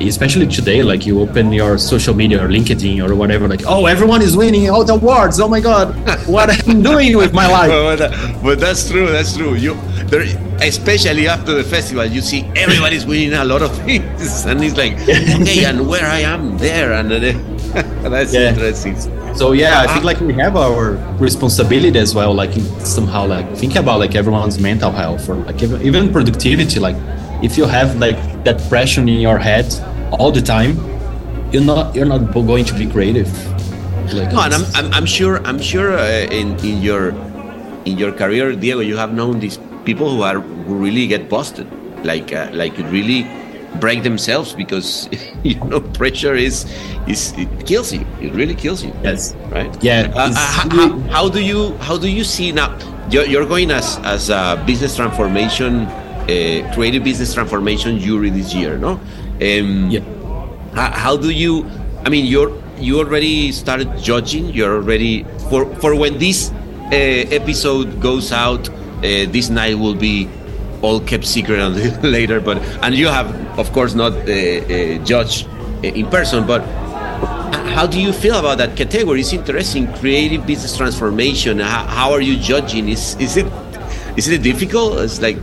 especially 0.00 0.46
today 0.46 0.82
like 0.82 1.06
you 1.06 1.20
open 1.20 1.52
your 1.52 1.78
social 1.78 2.14
media 2.14 2.42
or 2.42 2.48
linkedin 2.48 3.06
or 3.06 3.14
whatever 3.14 3.48
like 3.48 3.62
oh 3.66 3.86
everyone 3.86 4.22
is 4.22 4.36
winning 4.36 4.68
all 4.70 4.84
the 4.84 4.92
awards 4.92 5.40
oh 5.40 5.48
my 5.48 5.60
god 5.60 5.94
what 6.26 6.50
i'm 6.50 6.82
doing 6.82 7.16
with 7.16 7.32
my 7.32 7.46
life 7.46 7.70
but, 8.42 8.58
that's 8.58 8.90
true 8.90 9.06
that's 9.06 9.36
true 9.36 9.54
you 9.54 9.74
there 10.06 10.22
especially 10.62 11.28
after 11.28 11.54
the 11.54 11.64
festival 11.64 12.04
you 12.04 12.20
see 12.20 12.42
everybody's 12.56 13.06
winning 13.06 13.34
a 13.34 13.44
lot 13.44 13.62
of 13.62 13.74
things 13.84 14.44
and 14.46 14.62
it's 14.62 14.76
like 14.76 14.94
okay 15.40 15.64
and 15.64 15.86
where 15.86 16.06
i 16.06 16.20
am 16.20 16.56
there 16.58 16.92
and 16.92 17.12
uh, 17.12 17.52
That's 18.02 18.34
yeah. 18.34 18.50
interesting. 18.50 18.96
So 19.34 19.52
yeah, 19.52 19.80
I 19.80 19.86
think 19.86 20.04
like 20.04 20.20
we 20.20 20.34
have 20.34 20.56
our 20.56 20.92
responsibility 21.16 21.98
as 21.98 22.14
well, 22.14 22.34
like 22.34 22.52
somehow 22.84 23.26
like 23.26 23.56
think 23.56 23.76
about 23.76 23.98
like 23.98 24.14
everyone's 24.14 24.58
mental 24.58 24.92
health 24.92 25.26
or 25.26 25.36
like 25.36 25.62
even 25.62 26.12
productivity. 26.12 26.78
Like 26.78 26.96
if 27.42 27.58
you 27.58 27.64
have 27.64 27.98
like 27.98 28.16
that 28.44 28.60
pressure 28.68 29.00
in 29.00 29.08
your 29.08 29.38
head 29.38 29.66
all 30.12 30.30
the 30.30 30.42
time, 30.42 30.78
you're 31.52 31.64
not 31.64 31.94
you're 31.94 32.06
not 32.06 32.32
going 32.32 32.64
to 32.64 32.74
be 32.74 32.86
creative. 32.86 33.30
Like, 34.12 34.32
no, 34.32 34.42
and 34.42 34.54
I'm, 34.54 34.64
I'm, 34.74 34.92
I'm 34.92 35.06
sure 35.06 35.44
I'm 35.46 35.60
sure 35.60 35.92
uh, 35.98 36.26
in 36.30 36.58
in 36.64 36.82
your 36.82 37.10
in 37.84 37.98
your 37.98 38.12
career, 38.12 38.54
Diego, 38.54 38.80
you 38.80 38.96
have 38.96 39.12
known 39.12 39.40
these 39.40 39.58
people 39.84 40.10
who 40.10 40.22
are 40.22 40.40
who 40.40 40.74
really 40.74 41.06
get 41.06 41.28
busted, 41.28 41.66
like 42.04 42.32
uh, 42.32 42.50
like 42.52 42.76
really 42.90 43.26
break 43.80 44.02
themselves 44.02 44.52
because 44.52 45.08
you 45.42 45.56
know 45.64 45.80
pressure 45.80 46.34
is 46.34 46.66
is 47.06 47.32
it 47.36 47.48
kills 47.66 47.92
you. 47.92 48.04
It 48.20 48.32
really 48.34 48.54
kills 48.54 48.82
you. 48.82 48.92
Yes. 49.02 49.34
Right. 49.50 49.70
Yeah. 49.82 50.12
Uh, 50.14 50.30
uh 50.30 50.34
how, 50.34 50.98
how, 51.08 51.28
do 51.28 51.42
you 51.42 51.76
how 51.78 51.96
do 51.96 52.08
you 52.08 52.24
see 52.24 52.52
now? 52.52 52.76
You're, 53.10 53.24
you're 53.24 53.46
going 53.46 53.70
as 53.70 53.98
as 54.04 54.30
a 54.30 54.62
business 54.66 54.96
transformation, 54.96 55.86
uh, 56.22 56.74
creative 56.74 57.04
business 57.04 57.34
transformation 57.34 57.98
jury 57.98 58.30
this 58.30 58.54
year, 58.54 58.78
no? 58.78 58.92
Um, 59.40 59.90
yeah. 59.90 60.00
How, 60.74 60.90
how 60.90 61.16
do 61.16 61.30
you? 61.30 61.68
I 62.04 62.08
mean, 62.08 62.26
you're 62.26 62.52
you 62.78 62.98
already 62.98 63.52
started 63.52 63.98
judging. 63.98 64.46
You're 64.46 64.76
already 64.76 65.24
for 65.50 65.66
for 65.76 65.94
when 65.94 66.18
this 66.18 66.50
uh, 66.50 66.94
episode 67.30 68.00
goes 68.00 68.32
out. 68.32 68.68
Uh, 68.68 69.26
this 69.30 69.50
night 69.50 69.74
will 69.74 69.94
be 69.94 70.28
all 70.82 71.00
kept 71.00 71.24
secret 71.24 71.58
until 71.66 72.10
later. 72.10 72.40
But 72.40 72.58
and 72.82 72.94
you 72.94 73.08
have, 73.08 73.28
of 73.58 73.72
course, 73.72 73.94
not 73.94 74.12
uh, 74.12 74.32
uh, 74.32 75.04
judged 75.04 75.48
in 75.82 76.06
person. 76.06 76.46
But 76.46 76.62
how 77.74 77.86
do 77.86 78.00
you 78.00 78.12
feel 78.12 78.38
about 78.38 78.58
that 78.58 78.76
category? 78.76 79.20
It's 79.20 79.32
interesting. 79.32 79.92
Creative 79.94 80.46
business 80.46 80.76
transformation. 80.76 81.58
How, 81.58 81.84
how 81.86 82.12
are 82.12 82.20
you 82.20 82.38
judging? 82.38 82.88
Is 82.88 83.16
is 83.18 83.36
it 83.36 83.46
is 84.16 84.28
it 84.28 84.42
difficult? 84.42 85.00
It's 85.00 85.20
like 85.20 85.38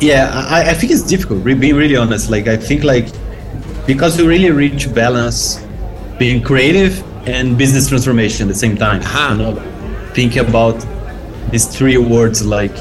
yeah, 0.00 0.30
I, 0.48 0.70
I 0.70 0.74
think 0.74 0.92
it's 0.92 1.02
difficult. 1.02 1.44
Being 1.44 1.76
really 1.76 1.96
honest, 1.96 2.30
like 2.30 2.46
I 2.46 2.56
think 2.56 2.84
like 2.84 3.08
because 3.86 4.18
we 4.18 4.26
really 4.26 4.50
reach 4.50 4.92
balance 4.94 5.64
being 6.18 6.42
creative 6.42 7.02
and 7.28 7.56
business 7.56 7.88
transformation 7.88 8.48
at 8.48 8.52
the 8.52 8.58
same 8.58 8.76
time. 8.76 9.00
Uh-huh. 9.02 9.34
You 9.34 9.38
know, 9.38 10.12
think 10.14 10.36
about 10.36 10.84
these 11.50 11.66
three 11.66 11.96
words 11.96 12.44
like 12.44 12.72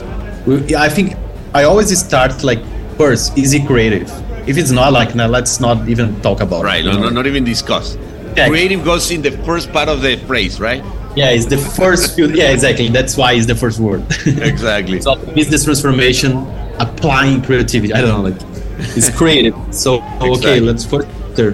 I 0.75 0.89
think 0.89 1.15
I 1.53 1.63
always 1.63 1.97
start 1.97 2.43
like 2.43 2.59
first, 2.97 3.37
is 3.37 3.53
it 3.53 3.65
creative? 3.65 4.09
If 4.47 4.57
it's 4.57 4.71
not 4.71 4.93
like 4.93 5.15
now, 5.15 5.27
let's 5.27 5.59
not 5.59 5.87
even 5.87 6.19
talk 6.21 6.41
about 6.41 6.63
right, 6.63 6.85
it. 6.85 6.89
Right, 6.89 6.99
no, 6.99 7.09
not 7.09 7.27
even 7.27 7.43
discuss. 7.43 7.97
Yeah. 8.35 8.47
Creative 8.47 8.83
goes 8.83 9.11
in 9.11 9.21
the 9.21 9.31
first 9.43 9.71
part 9.71 9.89
of 9.89 10.01
the 10.01 10.17
phrase, 10.27 10.59
right? 10.59 10.83
Yeah, 11.15 11.31
it's 11.31 11.45
the 11.45 11.57
first 11.57 12.15
few. 12.15 12.27
Yeah, 12.29 12.51
exactly. 12.51 12.87
That's 12.89 13.17
why 13.17 13.33
it's 13.33 13.45
the 13.45 13.55
first 13.55 13.79
word. 13.79 14.01
exactly. 14.25 15.01
so 15.01 15.15
business 15.33 15.65
transformation, 15.65 16.45
applying 16.79 17.41
creativity. 17.41 17.93
I 17.93 18.01
don't 18.01 18.09
know, 18.09 18.29
like 18.29 18.41
it's 18.95 19.09
creative. 19.17 19.55
So 19.71 19.95
exactly. 19.95 20.29
okay, 20.31 20.59
let's 20.59 20.85
put 20.85 21.07
there, 21.35 21.51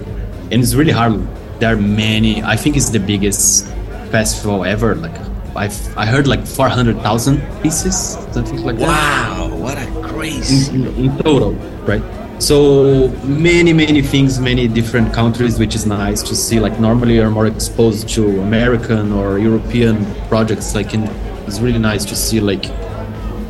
and 0.52 0.54
it's 0.54 0.74
really 0.74 0.92
hard. 0.92 1.28
There 1.60 1.74
are 1.74 1.78
many. 1.78 2.44
I 2.44 2.56
think 2.56 2.78
it's 2.78 2.90
the 2.90 3.00
biggest 3.00 3.68
festival 4.12 4.64
ever. 4.66 4.96
Like 4.96 5.18
I 5.56 5.66
I 5.96 6.06
heard 6.06 6.28
like 6.28 6.46
400,000 6.46 7.42
pieces, 7.62 8.18
something 8.32 8.62
like 8.64 8.78
wow, 8.78 8.88
that. 8.88 9.50
Wow, 9.52 9.58
what 9.58 9.78
a 9.78 9.88
crazy 10.08 10.76
in, 10.76 10.88
in, 10.88 11.06
in, 11.06 11.18
total, 11.18 11.54
right? 11.86 12.04
So 12.40 13.08
many 13.24 13.72
many 13.72 14.02
things, 14.02 14.40
many 14.40 14.68
different 14.68 15.14
countries, 15.14 15.58
which 15.58 15.74
is 15.74 15.86
nice 15.86 16.22
to 16.24 16.36
see. 16.36 16.60
Like 16.60 16.80
normally 16.80 17.16
you're 17.16 17.32
more 17.32 17.48
exposed 17.48 18.10
to 18.10 18.42
American 18.42 19.14
or 19.14 19.40
European 19.40 20.06
projects. 20.28 20.76
Like 20.76 20.94
in, 20.94 21.04
it's 21.48 21.60
really 21.60 21.80
nice 21.80 22.04
to 22.06 22.16
see 22.16 22.42
like 22.42 22.66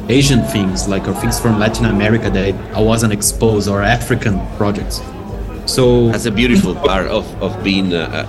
Asian 0.10 0.44
things, 0.44 0.88
like 0.88 1.08
or 1.08 1.14
things 1.14 1.40
from 1.40 1.60
Latin 1.60 1.86
America 1.86 2.30
that 2.30 2.54
I 2.76 2.82
wasn't 2.82 3.14
exposed, 3.14 3.68
or 3.68 3.82
African 3.82 4.40
projects. 4.58 5.02
So 5.66 6.10
that's 6.10 6.26
a 6.26 6.32
beautiful 6.32 6.76
part 6.76 7.08
of 7.08 7.26
of 7.42 7.64
being. 7.64 7.94
Uh, 7.94 8.28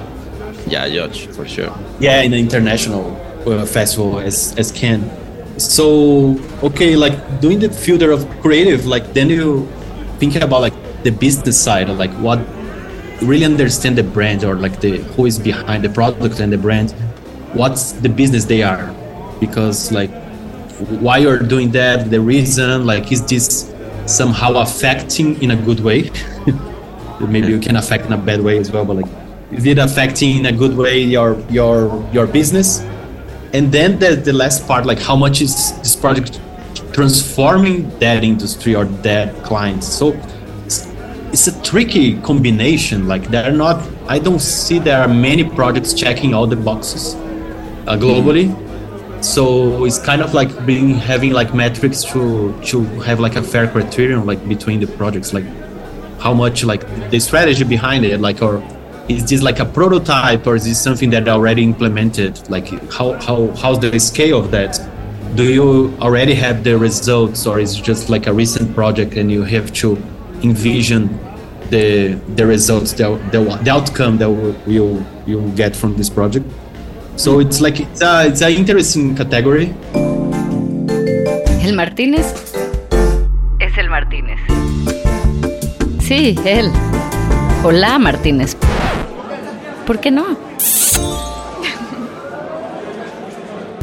yeah, 0.69 0.89
judge 0.89 1.27
for 1.29 1.47
sure. 1.47 1.73
Yeah, 2.01 2.23
in 2.23 2.33
an 2.33 2.41
international 2.41 3.15
uh, 3.47 3.67
festival 3.67 4.19
as 4.19 4.55
as 4.59 4.73
Cannes. 4.73 5.11
So 5.59 6.39
okay, 6.63 6.97
like 6.97 7.41
doing 7.41 7.61
the 7.61 7.71
filter 7.71 8.11
of 8.11 8.29
creative, 8.41 8.87
like 8.87 9.15
then 9.15 9.31
you 9.31 9.69
think 10.19 10.35
about 10.37 10.61
like 10.61 10.75
the 11.03 11.11
business 11.11 11.61
side, 11.61 11.89
like 11.89 12.13
what 12.15 12.41
really 13.23 13.45
understand 13.45 13.97
the 13.97 14.03
brand 14.03 14.45
or 14.45 14.57
like 14.57 14.81
the 14.81 14.99
who 15.15 15.27
is 15.27 15.39
behind 15.39 15.85
the 15.85 15.89
product 15.89 16.41
and 16.41 16.53
the 16.53 16.59
brand, 16.59 16.91
what's 17.55 17.93
the 17.93 18.09
business 18.09 18.45
they 18.45 18.63
are, 18.63 18.93
because 19.41 19.93
like 19.93 20.11
why 21.01 21.19
you're 21.19 21.39
doing 21.39 21.71
that, 21.73 22.11
the 22.11 22.21
reason, 22.21 22.87
like 22.87 23.13
is 23.13 23.25
this 23.25 23.73
somehow 24.07 24.55
affecting 24.55 25.41
in 25.43 25.51
a 25.51 25.57
good 25.57 25.81
way? 25.81 26.11
Maybe 27.21 27.49
you 27.49 27.59
can 27.59 27.77
affect 27.77 28.07
in 28.07 28.13
a 28.13 28.19
bad 28.19 28.41
way 28.41 28.59
as 28.59 28.71
well, 28.71 28.85
but 28.85 28.97
like 28.97 29.07
is 29.53 29.65
it 29.65 29.79
affecting 29.79 30.39
in 30.39 30.47
a 30.47 30.53
good 30.53 30.77
way 30.77 30.99
your 30.99 31.39
your 31.49 32.07
your 32.13 32.27
business? 32.27 32.85
and 33.53 33.73
then 33.73 33.99
the, 33.99 34.17
the 34.17 34.33
last 34.33 34.67
part 34.67 34.85
like 34.87 34.99
how 34.99 35.17
much 35.17 35.41
is 35.41 35.73
this 35.79 35.97
project 35.97 36.41
transforming 36.93 37.89
that 37.99 38.25
industry 38.25 38.75
or 38.75 38.85
that 38.85 39.35
client 39.45 39.83
so 39.83 40.13
it's, 40.65 40.87
it's 41.33 41.47
a 41.47 41.63
tricky 41.63 42.21
combination 42.21 43.07
like 43.07 43.29
there 43.29 43.45
are 43.45 43.57
not 43.57 43.83
i 44.09 44.19
don't 44.19 44.41
see 44.41 44.79
there 44.79 45.01
are 45.01 45.09
many 45.09 45.45
projects 45.45 45.95
checking 45.95 46.35
all 46.35 46.47
the 46.47 46.57
boxes 46.57 47.15
uh, 47.15 47.97
globally 47.97 48.49
mm-hmm. 48.49 48.66
So 49.35 49.85
it's 49.85 49.99
kind 49.99 50.23
of 50.23 50.35
like 50.35 50.51
being 50.65 50.91
having 50.91 51.33
like 51.33 51.55
metrics 51.55 52.05
to 52.05 52.55
to 52.63 52.85
have 53.01 53.19
like 53.21 53.37
a 53.37 53.43
fair 53.43 53.67
criterion 53.69 54.25
like 54.25 54.41
between 54.49 54.79
the 54.81 54.87
projects 54.87 55.33
like 55.33 55.45
how 56.19 56.33
much 56.33 56.65
like 56.65 56.83
the 57.11 57.19
strategy 57.19 57.65
behind 57.65 58.05
it 58.05 58.21
like 58.21 58.41
or 58.43 58.63
is 59.09 59.29
this 59.29 59.43
like 59.43 59.61
a 59.61 59.65
prototype 59.65 60.47
or 60.47 60.57
is 60.57 60.65
this 60.65 60.83
something 60.83 61.11
that 61.11 61.29
already 61.29 61.63
implemented? 61.63 62.49
Like 62.51 62.69
how 62.93 63.13
how 63.15 63.49
how's 63.53 63.79
the 63.79 63.99
scale 64.01 64.39
of 64.41 64.51
that? 64.51 64.81
Do 65.37 65.45
you 65.45 65.95
already 66.01 66.35
have 66.35 66.65
the 66.65 66.77
results 66.77 67.47
or 67.47 67.61
is 67.61 67.79
it 67.79 67.85
just 67.85 68.09
like 68.09 68.27
a 68.27 68.33
recent 68.33 68.75
project 68.75 69.15
and 69.15 69.31
you 69.31 69.43
have 69.45 69.73
to 69.75 69.97
envision 70.43 71.19
the 71.71 72.15
the 72.37 72.47
results 72.47 72.93
the, 72.93 73.17
the, 73.33 73.43
the 73.63 73.71
outcome 73.71 74.19
that 74.19 74.31
you 74.67 75.05
you 75.27 75.51
get 75.57 75.75
from 75.75 75.97
this 75.97 76.09
project 76.09 76.47
so 77.17 77.41
it's 77.41 77.61
like 77.61 77.81
it's 77.81 78.03
a, 78.03 78.27
it's 78.29 78.43
an 78.43 78.53
interesting 78.53 79.17
category. 79.17 79.75
El 81.63 81.75
martínez? 81.75 82.27
Es 83.59 83.77
el 83.79 83.89
martínez. 83.89 84.39
Sí 86.01 86.37
él. 86.45 86.71
Hola 87.65 87.99
martínez. 87.99 88.57
¿Por 89.87 89.99
qué 90.01 90.11
no? 90.11 90.37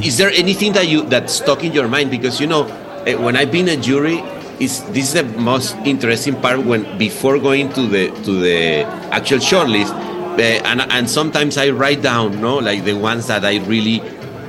Is 0.04 0.17
there 0.17 0.32
anything 0.36 0.74
that 0.74 0.88
you 0.88 1.04
that 1.04 1.30
stuck 1.30 1.63
in 1.63 1.72
your 1.72 1.88
mind? 1.88 2.12
Because 2.12 2.39
you 2.39 2.48
know, 2.48 2.67
eh, 3.06 3.15
when 3.15 3.38
I've 3.38 3.52
been 3.52 3.69
a 3.69 3.78
jury, 3.78 4.22
is 4.60 4.84
this 4.91 5.08
is 5.08 5.13
the 5.13 5.24
most 5.39 5.76
interesting 5.86 6.36
part 6.36 6.60
when 6.63 6.98
before 6.98 7.39
going 7.39 7.72
to 7.74 7.88
the 7.88 8.12
to 8.24 8.39
the 8.41 8.84
actual 9.12 9.39
shortlist, 9.39 9.96
and 10.39 10.82
and 10.82 11.10
sometimes 11.10 11.58
I 11.58 11.69
write 11.69 12.02
down, 12.02 12.41
no, 12.41 12.58
like 12.58 12.84
the 12.84 12.93
ones 12.93 13.28
that 13.28 13.46
I 13.46 13.58
really, 13.65 14.02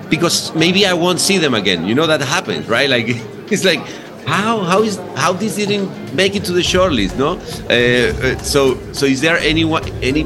because 0.09 0.55
maybe 0.55 0.87
I 0.87 0.92
won't 0.92 1.20
see 1.20 1.38
them 1.38 1.55
again. 1.55 1.87
You 1.87 1.94
know 1.94 2.07
that 2.07 2.20
happens, 2.20 2.68
right? 2.68 2.88
Like 2.88 3.07
it's 3.51 3.64
like 3.64 3.81
how 4.27 4.61
how 4.61 4.83
is 4.83 4.97
how 5.16 5.33
this 5.33 5.57
didn't 5.57 6.14
make 6.14 6.35
it 6.35 6.44
to 6.44 6.53
the 6.53 6.61
shortlist, 6.62 7.16
no? 7.16 7.38
Uh, 7.68 8.38
so 8.42 8.79
so 8.92 9.07
is 9.07 9.20
there 9.20 9.38
anyone 9.38 9.85
any 10.03 10.25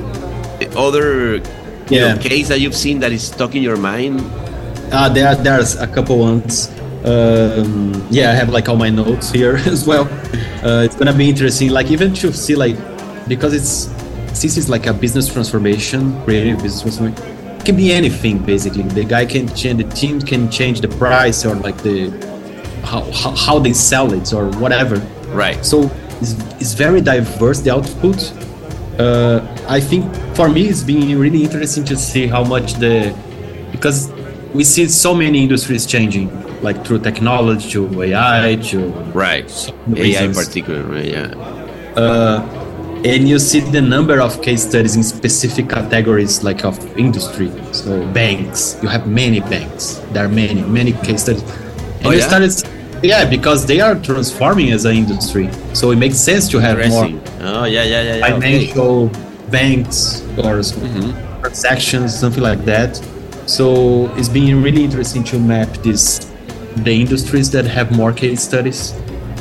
other 0.77 1.37
yeah. 1.88 2.14
know, 2.14 2.18
case 2.21 2.49
that 2.49 2.61
you've 2.61 2.77
seen 2.77 3.01
that 3.01 3.12
is 3.12 3.27
stuck 3.27 3.55
in 3.55 3.62
your 3.62 3.77
mind? 3.77 4.21
Uh, 4.90 5.09
there, 5.09 5.35
there's 5.35 5.77
a 5.77 5.87
couple 5.87 6.18
ones. 6.18 6.68
Um, 7.05 8.07
yeah, 8.11 8.31
I 8.31 8.35
have 8.35 8.49
like 8.49 8.68
all 8.68 8.77
my 8.77 8.90
notes 8.90 9.31
here 9.31 9.57
as 9.66 9.87
well. 9.87 10.05
Uh, 10.64 10.83
it's 10.83 10.97
gonna 10.97 11.12
be 11.12 11.28
interesting, 11.28 11.70
like 11.70 11.91
even 11.91 12.14
to 12.14 12.33
see 12.33 12.55
like 12.55 12.76
because 13.28 13.53
it's 13.53 13.97
since 14.35 14.57
it's 14.57 14.68
like 14.68 14.87
a 14.87 14.93
business 14.93 15.33
transformation, 15.33 16.22
creative 16.24 16.62
business 16.62 16.83
transformation. 16.83 17.59
It 17.59 17.64
can 17.64 17.76
be 17.76 17.93
anything 17.93 18.39
basically. 18.39 18.83
The 18.83 19.05
guy 19.05 19.26
can 19.26 19.55
change, 19.55 19.83
the 19.83 19.91
team 19.95 20.20
can 20.20 20.51
change 20.51 20.81
the 20.81 20.89
price 20.89 21.45
or 21.45 21.55
like 21.55 21.83
the 21.83 22.11
how 22.85 23.03
how, 23.12 23.31
how 23.33 23.59
they 23.59 23.72
sell 23.72 24.12
it 24.12 24.33
or 24.33 24.51
whatever. 24.59 24.97
Right. 25.29 25.64
So 25.64 25.91
it's, 26.20 26.33
it's 26.61 26.74
very 26.74 27.01
diverse 27.01 27.61
the 27.61 27.74
output 27.74 28.33
uh, 28.99 29.47
I 29.68 29.81
think 29.81 30.12
for 30.35 30.49
me 30.49 30.68
it's 30.68 30.83
been 30.83 31.18
really 31.18 31.45
interesting 31.45 31.85
to 31.85 31.97
see 31.97 32.26
how 32.26 32.45
much 32.45 32.74
the 32.74 33.16
because 33.70 34.11
we 34.53 34.64
see 34.64 34.89
so 34.89 35.14
many 35.14 35.43
industries 35.43 35.87
changing 35.87 36.29
like 36.62 36.85
through 36.85 37.01
technology 37.01 37.70
to 37.70 38.03
AI 38.03 38.57
to 38.57 38.89
right 39.14 39.72
AI 39.95 40.24
in 40.24 40.35
particular 40.35 40.83
right? 40.83 41.05
yeah 41.05 41.35
uh, 41.97 42.68
and 43.05 43.28
you 43.28 43.38
see 43.38 43.61
the 43.61 43.80
number 43.80 44.20
of 44.20 44.42
case 44.42 44.68
studies 44.68 44.96
in 44.96 45.05
specific 45.05 45.68
categories 45.68 46.42
like 46.42 46.64
of 46.64 46.78
industry 46.99 47.51
so 47.72 48.05
banks 48.12 48.76
you 48.82 48.88
have 48.88 49.07
many 49.07 49.38
banks 49.40 50.03
there 50.11 50.24
are 50.24 50.28
many 50.28 50.62
many 50.62 50.92
case 50.92 51.22
studies 51.22 51.42
and 51.42 52.07
oh, 52.07 52.11
you 52.11 52.18
yeah? 52.18 52.26
started 52.26 53.05
yeah 53.05 53.24
because 53.24 53.64
they 53.66 53.80
are 53.80 53.94
transforming 53.94 54.72
as 54.72 54.84
an 54.84 54.96
industry 54.96 55.49
so 55.74 55.92
it 55.92 55.96
makes 55.96 56.16
sense 56.16 56.49
to 56.49 56.59
have 56.59 56.76
more 56.88 57.05
oh 57.05 57.64
yeah 57.64 57.84
yeah 57.84 58.03
yeah, 58.03 58.16
yeah 58.16 58.28
financial 58.28 59.05
okay. 59.05 59.20
banks 59.51 60.22
or 60.38 60.59
mm-hmm. 60.59 61.40
transactions 61.40 62.18
something 62.18 62.42
like 62.42 62.64
that 62.64 62.96
so 63.46 64.12
it's 64.16 64.28
been 64.28 64.61
really 64.61 64.82
interesting 64.82 65.22
to 65.22 65.38
map 65.38 65.68
this 65.84 66.32
the 66.78 66.92
industries 66.92 67.49
that 67.51 67.64
have 67.64 67.92
more 67.92 68.12
case 68.12 68.42
studies 68.42 68.92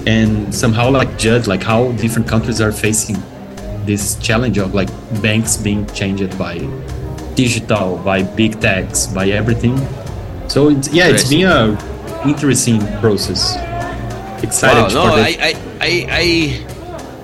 and 0.06 0.54
somehow 0.54 0.92
like 0.92 1.18
judge 1.18 1.48
like 1.48 1.64
how 1.64 1.92
different 1.94 2.28
countries 2.28 2.62
are 2.62 2.72
facing 2.72 3.18
this 3.88 4.16
challenge 4.20 4.58
of 4.58 4.76
like 4.76 4.90
banks 5.22 5.58
being 5.58 5.88
changed 5.88 6.38
by 6.38 6.60
digital 7.36 7.98
by 8.04 8.22
big 8.24 8.60
techs 8.60 9.08
by 9.08 9.30
everything. 9.30 9.78
So 10.48 10.70
it's, 10.70 10.92
yeah 10.94 11.08
it's 11.08 11.30
been 11.30 11.48
a 11.48 11.74
interesting 12.28 12.80
process. 13.00 13.56
Excited 14.44 14.94
wow, 14.94 15.10
no 15.10 15.16
I, 15.18 15.34
I 15.40 15.52
i 15.82 15.92
i 16.12 16.26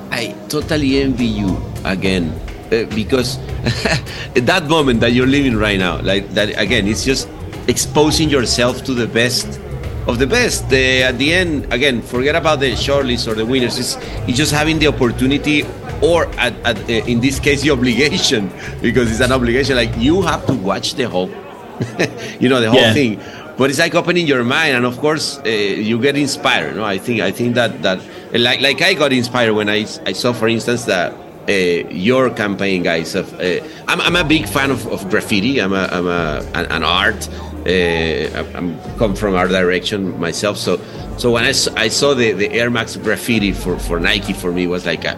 i 0.10 0.36
totally 0.50 0.98
envy 0.98 1.26
you 1.26 1.62
again 1.86 2.34
uh, 2.72 2.86
because 2.96 3.38
that 4.34 4.66
moment 4.68 5.00
that 5.02 5.14
you're 5.14 5.28
living 5.28 5.56
right 5.56 5.78
now 5.78 6.02
like 6.02 6.30
that 6.34 6.58
again 6.58 6.88
it's 6.88 7.06
just 7.06 7.30
exposing 7.68 8.30
yourself 8.30 8.84
to 8.86 8.94
the 8.94 9.06
best 9.06 9.62
of 10.08 10.20
the 10.20 10.28
best. 10.28 10.70
The, 10.70 11.04
at 11.04 11.18
the 11.18 11.34
end, 11.34 11.72
again, 11.74 12.02
forget 12.02 12.36
about 12.36 12.60
the 12.60 12.72
shortlists 12.72 13.28
or 13.28 13.36
the 13.36 13.46
winners. 13.46 13.78
It's, 13.78 13.98
it's 14.28 14.38
just 14.38 14.52
having 14.52 14.80
the 14.80 14.88
opportunity, 14.88 15.64
or 16.02 16.28
at, 16.40 16.54
at, 16.66 16.78
uh, 16.78 16.92
in 17.08 17.20
this 17.20 17.40
case, 17.40 17.62
the 17.62 17.72
obligation, 17.72 18.52
because 18.82 19.12
it's 19.12 19.22
an 19.22 19.32
obligation. 19.32 19.76
Like 19.76 19.96
you 19.98 20.22
have 20.22 20.46
to 20.48 20.54
watch 20.54 20.96
the 20.96 21.10
whole, 21.10 21.30
you 22.40 22.50
know, 22.50 22.62
the 22.62 22.70
whole 22.70 22.82
yeah. 22.82 22.94
thing. 22.94 23.22
But 23.58 23.70
it's 23.70 23.80
like 23.80 23.94
opening 23.94 24.26
your 24.26 24.44
mind, 24.44 24.76
and 24.76 24.86
of 24.86 24.98
course, 24.98 25.40
uh, 25.46 25.50
you 25.50 26.02
get 26.02 26.18
inspired. 26.18 26.76
No, 26.76 26.84
I 26.84 26.98
think 26.98 27.22
I 27.22 27.32
think 27.32 27.54
that 27.54 27.84
that 27.84 28.02
like 28.34 28.62
like 28.62 28.82
I 28.82 28.96
got 28.96 29.14
inspired 29.14 29.54
when 29.54 29.70
I 29.70 29.86
I 30.08 30.14
saw, 30.14 30.34
for 30.34 30.48
instance, 30.48 30.86
that 30.86 31.14
uh, 31.48 31.52
your 31.52 32.32
campaign, 32.32 32.82
guys. 32.82 33.14
Of 33.14 33.32
uh, 33.40 33.60
I'm, 33.88 34.02
I'm 34.02 34.16
a 34.16 34.24
big 34.24 34.48
fan 34.48 34.72
of, 34.72 34.88
of 34.88 35.08
graffiti. 35.10 35.62
I'm 35.62 35.74
a 35.74 35.88
I'm 35.92 36.08
a 36.08 36.44
an, 36.56 36.66
an 36.72 36.84
art. 36.84 37.30
Uh, 37.66 38.44
I'm 38.56 38.78
come 38.98 39.16
from 39.16 39.36
our 39.36 39.48
direction 39.48 40.20
myself, 40.20 40.58
so 40.58 40.80
so 41.18 41.32
when 41.32 41.46
I, 41.46 41.54
I 41.76 41.88
saw 41.88 42.14
the, 42.14 42.34
the 42.34 42.52
Air 42.52 42.70
Max 42.70 42.98
graffiti 42.98 43.54
for, 43.54 43.80
for 43.80 44.00
Nike, 44.00 44.34
for 44.34 44.52
me 44.52 44.68
was 44.68 44.86
like 44.86 45.06
a 45.06 45.16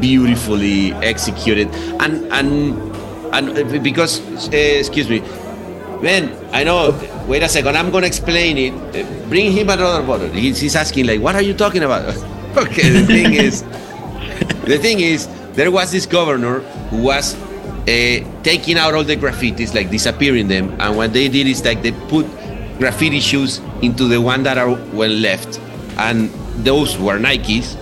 beautifully 0.00 0.92
executed 0.94 1.68
and 2.00 2.24
and 2.32 2.94
and 3.34 3.82
because 3.82 4.20
uh, 4.48 4.56
excuse 4.56 5.08
me, 5.08 5.20
man, 6.00 6.32
I 6.52 6.64
know. 6.64 6.98
Wait 7.26 7.42
a 7.42 7.48
second, 7.48 7.76
I'm 7.76 7.90
gonna 7.90 8.06
explain 8.06 8.58
it. 8.58 8.72
Uh, 8.72 9.28
bring 9.28 9.52
him 9.52 9.70
another 9.70 10.04
bottle. 10.06 10.28
He's, 10.28 10.58
he's 10.60 10.74
asking 10.74 11.06
like, 11.06 11.20
what 11.20 11.34
are 11.34 11.42
you 11.42 11.54
talking 11.54 11.82
about? 11.82 12.16
okay, 12.56 12.88
the 12.90 13.06
thing 13.06 13.34
is, 13.34 13.62
the 14.64 14.78
thing 14.78 15.00
is, 15.00 15.28
there 15.52 15.70
was 15.70 15.92
this 15.92 16.06
governor 16.06 16.60
who 16.90 17.02
was 17.04 17.36
uh, 17.82 18.42
taking 18.42 18.78
out 18.78 18.94
all 18.94 19.04
the 19.04 19.16
graffitis, 19.16 19.74
like 19.74 19.90
disappearing 19.90 20.48
them. 20.48 20.74
And 20.80 20.96
what 20.96 21.12
they 21.12 21.28
did 21.28 21.46
is 21.46 21.64
like 21.64 21.82
they 21.82 21.92
put 21.92 22.26
graffiti 22.78 23.20
shoes 23.20 23.60
into 23.82 24.08
the 24.08 24.20
one 24.20 24.42
that 24.44 24.58
are 24.58 24.70
well 24.92 25.10
left, 25.10 25.60
and 25.98 26.30
those 26.64 26.98
were 26.98 27.18
Nikes. 27.18 27.76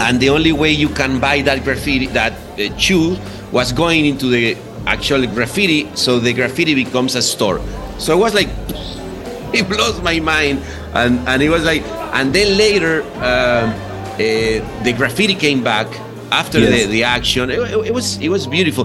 And 0.00 0.20
the 0.20 0.30
only 0.30 0.52
way 0.52 0.72
you 0.72 0.88
can 0.88 1.20
buy 1.20 1.42
that 1.42 1.62
graffiti, 1.64 2.06
that 2.08 2.32
uh, 2.58 2.76
shoe, 2.76 3.16
was 3.52 3.72
going 3.72 4.06
into 4.06 4.26
the 4.26 4.56
actual 4.86 5.26
graffiti. 5.26 5.88
So 5.94 6.18
the 6.18 6.32
graffiti 6.32 6.74
becomes 6.74 7.14
a 7.14 7.22
store. 7.22 7.60
So 7.98 8.12
it 8.16 8.20
was 8.20 8.34
like 8.34 8.48
it 9.54 9.68
blows 9.68 10.00
my 10.02 10.20
mind, 10.20 10.62
and 10.94 11.18
and 11.28 11.42
it 11.42 11.50
was 11.50 11.64
like, 11.64 11.82
and 12.14 12.32
then 12.34 12.56
later. 12.56 13.02
Uh, 13.16 13.90
uh, 14.14 14.82
the 14.84 14.94
graffiti 14.96 15.34
came 15.34 15.64
back 15.64 15.88
after 16.30 16.60
yes. 16.60 16.86
the, 16.86 16.92
the 16.92 17.04
action. 17.04 17.50
It, 17.50 17.58
it, 17.86 17.92
was 17.92 18.18
it 18.18 18.28
was 18.28 18.46
beautiful 18.46 18.84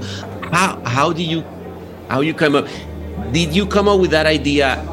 how 0.52 0.80
how 0.86 1.14
do 1.14 1.24
you 1.24 1.44
how 2.10 2.22
you 2.22 2.34
come 2.34 2.56
up? 2.56 2.68
Did 3.32 3.56
you 3.56 3.66
come 3.66 3.88
up 3.88 4.00
with 4.00 4.12
that 4.12 4.26
idea 4.26 4.84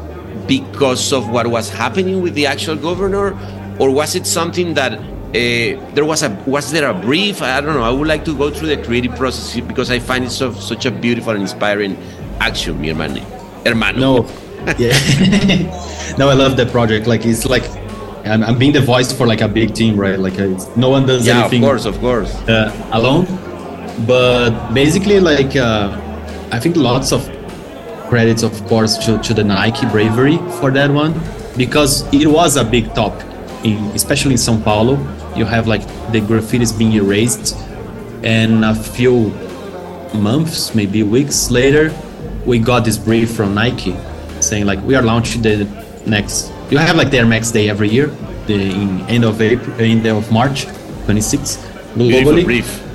because 0.47 1.11
of 1.13 1.29
what 1.29 1.47
was 1.47 1.69
happening 1.69 2.21
with 2.21 2.33
the 2.35 2.45
actual 2.45 2.75
governor? 2.75 3.37
Or 3.79 3.91
was 3.91 4.15
it 4.15 4.25
something 4.25 4.73
that 4.73 4.93
uh, 4.93 5.93
there 5.93 6.05
was 6.05 6.23
a 6.23 6.29
was 6.47 6.71
there 6.71 6.89
a 6.89 6.93
brief 6.93 7.41
i 7.41 7.59
don't 7.59 7.73
know 7.73 7.83
i 7.83 7.91
would 7.91 8.07
like 8.07 8.23
to 8.23 8.35
go 8.35 8.49
through 8.49 8.69
the 8.69 8.81
creative 8.81 9.13
process 9.15 9.59
because 9.59 9.91
i 9.91 9.99
find 9.99 10.23
it 10.23 10.29
so, 10.29 10.53
such 10.53 10.85
a 10.85 10.91
beautiful 10.91 11.33
and 11.33 11.41
inspiring 11.41 11.97
action 12.39 12.79
mi 12.79 12.87
hermano 12.87 13.19
hermano. 13.65 13.99
No. 13.99 14.29
Yeah. 14.77 14.93
No 16.17 16.29
i 16.29 16.33
love 16.33 16.57
that 16.57 16.71
project. 16.71 17.07
Like 17.07 17.25
it's 17.25 17.45
like 17.45 17.63
I'm, 18.25 18.43
I'm 18.43 18.57
being 18.57 18.73
the 18.73 18.81
voice 18.81 19.11
for 19.11 19.27
like 19.27 19.41
a 19.41 19.47
big 19.47 19.75
team 19.75 19.95
right? 19.99 20.17
Like 20.17 20.37
no 20.75 20.89
one 20.89 21.05
does 21.05 21.27
yeah, 21.27 21.41
anything 21.41 21.63
of 21.63 21.69
course 21.69 21.85
of 21.85 21.99
course. 21.99 22.33
uh, 22.47 22.71
alone 22.91 23.27
but 24.05 24.51
basically 24.73 25.19
like 25.19 25.55
uh, 25.55 25.89
i 26.51 26.59
think 26.59 26.75
lots 26.75 27.11
of 27.11 27.23
credits 28.09 28.43
of 28.43 28.53
course 28.67 28.97
to, 28.97 29.17
to 29.19 29.33
the 29.33 29.43
nike 29.43 29.85
bravery 29.87 30.37
for 30.59 30.71
that 30.71 30.89
one 30.89 31.13
because 31.57 32.01
it 32.13 32.27
was 32.27 32.55
a 32.55 32.63
big 32.63 32.93
top 32.93 33.13
in, 33.63 33.77
especially 33.95 34.33
in 34.33 34.37
sao 34.37 34.57
paulo. 34.61 34.95
You 35.35 35.45
have 35.45 35.67
like 35.67 35.81
the 36.11 36.21
graffitis 36.21 36.75
being 36.77 36.93
erased 36.93 37.55
and 38.23 38.65
a 38.65 38.73
few 38.73 39.29
months 40.13 40.73
maybe 40.73 41.03
weeks 41.03 41.51
later 41.51 41.93
we 42.45 42.59
got 42.59 42.85
this 42.85 42.97
brief 42.97 43.35
from 43.35 43.53
nike 43.53 43.95
saying 44.39 44.65
like 44.65 44.81
we 44.83 44.95
are 44.95 45.03
launching 45.03 45.41
the 45.41 45.67
next 46.05 46.51
you 46.71 46.77
have 46.77 46.95
like 46.95 47.13
Air 47.13 47.25
Max 47.25 47.51
day 47.51 47.69
every 47.69 47.89
year 47.89 48.07
the 48.47 48.55
in 48.55 49.01
end 49.07 49.25
of 49.25 49.41
april 49.41 49.75
end 49.79 50.05
of 50.07 50.31
march 50.31 50.65
26 51.05 51.57
globally. 51.93 52.43
brief 52.45 52.86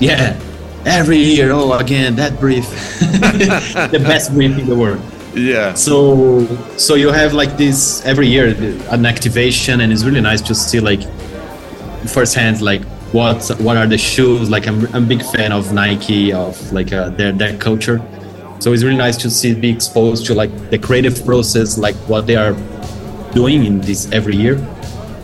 yeah, 0.00 0.38
every 0.86 1.18
year. 1.18 1.50
Oh, 1.52 1.72
again, 1.72 2.16
that 2.16 2.38
brief, 2.40 2.68
the 3.00 4.00
best 4.02 4.32
brief 4.32 4.58
in 4.58 4.68
the 4.68 4.76
world. 4.76 5.00
Yeah. 5.34 5.74
So, 5.74 6.46
so 6.76 6.94
you 6.94 7.10
have 7.10 7.34
like 7.34 7.56
this 7.56 8.04
every 8.04 8.28
year 8.28 8.54
an 8.90 9.06
activation, 9.06 9.80
and 9.80 9.92
it's 9.92 10.04
really 10.04 10.20
nice 10.20 10.40
to 10.42 10.54
see 10.54 10.80
like 10.80 11.02
firsthand 12.06 12.60
like 12.62 12.82
what 13.12 13.48
what 13.60 13.76
are 13.76 13.86
the 13.86 13.98
shoes. 13.98 14.50
Like 14.50 14.66
I'm 14.66 14.86
I'm 14.94 15.04
a 15.04 15.06
big 15.06 15.22
fan 15.22 15.52
of 15.52 15.72
Nike 15.72 16.32
of 16.32 16.72
like 16.72 16.92
uh, 16.92 17.10
their 17.10 17.32
their 17.32 17.56
culture. 17.58 18.00
So 18.60 18.72
it's 18.72 18.82
really 18.82 18.96
nice 18.96 19.16
to 19.18 19.30
see 19.30 19.54
be 19.54 19.70
exposed 19.70 20.26
to 20.26 20.34
like 20.34 20.50
the 20.70 20.78
creative 20.78 21.24
process, 21.24 21.78
like 21.78 21.94
what 22.08 22.26
they 22.26 22.34
are 22.34 22.54
doing 23.32 23.64
in 23.64 23.80
this 23.80 24.10
every 24.10 24.34
year 24.34 24.56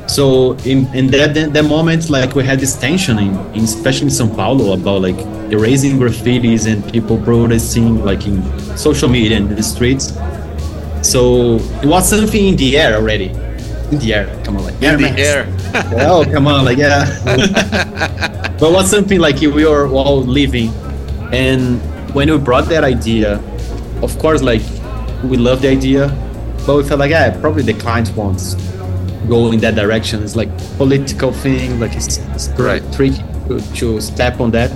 so 0.06 0.52
in, 0.64 0.86
in 0.94 1.06
that, 1.08 1.34
that, 1.52 1.64
moment 1.64 2.10
like 2.10 2.34
we 2.34 2.44
had 2.44 2.60
this 2.60 2.76
tension 2.76 3.18
in, 3.18 3.34
in 3.54 3.64
especially 3.64 4.06
in 4.06 4.10
sao 4.10 4.28
paulo 4.28 4.74
about 4.74 5.00
like 5.00 5.18
erasing 5.50 5.98
graffitis 5.98 6.70
and 6.70 6.84
people 6.92 7.18
protesting 7.18 8.04
like 8.04 8.26
in 8.26 8.42
social 8.76 9.08
media 9.08 9.38
and 9.38 9.50
the 9.50 9.62
streets. 9.62 10.12
So 11.02 11.56
it 11.82 11.86
was 11.86 12.08
something 12.08 12.48
in 12.48 12.56
the 12.56 12.76
air 12.76 12.94
already. 12.94 13.30
In 13.90 13.98
the 13.98 14.14
air 14.14 14.42
come 14.44 14.56
on 14.56 14.64
like 14.64 14.74
in 14.82 15.00
the 15.00 15.14
air. 15.18 15.48
Oh 16.06 16.24
come 16.24 16.46
on 16.46 16.64
like 16.64 16.78
yeah. 16.78 17.04
But 18.60 18.72
was 18.72 18.90
something 18.90 19.18
like 19.18 19.40
we 19.40 19.64
were 19.64 19.88
all 19.88 20.22
living. 20.22 20.68
And 21.32 21.80
when 22.14 22.30
we 22.30 22.38
brought 22.38 22.68
that 22.68 22.84
idea 22.84 23.40
of 24.02 24.18
course 24.18 24.42
like 24.42 24.62
we 25.24 25.36
loved 25.36 25.62
the 25.62 25.68
idea 25.68 26.08
but 26.66 26.76
we 26.76 26.82
felt 26.84 27.00
like 27.00 27.10
yeah 27.10 27.30
probably 27.40 27.62
the 27.62 27.74
client 27.74 28.14
wants 28.14 28.54
go 29.28 29.52
in 29.52 29.60
that 29.60 29.74
direction. 29.74 30.22
It's 30.22 30.36
like 30.36 30.50
political 30.76 31.32
thing, 31.32 31.80
like 31.80 31.94
it's, 31.94 32.18
it's 32.18 32.48
right. 32.50 32.82
tricky 32.92 33.22
to, 33.48 33.60
to 33.76 34.00
step 34.00 34.40
on 34.40 34.50
that. 34.52 34.70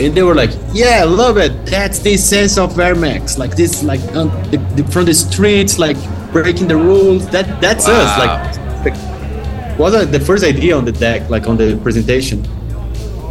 And 0.00 0.14
they 0.14 0.22
were 0.22 0.34
like, 0.34 0.50
"Yeah, 0.72 1.00
I 1.02 1.04
love 1.04 1.36
it. 1.36 1.66
That's 1.66 1.98
the 1.98 2.16
sense 2.16 2.56
of 2.56 2.78
Air 2.78 2.94
Max. 2.94 3.36
Like 3.36 3.54
this, 3.54 3.82
like 3.82 4.00
um, 4.16 4.30
the, 4.50 4.56
the, 4.76 4.84
from 4.90 5.04
the 5.04 5.12
streets, 5.12 5.78
like 5.78 5.98
breaking 6.32 6.68
the 6.68 6.76
rules. 6.76 7.28
That 7.28 7.60
that's 7.60 7.86
wow. 7.86 8.00
us. 8.00 8.18
Like, 8.18 8.86
like 8.86 9.78
was 9.78 9.94
uh, 9.94 10.06
the 10.06 10.20
first 10.20 10.42
idea 10.42 10.74
on 10.74 10.86
the 10.86 10.92
deck, 10.92 11.28
like 11.28 11.46
on 11.48 11.58
the 11.58 11.78
presentation. 11.82 12.42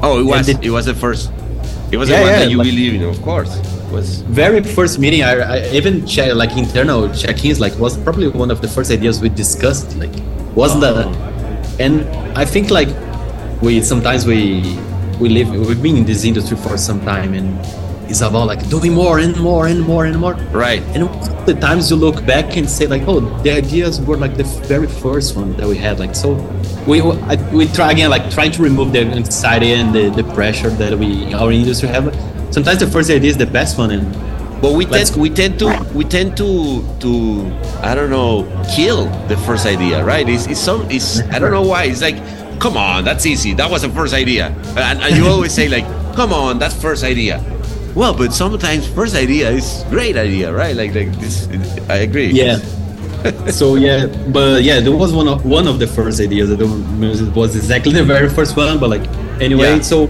Oh, 0.03 0.19
it 0.19 0.23
was. 0.23 0.45
The, 0.45 0.59
it 0.61 0.69
was 0.69 0.85
the 0.85 0.93
first. 0.93 1.31
It 1.91 1.97
was 1.97 2.07
yeah, 2.07 2.17
the 2.17 2.21
one 2.21 2.31
yeah, 2.31 2.39
that 2.39 2.51
you 2.51 2.57
like, 2.57 2.67
believe 2.67 2.93
in, 2.93 3.03
of 3.03 3.19
course 3.23 3.78
was 3.91 4.21
very 4.21 4.63
first 4.63 4.99
meeting. 4.99 5.23
I, 5.23 5.33
I 5.39 5.69
even 5.71 6.05
check 6.05 6.33
like 6.35 6.57
internal 6.57 7.13
check-ins. 7.13 7.59
Like 7.59 7.77
was 7.77 7.97
probably 7.97 8.27
one 8.27 8.51
of 8.51 8.61
the 8.61 8.67
first 8.67 8.91
ideas 8.91 9.21
we 9.21 9.29
discussed. 9.29 9.95
Like 9.97 10.13
wasn't 10.55 10.81
that? 10.81 10.95
Uh-huh. 10.97 11.75
And 11.79 12.07
I 12.37 12.45
think 12.45 12.69
like 12.69 12.89
we 13.61 13.81
sometimes 13.81 14.25
we 14.25 14.77
we 15.19 15.29
live 15.29 15.49
we've 15.49 15.81
been 15.81 15.97
in 15.97 16.05
this 16.05 16.23
industry 16.23 16.57
for 16.57 16.77
some 16.77 17.01
time 17.01 17.33
and 17.33 17.59
it's 18.09 18.21
about 18.21 18.47
like 18.47 18.67
doing 18.69 18.93
more 18.93 19.19
and 19.19 19.37
more 19.39 19.67
and 19.67 19.81
more 19.81 20.05
and 20.05 20.17
more. 20.17 20.33
Right. 20.51 20.81
And 20.95 21.07
the 21.45 21.53
times 21.53 21.91
you 21.91 21.95
look 21.95 22.25
back 22.25 22.57
and 22.57 22.67
say 22.67 22.87
like, 22.87 23.03
oh, 23.07 23.19
the 23.43 23.51
ideas 23.51 24.01
were 24.01 24.17
like 24.17 24.35
the 24.35 24.43
very 24.67 24.87
first 24.87 25.35
one 25.35 25.55
that 25.57 25.67
we 25.67 25.77
had. 25.77 25.99
Like 25.99 26.15
so, 26.15 26.33
we 26.87 27.01
we 27.51 27.67
try 27.67 27.91
again 27.91 28.09
like 28.09 28.31
trying 28.31 28.51
to 28.53 28.63
remove 28.63 28.93
the 28.93 29.01
anxiety 29.01 29.73
and 29.73 29.93
the, 29.93 30.09
the 30.09 30.23
pressure 30.33 30.69
that 30.71 30.97
we 30.97 31.33
our 31.33 31.51
industry 31.51 31.89
have. 31.89 32.07
Sometimes 32.51 32.79
the 32.79 32.87
first 32.87 33.09
idea 33.09 33.29
is 33.29 33.37
the 33.37 33.45
best 33.45 33.77
one, 33.77 33.91
and 33.91 34.11
but 34.61 34.73
we 34.73 34.85
tend 34.85 35.15
we 35.15 35.29
tend 35.29 35.59
to 35.59 35.87
we 35.93 36.03
tend 36.03 36.35
to 36.37 36.83
to 36.99 37.51
I 37.81 37.95
don't 37.95 38.09
know 38.09 38.43
kill 38.75 39.05
the 39.27 39.37
first 39.37 39.65
idea, 39.65 40.03
right? 40.03 40.27
It's 40.27 40.47
it's 40.47 40.59
so 40.59 40.85
it's 40.89 41.21
I 41.31 41.39
don't 41.39 41.51
know 41.51 41.63
why. 41.63 41.85
It's 41.85 42.01
like, 42.01 42.17
come 42.59 42.75
on, 42.75 43.03
that's 43.03 43.25
easy. 43.25 43.53
That 43.53 43.69
was 43.69 43.83
the 43.83 43.89
first 43.89 44.13
idea, 44.13 44.47
and, 44.75 44.99
and 45.01 45.15
you 45.15 45.27
always 45.33 45.53
say 45.53 45.69
like, 45.69 45.85
come 46.15 46.33
on, 46.33 46.59
that's 46.59 46.75
first 46.75 47.03
idea. 47.03 47.43
Well, 47.95 48.13
but 48.13 48.33
sometimes 48.33 48.87
first 48.87 49.15
idea 49.15 49.49
is 49.49 49.83
great 49.89 50.17
idea, 50.17 50.51
right? 50.53 50.75
Like 50.75 50.93
like 50.93 51.11
this. 51.19 51.47
I 51.89 51.97
agree. 51.97 52.31
Yeah. 52.31 52.59
so 53.51 53.75
yeah, 53.75 54.07
but 54.31 54.63
yeah, 54.63 54.79
there 54.79 54.95
was 54.95 55.13
one 55.13 55.27
of 55.27 55.45
one 55.45 55.67
of 55.67 55.79
the 55.79 55.87
first 55.87 56.21
ideas. 56.21 56.49
That 56.49 56.65
was 57.35 57.55
exactly 57.55 57.93
the 57.93 58.03
very 58.03 58.29
first 58.29 58.55
one, 58.55 58.79
but 58.79 58.89
like 58.89 59.05
anyway, 59.41 59.75
yeah. 59.75 59.81
so 59.81 60.07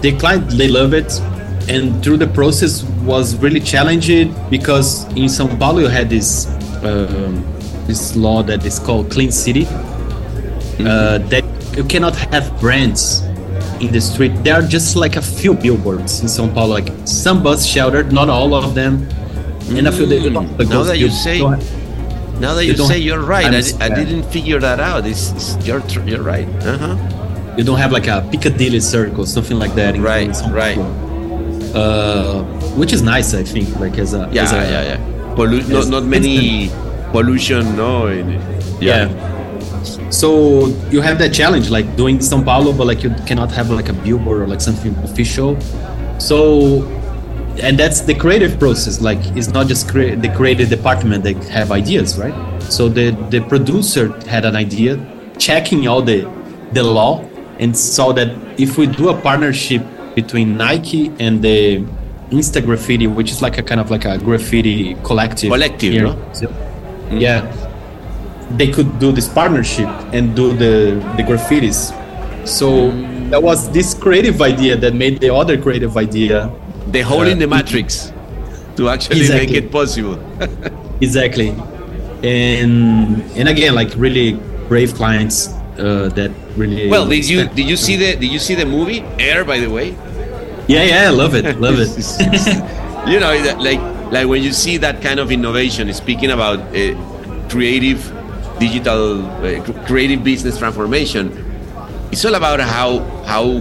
the 0.00 0.16
client 0.18 0.48
they 0.50 0.68
love 0.68 0.94
it, 0.94 1.20
and 1.68 2.02
through 2.02 2.16
the 2.16 2.26
process 2.28 2.84
was 3.04 3.36
really 3.36 3.60
challenging 3.60 4.34
because 4.50 5.04
in 5.10 5.26
São 5.26 5.58
Paulo 5.58 5.80
you 5.80 5.88
had 5.88 6.08
this 6.08 6.46
um, 6.84 7.44
this 7.86 8.16
law 8.16 8.42
that 8.42 8.64
is 8.64 8.78
called 8.78 9.10
Clean 9.10 9.30
City, 9.32 9.64
mm-hmm. 9.64 10.86
uh, 10.86 11.18
that 11.28 11.44
you 11.76 11.84
cannot 11.84 12.14
have 12.16 12.60
brands 12.60 13.22
in 13.80 13.92
the 13.92 14.00
street. 14.00 14.32
There 14.44 14.54
are 14.54 14.62
just 14.62 14.96
like 14.96 15.16
a 15.16 15.22
few 15.22 15.54
billboards 15.54 16.20
in 16.20 16.26
São 16.26 16.52
Paulo, 16.52 16.72
like 16.74 16.92
some 17.04 17.42
bus 17.42 17.66
shelter, 17.66 18.04
not 18.04 18.28
all 18.28 18.54
of 18.54 18.74
them, 18.74 19.06
mm. 19.06 19.78
and 19.78 19.88
a 19.88 19.92
few. 19.92 20.06
Mm. 20.06 20.58
Like 20.58 20.68
now 20.68 20.82
that 20.82 20.98
you 20.98 21.10
say. 21.10 21.40
Now 22.38 22.52
that 22.52 22.66
you, 22.66 22.72
you 22.72 22.84
say 22.84 22.98
you're 22.98 23.24
right, 23.24 23.46
I, 23.46 23.86
I, 23.86 23.88
didn't 23.88 24.24
figure 24.24 24.60
that 24.60 24.78
out. 24.78 25.06
It's, 25.06 25.32
it's 25.32 25.66
you're 25.66 25.80
you're 26.04 26.22
right. 26.22 26.46
Uh 26.66 26.76
huh. 26.76 27.54
You 27.56 27.64
don't 27.64 27.78
have 27.78 27.92
like 27.92 28.08
a 28.08 28.28
Piccadilly 28.30 28.80
Circus, 28.80 29.32
something 29.32 29.58
like 29.58 29.74
that. 29.74 29.96
right, 29.96 30.28
right. 30.52 30.76
Uh, 31.76 32.42
which 32.76 32.92
is 32.92 33.02
nice, 33.02 33.34
I 33.34 33.42
think. 33.42 33.68
Like 33.78 33.98
as 33.98 34.14
a 34.14 34.28
yeah, 34.32 34.42
as 34.42 34.52
a, 34.52 34.56
yeah, 34.56 34.82
yeah. 34.90 35.34
Pollu- 35.36 35.68
not 35.68 35.88
not 35.88 36.04
many 36.04 36.70
pollution, 37.12 37.76
no. 37.76 38.08
Yeah. 38.08 38.32
yeah. 38.80 40.10
So 40.10 40.66
you 40.90 41.00
have 41.00 41.18
that 41.18 41.32
challenge, 41.32 41.70
like 41.70 41.96
doing 41.96 42.18
São 42.18 42.44
Paulo, 42.44 42.72
but 42.72 42.86
like 42.86 43.02
you 43.02 43.10
cannot 43.26 43.50
have 43.52 43.70
like 43.70 43.88
a 43.88 43.92
billboard 43.92 44.42
or 44.42 44.46
like 44.46 44.60
something 44.60 44.94
official. 45.04 45.58
So 46.18 46.84
and 47.62 47.78
that's 47.78 48.00
the 48.00 48.14
creative 48.14 48.58
process 48.58 49.00
like 49.00 49.18
it's 49.36 49.48
not 49.48 49.66
just 49.66 49.88
cre- 49.88 50.14
the 50.14 50.28
creative 50.36 50.68
department 50.68 51.24
that 51.24 51.36
have 51.44 51.72
ideas 51.72 52.18
right 52.18 52.34
so 52.62 52.88
the 52.88 53.12
the 53.30 53.40
producer 53.48 54.08
had 54.28 54.44
an 54.44 54.54
idea 54.54 54.98
checking 55.38 55.88
all 55.88 56.02
the 56.02 56.30
the 56.72 56.82
law 56.82 57.24
and 57.58 57.76
saw 57.76 58.12
that 58.12 58.28
if 58.58 58.76
we 58.76 58.86
do 58.86 59.08
a 59.08 59.20
partnership 59.22 59.82
between 60.16 60.56
nike 60.56 61.12
and 61.20 61.42
the 61.42 61.84
insta 62.30 62.60
graffiti 62.64 63.06
which 63.06 63.30
is 63.30 63.40
like 63.40 63.56
a 63.58 63.62
kind 63.62 63.80
of 63.80 63.88
like 63.90 64.04
a 64.04 64.18
graffiti 64.18 64.94
collective 65.04 65.50
collective 65.50 65.92
here, 65.92 66.02
no? 66.02 66.14
mm-hmm. 66.14 67.18
yeah 67.18 67.40
they 68.56 68.68
could 68.68 68.98
do 68.98 69.12
this 69.12 69.28
partnership 69.28 69.88
and 70.12 70.34
do 70.34 70.52
the 70.52 70.74
the 71.16 71.22
graffitis 71.22 71.94
so 72.44 72.90
mm. 72.90 73.30
that 73.30 73.40
was 73.42 73.70
this 73.70 73.94
creative 73.94 74.42
idea 74.42 74.76
that 74.76 74.94
made 74.94 75.20
the 75.20 75.32
other 75.32 75.60
creative 75.60 75.96
idea 75.96 76.50
the 76.88 77.00
hole 77.02 77.22
uh, 77.22 77.34
in 77.34 77.38
the 77.38 77.46
matrix 77.46 78.12
to 78.76 78.88
actually 78.88 79.20
exactly. 79.20 79.46
make 79.46 79.64
it 79.64 79.72
possible. 79.72 80.18
exactly, 81.00 81.50
and 82.22 83.22
and 83.36 83.48
again, 83.48 83.74
like 83.74 83.92
really 83.96 84.34
brave 84.68 84.94
clients 84.94 85.48
uh, 85.78 86.08
that 86.10 86.30
really. 86.56 86.88
Well, 86.88 87.06
did 87.06 87.28
you 87.28 87.48
did 87.48 87.68
you 87.68 87.76
see 87.76 87.96
the 87.96 88.16
did 88.16 88.30
you 88.32 88.38
see 88.38 88.54
the 88.54 88.66
movie 88.66 89.00
Air? 89.18 89.44
By 89.44 89.58
the 89.60 89.68
way. 89.68 89.96
Yeah, 90.68 90.82
yeah, 90.82 91.08
I 91.08 91.10
love 91.10 91.34
it, 91.34 91.60
love 91.60 91.76
it. 91.78 91.94
you 93.08 93.20
know, 93.20 93.30
like 93.62 93.80
like 94.10 94.26
when 94.26 94.42
you 94.42 94.52
see 94.52 94.78
that 94.78 95.00
kind 95.00 95.20
of 95.20 95.30
innovation, 95.30 95.92
speaking 95.92 96.30
about 96.30 96.58
uh, 96.74 96.94
creative 97.48 98.02
digital 98.58 99.24
uh, 99.26 99.62
creative 99.86 100.24
business 100.24 100.58
transformation, 100.58 101.30
it's 102.10 102.24
all 102.24 102.34
about 102.34 102.60
how 102.60 103.00
how 103.24 103.60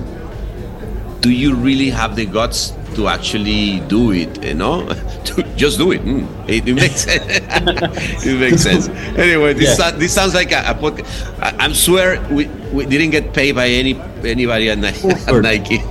do 1.22 1.30
you 1.32 1.56
really 1.56 1.90
have 1.90 2.16
the 2.16 2.26
guts 2.26 2.74
to 2.96 3.08
actually 3.08 3.80
do 3.82 4.12
it, 4.12 4.44
you 4.44 4.54
know, 4.54 4.88
to 5.26 5.44
just 5.56 5.78
do 5.78 5.92
it. 5.92 6.02
Mm, 6.02 6.28
it, 6.50 6.68
it, 6.68 6.74
makes 6.74 7.02
sense. 7.02 7.26
it 8.26 8.40
makes 8.40 8.64
sense. 8.64 8.88
Anyway, 9.18 9.54
this 9.54 9.78
yeah. 9.78 9.92
this 9.92 10.14
sounds 10.14 10.34
like 10.34 10.52
a, 10.52 10.60
a 10.68 10.74
podcast. 10.74 11.06
I, 11.42 11.66
am 11.66 11.74
swear 11.74 12.22
we, 12.30 12.48
we 12.74 12.86
didn't 12.86 13.12
get 13.12 13.34
paid 13.34 13.56
by 13.56 13.68
any 13.68 14.00
anybody 14.24 14.70
at, 14.70 14.80
at 14.84 15.42
Nike. 15.42 15.80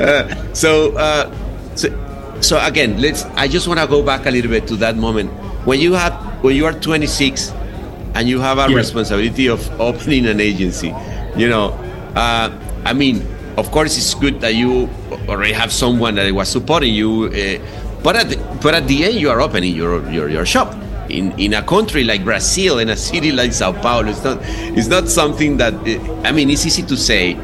uh, 0.00 0.54
so, 0.54 0.96
uh, 0.96 1.34
so, 1.74 2.40
so 2.40 2.58
again, 2.64 3.00
let's. 3.00 3.24
I 3.36 3.48
just 3.48 3.68
want 3.68 3.80
to 3.80 3.86
go 3.86 4.02
back 4.02 4.26
a 4.26 4.30
little 4.30 4.50
bit 4.50 4.66
to 4.68 4.76
that 4.76 4.96
moment 4.96 5.30
when 5.66 5.80
you 5.80 5.92
have 5.94 6.14
when 6.42 6.56
you 6.56 6.66
are 6.66 6.72
26 6.72 7.52
and 8.14 8.28
you 8.28 8.40
have 8.40 8.58
a 8.58 8.70
yeah. 8.70 8.76
responsibility 8.76 9.48
of 9.48 9.60
opening 9.80 10.26
an 10.26 10.40
agency. 10.40 10.94
You 11.36 11.48
know, 11.48 11.70
uh, 12.14 12.50
I 12.84 12.92
mean, 12.92 13.26
of 13.60 13.70
course, 13.70 13.96
it's 13.98 14.14
good 14.14 14.40
that 14.40 14.54
you 14.54 14.88
already 15.28 15.52
have 15.52 15.70
someone 15.70 16.14
that 16.14 16.32
was 16.32 16.48
supporting 16.48 16.94
you. 16.94 17.26
Uh, 17.26 17.60
but 18.02 18.16
at 18.16 18.30
the, 18.30 18.36
but 18.62 18.74
at 18.74 18.88
the 18.88 19.04
end, 19.04 19.14
you 19.16 19.28
are 19.28 19.40
opening 19.40 19.76
your 19.76 20.00
your, 20.10 20.28
your 20.28 20.46
shop 20.46 20.74
in 21.10 21.32
in 21.38 21.52
a 21.52 21.62
country 21.62 22.02
like 22.02 22.24
Brazil, 22.24 22.78
in 22.78 22.88
a 22.88 22.96
city 22.96 23.30
like 23.30 23.52
Sao 23.52 23.72
Paulo. 23.72 24.08
It's 24.08 24.24
not 24.24 24.38
it's 24.74 24.88
not 24.88 25.08
something 25.08 25.58
that 25.58 25.74
uh, 25.74 26.26
I 26.26 26.32
mean. 26.32 26.48
It's 26.48 26.64
easy 26.64 26.82
to 26.82 26.96
say. 26.96 27.36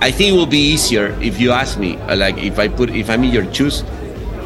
I 0.00 0.10
think 0.12 0.34
it 0.34 0.36
will 0.36 0.46
be 0.46 0.76
easier 0.76 1.16
if 1.20 1.40
you 1.40 1.50
ask 1.50 1.78
me. 1.78 1.96
Uh, 2.06 2.16
like 2.16 2.38
if 2.38 2.58
I 2.58 2.68
put 2.68 2.90
if 2.90 3.10
I'm 3.10 3.24
in 3.24 3.32
your 3.34 3.52
shoes, 3.52 3.82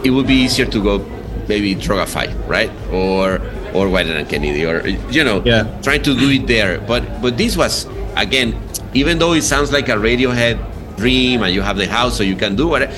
it 0.02 0.10
would 0.10 0.26
be 0.26 0.48
easier 0.48 0.64
to 0.64 0.82
go 0.82 1.04
maybe 1.48 1.74
Droga5, 1.74 2.48
right? 2.48 2.70
Or 2.90 3.42
or 3.76 3.92
Wieden 3.92 4.24
Kennedy, 4.28 4.64
or 4.64 4.86
you 5.12 5.22
know, 5.22 5.42
yeah. 5.44 5.68
trying 5.82 6.02
to 6.02 6.16
do 6.16 6.30
it 6.30 6.46
there. 6.46 6.80
But 6.80 7.20
but 7.20 7.36
this 7.36 7.58
was 7.58 7.86
again, 8.16 8.56
even 8.94 9.18
though 9.18 9.34
it 9.34 9.42
sounds 9.42 9.70
like 9.70 9.90
a 9.90 9.98
Radiohead 10.00 10.56
dream 11.01 11.42
and 11.42 11.53
you 11.55 11.62
have 11.62 11.76
the 11.76 11.86
house 11.86 12.16
so 12.16 12.22
you 12.22 12.36
can 12.36 12.55
do 12.55 12.74
it. 12.74 12.90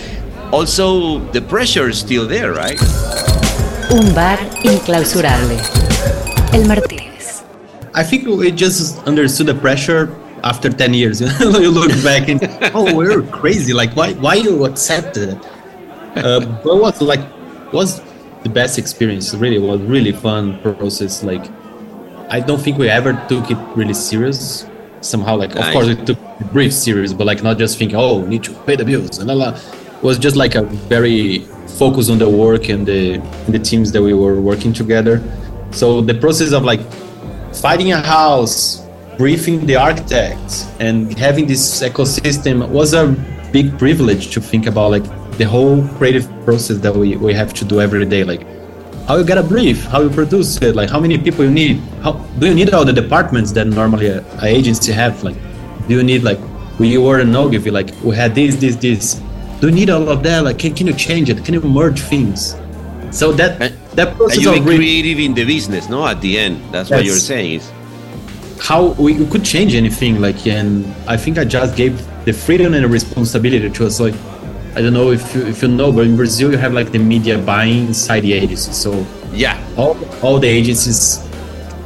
Also, 0.53 1.19
the 1.33 1.41
pressure 1.41 1.89
is 1.89 1.99
still 1.99 2.27
there, 2.27 2.53
right? 2.53 2.79
Un 3.97 4.13
bar 4.15 4.39
inclausurable. 4.65 5.59
El 6.53 6.65
Martínez. 6.71 7.45
I 7.95 8.03
think 8.03 8.27
we 8.27 8.51
just 8.51 8.99
understood 9.07 9.47
the 9.47 9.55
pressure 9.55 10.15
after 10.45 10.69
10 10.69 10.95
years. 10.95 11.21
you 11.41 11.71
look 11.71 11.91
back 12.03 12.29
and, 12.29 12.41
oh, 12.75 12.95
we're 12.95 13.23
crazy. 13.23 13.73
Like, 13.73 13.95
why, 13.97 14.13
why 14.15 14.35
you 14.35 14.65
accepted 14.65 15.31
it? 15.31 15.39
Uh, 16.17 16.41
but 16.63 16.77
was 16.77 17.01
like, 17.01 17.21
was 17.73 18.03
the 18.43 18.51
best 18.51 18.79
experience. 18.79 19.35
Really, 19.35 19.59
was 19.59 19.81
really 19.81 20.13
fun 20.13 20.61
process. 20.61 21.23
Like, 21.23 21.45
I 22.29 22.41
don't 22.41 22.61
think 22.61 22.77
we 22.79 22.89
ever 22.89 23.13
took 23.29 23.51
it 23.51 23.59
really 23.77 23.95
serious 23.95 24.67
somehow 25.03 25.37
like 25.37 25.55
nice. 25.55 25.67
of 25.67 25.73
course 25.73 25.89
it 25.89 26.07
took 26.07 26.19
a 26.41 26.45
brief 26.53 26.73
series 26.73 27.13
but 27.13 27.27
like 27.27 27.43
not 27.43 27.59
just 27.59 27.79
thinking 27.79 27.97
oh 27.97 28.25
need 28.27 28.43
to 28.43 28.53
pay 28.67 28.77
the 28.77 28.85
bills 28.85 29.19
and 29.19 29.31
it 29.31 30.03
was 30.03 30.19
just 30.19 30.37
like 30.37 30.55
a 30.55 30.63
very 30.63 31.41
focus 31.79 32.09
on 32.11 32.19
the 32.19 32.29
work 32.29 32.69
and 32.69 32.87
the 32.87 33.15
and 33.15 33.55
the 33.55 33.59
teams 33.59 33.93
that 33.93 34.03
we 34.03 34.15
were 34.15 34.41
working 34.41 34.73
together 34.73 35.23
so 35.71 36.01
the 36.01 36.15
process 36.15 36.53
of 36.53 36.65
like 36.65 36.81
finding 37.55 37.93
a 37.93 38.01
house 38.01 38.83
briefing 39.19 39.67
the 39.67 39.77
architects 39.77 40.67
and 40.81 41.17
having 41.19 41.47
this 41.47 41.83
ecosystem 41.83 42.69
was 42.69 42.95
a 42.95 43.09
big 43.53 43.79
privilege 43.79 44.31
to 44.31 44.41
think 44.41 44.67
about 44.67 44.91
like 44.91 45.05
the 45.39 45.45
whole 45.45 45.87
creative 45.97 46.27
process 46.45 46.79
that 46.79 46.95
we, 46.95 47.17
we 47.17 47.33
have 47.33 47.53
to 47.53 47.65
do 47.65 47.81
every 47.81 48.05
day 48.05 48.25
like 48.25 48.47
how 49.07 49.17
you 49.17 49.25
get 49.25 49.39
a 49.39 49.43
brief, 49.43 49.85
how 49.85 50.01
you 50.01 50.11
produce 50.11 50.61
it, 50.63 50.77
like 50.77 50.91
how 50.91 51.01
many 51.01 51.19
people 51.19 51.45
you 51.45 51.51
need. 51.51 51.79
How 52.03 52.13
do 52.39 52.47
you 52.47 52.55
need 52.55 52.73
all 52.73 52.85
the 52.85 52.93
departments 52.93 53.53
that 53.53 53.67
normally 53.67 54.09
a, 54.09 54.25
a 54.43 54.47
agency 54.47 54.93
have? 54.93 55.23
Like, 55.23 55.37
do 55.89 55.97
you 55.97 56.03
need 56.03 56.23
like 56.23 56.39
we 56.79 56.99
were 56.99 57.21
in 57.21 57.35
Ogilvy, 57.35 57.71
like 57.71 57.91
we 58.03 58.17
had 58.17 58.35
this, 58.35 58.57
this, 58.57 58.77
this. 58.77 59.21
Do 59.61 59.69
you 59.69 59.75
need 59.75 59.91
all 59.91 60.09
of 60.09 60.23
that? 60.25 60.45
Like, 60.45 60.59
can, 60.59 60.75
can 60.75 60.87
you 60.87 60.95
change 60.95 61.31
it? 61.31 61.45
Can 61.45 61.55
you 61.55 61.61
merge 61.61 62.01
things? 62.01 62.57
So 63.11 63.31
that 63.33 63.61
and, 63.61 63.75
that 63.95 64.17
process 64.17 64.39
and 64.39 64.47
you 64.47 64.55
of 64.57 64.65
creative 64.65 65.19
in 65.19 65.35
the 65.35 65.45
business, 65.45 65.89
no? 65.89 66.07
At 66.07 66.21
the 66.21 66.39
end, 66.39 66.57
that's, 66.73 66.89
that's 66.89 66.91
what 66.91 67.05
you're 67.05 67.15
saying 67.15 67.61
is 67.61 67.73
how 68.61 68.93
we, 68.93 69.15
we 69.15 69.27
could 69.31 69.45
change 69.45 69.75
anything. 69.75 70.21
Like, 70.21 70.47
and 70.47 70.87
I 71.07 71.17
think 71.17 71.39
I 71.39 71.45
just 71.45 71.77
gave 71.77 71.95
the 72.25 72.33
freedom 72.33 72.75
and 72.75 72.85
the 72.85 72.89
responsibility 72.89 73.69
to 73.69 73.87
us. 73.87 74.01
Like, 74.01 74.15
I 74.75 74.81
don't 74.81 74.95
know 74.95 75.11
if 75.11 75.35
you, 75.35 75.43
if 75.47 75.61
you 75.61 75.69
know, 75.69 75.93
but 75.93 76.07
in 76.07 76.17
Brazil 76.17 76.51
you 76.51 76.57
have 76.57 76.73
like 76.73 76.93
the 76.93 76.99
media 76.99 77.37
buying 77.37 77.89
inside 77.89 78.21
the 78.21 78.33
agency. 78.33 78.73
So 78.73 79.07
yeah, 79.33 79.61
all, 79.77 79.97
all 80.23 80.39
the 80.39 80.49
agencies 80.49 81.21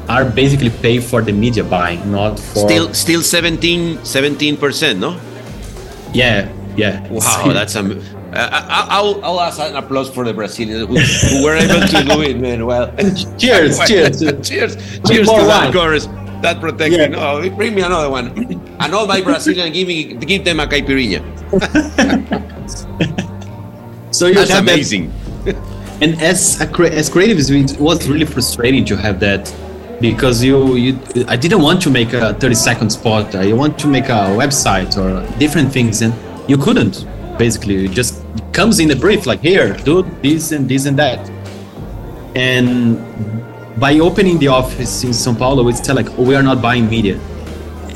are 0.08 0.24
basically 0.24 0.70
paid 0.70 1.02
for 1.02 1.20
the 1.20 1.32
media 1.32 1.64
buying, 1.64 1.98
not 2.12 2.38
for 2.38 2.68
still 2.68 2.94
still 2.94 3.22
17 3.22 4.56
percent, 4.56 5.00
no? 5.00 5.18
Yeah, 6.12 6.52
yeah. 6.76 7.06
Wow, 7.08 7.50
that's 7.52 7.74
a. 7.74 7.98
Uh, 8.32 8.86
I'll, 8.90 9.24
I'll 9.24 9.40
ask 9.40 9.58
an 9.60 9.76
applause 9.76 10.10
for 10.10 10.24
the 10.24 10.34
Brazilians 10.34 10.86
who, 10.86 10.98
who 10.98 11.44
were 11.44 11.56
able 11.56 11.86
to 11.86 12.04
do 12.04 12.20
it, 12.22 12.38
man. 12.38 12.66
Well, 12.66 12.94
cheers, 13.38 13.80
cheers, 13.86 14.20
cheers, 14.46 14.76
cheers 15.08 15.26
to 15.26 15.42
that 15.48 15.72
chorus. 15.72 16.06
that 16.42 16.60
protection. 16.60 17.12
Yeah. 17.12 17.32
Oh, 17.32 17.50
bring 17.50 17.74
me 17.74 17.82
another 17.82 18.10
one. 18.10 18.30
and 18.78 18.94
all 18.94 19.06
my 19.06 19.22
Brazilian, 19.22 19.72
give 19.72 19.88
me, 19.88 20.14
give 20.14 20.44
them 20.44 20.60
a 20.60 20.66
caipirinha. 20.66 22.52
so 24.10 24.26
you 24.26 24.34
That's 24.34 24.50
amazing. 24.50 25.12
That, 25.44 25.56
and 26.02 26.20
as 26.20 26.60
a, 26.60 26.64
as 26.64 27.10
creatives, 27.10 27.50
it 27.50 27.80
was 27.80 28.08
really 28.08 28.26
frustrating 28.26 28.84
to 28.86 28.96
have 28.96 29.20
that 29.20 29.54
because 30.00 30.44
you, 30.44 30.74
you 30.76 30.98
I 31.28 31.36
didn't 31.36 31.62
want 31.62 31.80
to 31.82 31.90
make 31.90 32.12
a 32.12 32.34
30 32.34 32.54
second 32.54 32.90
spot. 32.90 33.34
I 33.34 33.52
want 33.52 33.78
to 33.80 33.86
make 33.86 34.04
a 34.04 34.28
website 34.36 34.96
or 34.98 35.26
different 35.38 35.72
things, 35.72 36.02
and 36.02 36.14
you 36.48 36.58
couldn't. 36.58 37.06
Basically, 37.38 37.84
it 37.86 37.90
just 37.92 38.24
comes 38.52 38.78
in 38.80 38.88
the 38.88 38.96
brief 38.96 39.26
like 39.26 39.40
here, 39.40 39.74
do 39.84 40.02
this 40.22 40.52
and 40.52 40.68
this 40.68 40.86
and 40.86 40.98
that. 40.98 41.30
And 42.34 42.98
by 43.78 43.98
opening 43.98 44.38
the 44.38 44.48
office 44.48 45.04
in 45.04 45.10
São 45.10 45.36
Paulo, 45.36 45.68
it's 45.68 45.86
like, 45.88 46.08
oh, 46.18 46.22
we 46.22 46.34
are 46.34 46.42
not 46.42 46.62
buying 46.62 46.88
media. 46.88 47.18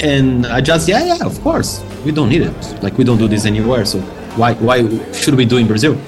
And 0.00 0.46
I 0.46 0.60
just, 0.60 0.88
yeah, 0.88 1.04
yeah, 1.04 1.26
of 1.26 1.40
course, 1.42 1.82
we 2.04 2.12
don't 2.12 2.28
need 2.28 2.42
it. 2.42 2.82
Like 2.82 2.96
we 2.96 3.04
don't 3.04 3.18
do 3.18 3.28
this 3.28 3.44
anywhere, 3.44 3.84
so 3.84 4.00
why 4.36 4.54
why 4.54 4.82
should 5.12 5.34
we 5.34 5.44
do 5.44 5.56
in 5.56 5.66
Brazil? 5.66 5.98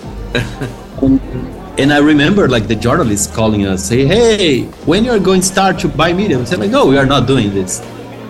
and, 1.02 1.20
and 1.78 1.92
I 1.92 1.98
remember 1.98 2.48
like 2.48 2.68
the 2.68 2.76
journalists 2.76 3.34
calling 3.34 3.66
us, 3.66 3.84
say, 3.84 4.04
hey, 4.06 4.64
when 4.86 5.04
you're 5.04 5.20
going 5.20 5.40
to 5.40 5.46
start 5.46 5.78
to 5.80 5.88
buy 5.88 6.12
media? 6.12 6.38
We 6.38 6.46
said 6.46 6.60
like, 6.60 6.70
no, 6.70 6.86
we 6.86 6.98
are 6.98 7.06
not 7.06 7.26
doing 7.26 7.52
this. 7.54 7.80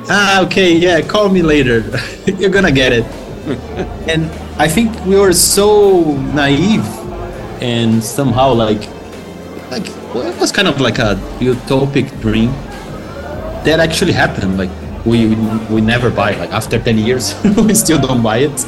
Ah, 0.08 0.42
okay, 0.44 0.76
yeah, 0.76 1.00
call 1.00 1.28
me 1.28 1.42
later. 1.42 1.84
you're 2.26 2.50
gonna 2.50 2.72
get 2.72 2.92
it. 2.92 3.04
and 4.08 4.30
I 4.58 4.68
think 4.68 4.94
we 5.04 5.16
were 5.16 5.32
so 5.32 6.16
naive 6.34 6.84
and 7.60 8.02
somehow 8.02 8.52
like 8.52 8.88
like 9.70 9.86
well, 10.14 10.26
it 10.26 10.38
was 10.38 10.52
kind 10.52 10.68
of 10.68 10.80
like 10.80 10.98
a 10.98 11.14
utopic 11.38 12.20
dream 12.20 12.50
that 13.64 13.78
actually 13.80 14.12
happened. 14.12 14.58
Like 14.58 14.70
we 15.04 15.34
we 15.70 15.80
never 15.80 16.10
buy. 16.10 16.34
Like 16.36 16.50
after 16.50 16.78
ten 16.78 16.98
years, 16.98 17.34
we 17.56 17.74
still 17.74 18.00
don't 18.00 18.22
buy 18.22 18.38
it. 18.38 18.66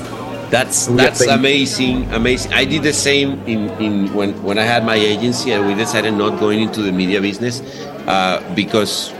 That's 0.51 0.87
that's 0.87 1.27
amazing, 1.27 2.11
amazing. 2.13 2.53
I 2.53 2.65
did 2.65 2.83
the 2.83 2.93
same 2.93 3.41
in, 3.47 3.71
in 3.81 4.15
when 4.15 4.41
when 4.43 4.59
I 4.59 4.63
had 4.63 4.85
my 4.85 4.97
agency 4.97 5.53
and 5.53 5.67
we 5.67 5.75
decided 5.75 6.15
not 6.15 6.39
going 6.39 6.61
into 6.61 6.83
the 6.83 6.93
media 6.93 7.21
business 7.21 7.61
uh, 8.07 8.43
because 8.55 9.13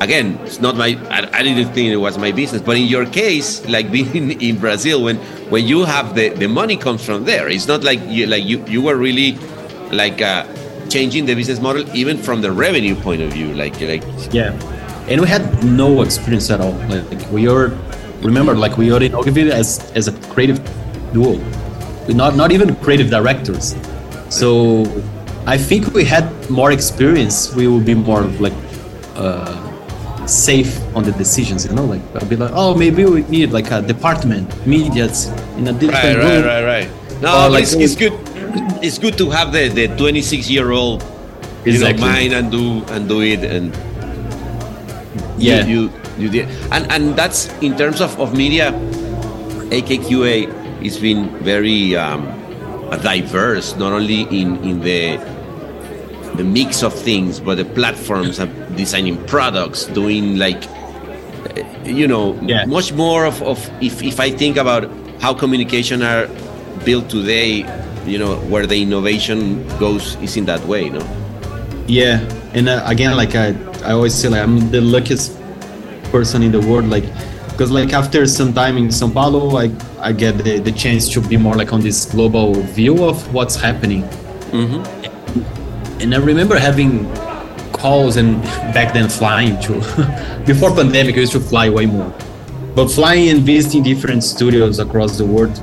again, 0.00 0.38
it's 0.44 0.60
not 0.60 0.76
my. 0.76 0.98
I, 1.10 1.28
I, 1.32 1.42
didn't 1.42 1.72
think 1.74 1.90
it 1.90 1.96
was 1.96 2.18
my 2.18 2.32
business. 2.32 2.62
But 2.62 2.76
in 2.76 2.84
your 2.84 3.06
case, 3.06 3.66
like 3.68 3.90
being 3.96 4.14
in, 4.14 4.30
in, 4.40 4.58
Brazil, 4.58 5.02
when 5.02 5.16
when 5.50 5.66
you 5.66 5.84
have 5.84 6.14
the 6.14 6.30
the 6.30 6.48
money 6.48 6.76
comes 6.76 7.04
from 7.04 7.24
there, 7.24 7.48
it's 7.48 7.66
not 7.66 7.84
like 7.84 8.00
you 8.06 8.26
like 8.26 8.44
you 8.44 8.64
you 8.66 8.82
were 8.82 8.96
really 8.96 9.38
like 9.92 10.20
uh, 10.22 10.46
changing 10.88 11.26
the 11.26 11.34
business 11.34 11.60
model 11.60 11.84
even 11.94 12.18
from 12.18 12.40
the 12.40 12.50
revenue 12.50 12.94
point 12.94 13.22
of 13.22 13.32
view. 13.32 13.54
Like 13.54 13.80
like 13.80 14.04
yeah, 14.32 14.52
and 15.08 15.20
we 15.20 15.26
had 15.26 15.64
no 15.64 16.02
experience 16.02 16.50
at 16.50 16.60
all. 16.60 16.72
Like, 16.88 17.30
we 17.30 17.48
were 17.48 17.76
remember 18.22 18.54
like 18.54 18.76
we 18.76 18.90
were 18.92 19.02
in 19.02 19.14
Ogilvy 19.14 19.50
as 19.50 19.90
as 19.92 20.08
a 20.08 20.12
creative 20.30 20.60
duo, 21.12 21.36
not 22.08 22.36
not 22.36 22.52
even 22.52 22.74
creative 22.76 23.10
directors. 23.10 23.74
So 24.28 24.84
I 25.46 25.56
think 25.56 25.94
we 25.94 26.04
had 26.04 26.26
more 26.50 26.72
experience. 26.72 27.54
We 27.54 27.68
would 27.68 27.84
be 27.84 27.94
more 27.94 28.22
like. 28.40 28.54
Uh, 29.14 29.64
safe 30.28 30.78
on 30.94 31.02
the 31.02 31.12
decisions 31.12 31.64
you 31.64 31.72
know 31.72 31.84
like 31.84 32.02
i'll 32.16 32.28
be 32.28 32.36
like 32.36 32.50
oh 32.52 32.74
maybe 32.74 33.04
we 33.04 33.22
need 33.22 33.50
like 33.50 33.70
a 33.70 33.80
department 33.80 34.44
media's 34.66 35.28
in 35.56 35.66
a 35.66 35.72
different 35.72 35.94
right 35.94 36.16
room. 36.16 36.44
right 36.44 36.62
right 36.62 36.88
right 36.90 37.22
no 37.22 37.48
like, 37.48 37.62
it's, 37.62 37.72
it's 37.72 37.96
good 37.96 38.12
it's 38.82 38.98
good 38.98 39.16
to 39.16 39.30
have 39.30 39.52
the 39.52 39.68
the 39.68 39.88
26 39.96 40.50
year 40.50 40.70
old 40.70 41.02
you 41.64 41.72
exactly. 41.72 42.04
know 42.04 42.12
mind 42.12 42.32
and 42.32 42.50
do 42.50 42.84
and 42.92 43.08
do 43.08 43.22
it 43.22 43.42
and 43.42 43.74
yeah 45.38 45.64
you 45.64 45.82
you, 45.82 45.97
you 46.18 46.28
did 46.28 46.48
and 46.72 46.90
and 46.90 47.16
that's 47.16 47.48
in 47.60 47.76
terms 47.76 48.00
of, 48.00 48.18
of 48.20 48.36
media 48.36 48.72
akqa 49.70 50.52
has 50.82 50.98
been 50.98 51.28
very 51.42 51.96
um, 51.96 52.26
diverse 53.02 53.76
not 53.76 53.92
only 53.92 54.22
in 54.22 54.56
in 54.64 54.80
the 54.80 55.18
the 56.38 56.44
mix 56.44 56.82
of 56.84 56.94
things, 56.94 57.40
but 57.40 57.56
the 57.56 57.64
platforms 57.64 58.38
of 58.38 58.48
designing 58.76 59.18
products, 59.26 59.86
doing 59.86 60.38
like, 60.38 60.62
you 61.84 62.06
know, 62.06 62.38
yeah. 62.42 62.64
much 62.64 62.92
more 62.92 63.26
of, 63.26 63.42
of 63.42 63.58
if, 63.82 64.02
if 64.02 64.20
I 64.20 64.30
think 64.30 64.56
about 64.56 64.88
how 65.20 65.34
communication 65.34 66.02
are 66.02 66.28
built 66.84 67.10
today, 67.10 67.66
you 68.06 68.18
know, 68.18 68.36
where 68.46 68.66
the 68.66 68.80
innovation 68.80 69.66
goes 69.78 70.14
is 70.22 70.36
in 70.36 70.44
that 70.46 70.64
way, 70.66 70.88
no? 70.88 71.00
Yeah. 71.88 72.20
And 72.54 72.68
uh, 72.68 72.82
again, 72.86 73.16
like 73.16 73.34
I, 73.34 73.48
I 73.84 73.92
always 73.92 74.14
say, 74.14 74.28
like, 74.28 74.42
I'm 74.42 74.70
the 74.70 74.80
luckiest 74.80 75.36
person 76.10 76.42
in 76.42 76.52
the 76.52 76.60
world, 76.60 76.86
like, 76.86 77.04
because 77.58 77.70
like 77.72 77.92
after 77.92 78.24
some 78.26 78.52
time 78.52 78.76
in 78.76 78.86
São 78.86 79.12
Paulo, 79.12 79.56
I, 79.56 79.70
I 80.00 80.12
get 80.12 80.38
the, 80.38 80.60
the 80.60 80.70
chance 80.70 81.08
to 81.10 81.20
be 81.20 81.36
more 81.36 81.56
like 81.56 81.72
on 81.72 81.80
this 81.80 82.04
global 82.04 82.54
view 82.54 83.04
of 83.04 83.34
what's 83.34 83.56
happening. 83.56 84.04
Mm-hmm. 84.52 86.00
And 86.00 86.14
I 86.14 86.18
remember 86.18 86.56
having 86.56 87.12
calls 87.72 88.16
and 88.16 88.42
back 88.74 88.92
then 88.94 89.08
flying 89.08 89.60
to 89.62 89.72
before 90.46 90.74
pandemic 90.74 91.16
I 91.16 91.20
used 91.20 91.32
to 91.32 91.40
fly 91.40 91.68
way 91.68 91.86
more. 91.86 92.12
But 92.76 92.88
flying 92.88 93.28
and 93.28 93.40
visiting 93.40 93.82
different 93.82 94.22
studios 94.22 94.78
across 94.78 95.18
the 95.18 95.24
world 95.24 95.60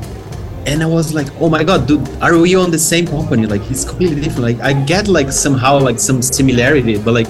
and 0.67 0.81
I 0.81 0.87
was 0.87 1.13
like 1.13 1.27
oh 1.39 1.49
my 1.49 1.63
god 1.63 1.87
dude 1.87 2.07
are 2.21 2.37
we 2.37 2.55
on 2.55 2.71
the 2.71 2.79
same 2.79 3.07
company? 3.07 3.47
Like 3.47 3.69
it's 3.71 3.85
completely 3.85 4.21
different. 4.21 4.41
Like 4.41 4.59
I 4.59 4.73
get 4.73 5.07
like 5.07 5.31
somehow 5.31 5.79
like 5.79 5.99
some 5.99 6.21
similarity 6.21 6.97
but 6.97 7.13
like 7.13 7.29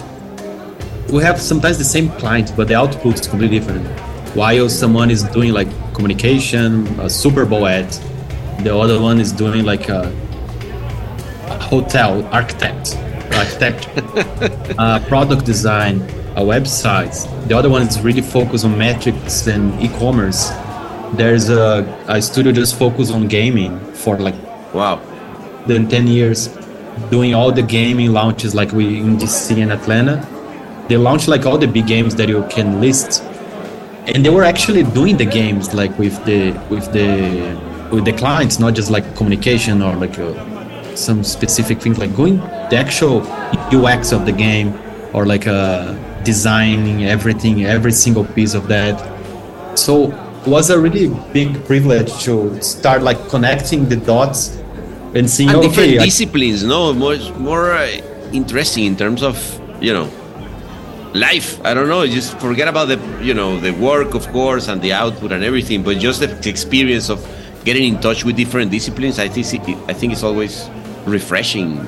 we 1.10 1.22
have 1.24 1.40
sometimes 1.40 1.78
the 1.78 1.84
same 1.84 2.10
client 2.12 2.52
but 2.56 2.68
the 2.68 2.76
output 2.76 3.16
is 3.20 3.28
completely 3.28 3.60
different 3.60 3.86
while 4.36 4.68
someone 4.68 5.10
is 5.10 5.24
doing 5.24 5.54
like 5.54 5.68
communication 5.94 6.88
a 7.00 7.10
Super 7.10 7.46
Bowl 7.46 7.68
ad 7.68 7.90
the 8.64 8.76
other 8.76 9.00
one 9.00 9.20
is 9.20 9.32
doing 9.32 9.64
like 9.66 9.90
a 9.90 10.12
hotel 11.66 12.26
architect, 12.32 12.96
architect, 13.34 13.88
uh, 14.78 15.00
product 15.08 15.46
design, 15.46 16.02
a 16.36 16.42
website. 16.42 17.16
The 17.48 17.58
other 17.58 17.70
one 17.70 17.82
is 17.84 18.00
really 18.02 18.22
focused 18.22 18.66
on 18.66 18.78
metrics 18.78 19.48
and 19.48 19.80
e-commerce. 19.82 20.50
There's 21.14 21.50
a, 21.50 21.84
a 22.08 22.22
studio 22.22 22.52
just 22.52 22.78
focused 22.78 23.12
on 23.12 23.28
gaming 23.28 23.80
for 23.94 24.18
like 24.18 24.36
wow, 24.74 25.02
then 25.66 25.88
ten 25.88 26.08
years, 26.08 26.48
doing 27.10 27.34
all 27.34 27.52
the 27.52 27.62
gaming 27.62 28.12
launches 28.12 28.54
like 28.56 28.72
we 28.72 29.00
in 29.00 29.18
DC 29.18 29.62
and 29.62 29.72
Atlanta. 29.72 30.16
They 30.88 30.98
launched 30.98 31.28
like 31.28 31.46
all 31.46 31.58
the 31.58 31.68
big 31.68 31.88
games 31.88 32.16
that 32.16 32.30
you 32.30 32.46
can 32.50 32.82
list, 32.82 33.24
and 34.08 34.26
they 34.26 34.30
were 34.30 34.44
actually 34.44 34.84
doing 34.84 35.18
the 35.18 35.26
games 35.26 35.74
like 35.74 35.98
with 35.98 36.24
the 36.26 36.52
with 36.70 36.92
the 36.92 37.60
with 37.92 38.06
the 38.06 38.14
clients, 38.14 38.60
not 38.60 38.74
just 38.74 38.92
like 38.92 39.16
communication 39.16 39.82
or 39.82 39.96
like. 39.96 40.18
A, 40.18 40.56
some 40.96 41.24
specific 41.24 41.82
things 41.82 41.98
like 41.98 42.16
going 42.16 42.38
the 42.70 42.78
actual 42.78 43.22
UX 43.74 44.12
of 44.12 44.26
the 44.26 44.32
game 44.32 44.74
or 45.14 45.26
like 45.26 45.48
uh, 45.48 45.94
designing 46.24 47.06
everything, 47.06 47.66
every 47.66 47.92
single 47.92 48.26
piece 48.26 48.54
of 48.54 48.68
that. 48.68 48.96
So 49.78 50.12
it 50.46 50.48
was 50.48 50.70
a 50.70 50.80
really 50.80 51.10
big 51.32 51.64
privilege 51.66 52.12
to 52.24 52.62
start 52.62 53.04
like 53.04 53.30
connecting 53.30 53.88
the 53.88 53.98
dots 53.98 54.58
and 55.14 55.30
seeing 55.30 55.50
and 55.50 55.62
different 55.62 56.00
disciplines, 56.00 56.64
no, 56.64 56.94
more 56.94 57.18
more 57.38 57.72
uh, 57.74 57.88
interesting 58.34 58.86
in 58.86 58.96
terms 58.96 59.24
of 59.24 59.38
you 59.82 59.94
know 59.94 60.10
life. 61.16 61.64
I 61.66 61.74
don't 61.74 61.88
know. 61.88 62.06
Just 62.06 62.38
forget 62.40 62.68
about 62.68 62.88
the 62.90 63.00
you 63.22 63.34
know 63.34 63.60
the 63.60 63.72
work, 63.72 64.14
of 64.14 64.28
course, 64.32 64.68
and 64.68 64.82
the 64.82 64.94
output 64.94 65.32
and 65.32 65.44
everything, 65.44 65.82
but 65.82 65.98
just 65.98 66.20
the 66.20 66.50
experience 66.50 67.10
of 67.10 67.26
getting 67.64 67.96
in 67.96 68.00
touch 68.02 68.24
with 68.24 68.36
different 68.36 68.70
disciplines. 68.70 69.18
I 69.18 69.28
think 69.28 69.48
I 69.90 69.94
think 69.94 70.14
it's 70.14 70.24
always 70.24 70.70
refreshing. 71.06 71.88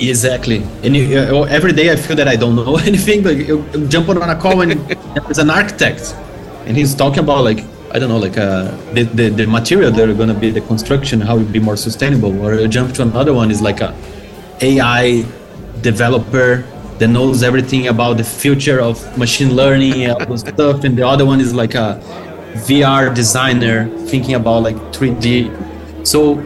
Exactly. 0.00 0.62
And 0.82 0.96
you, 0.96 1.18
uh, 1.18 1.42
every 1.44 1.72
day 1.72 1.92
I 1.92 1.96
feel 1.96 2.16
that 2.16 2.26
I 2.26 2.36
don't 2.36 2.56
know 2.56 2.76
anything. 2.90 3.22
Like 3.22 3.38
you 3.38 3.64
jump 3.88 4.08
on 4.08 4.18
a 4.18 4.36
call 4.36 4.60
and 4.60 4.72
there's 4.72 5.38
an 5.38 5.50
architect, 5.50 6.14
and 6.66 6.76
he's 6.76 6.94
talking 6.94 7.20
about 7.20 7.44
like 7.44 7.64
I 7.92 8.00
don't 8.00 8.08
know, 8.08 8.18
like 8.18 8.36
uh, 8.36 8.74
the, 8.92 9.04
the 9.04 9.28
the 9.30 9.46
material 9.46 9.92
that 9.92 10.08
are 10.08 10.14
gonna 10.14 10.34
be 10.34 10.50
the 10.50 10.60
construction, 10.62 11.20
how 11.20 11.38
it 11.38 11.52
be 11.52 11.60
more 11.60 11.76
sustainable. 11.76 12.34
Or 12.44 12.54
you 12.54 12.66
jump 12.66 12.92
to 12.94 13.02
another 13.02 13.32
one 13.32 13.52
is 13.52 13.62
like 13.62 13.80
a 13.80 13.94
AI 14.60 15.24
developer 15.80 16.64
that 16.98 17.08
knows 17.08 17.42
everything 17.42 17.88
about 17.88 18.16
the 18.16 18.24
future 18.24 18.80
of 18.80 19.18
machine 19.18 19.54
learning 19.56 20.04
and 20.04 20.12
all 20.24 20.36
stuff, 20.52 20.84
and 20.84 20.96
the 20.96 21.06
other 21.06 21.26
one 21.26 21.40
is 21.40 21.54
like 21.54 21.74
a 21.74 22.00
VR 22.66 23.14
designer 23.14 23.88
thinking 24.06 24.34
about 24.34 24.62
like 24.62 24.76
3D. 24.92 26.06
So 26.06 26.38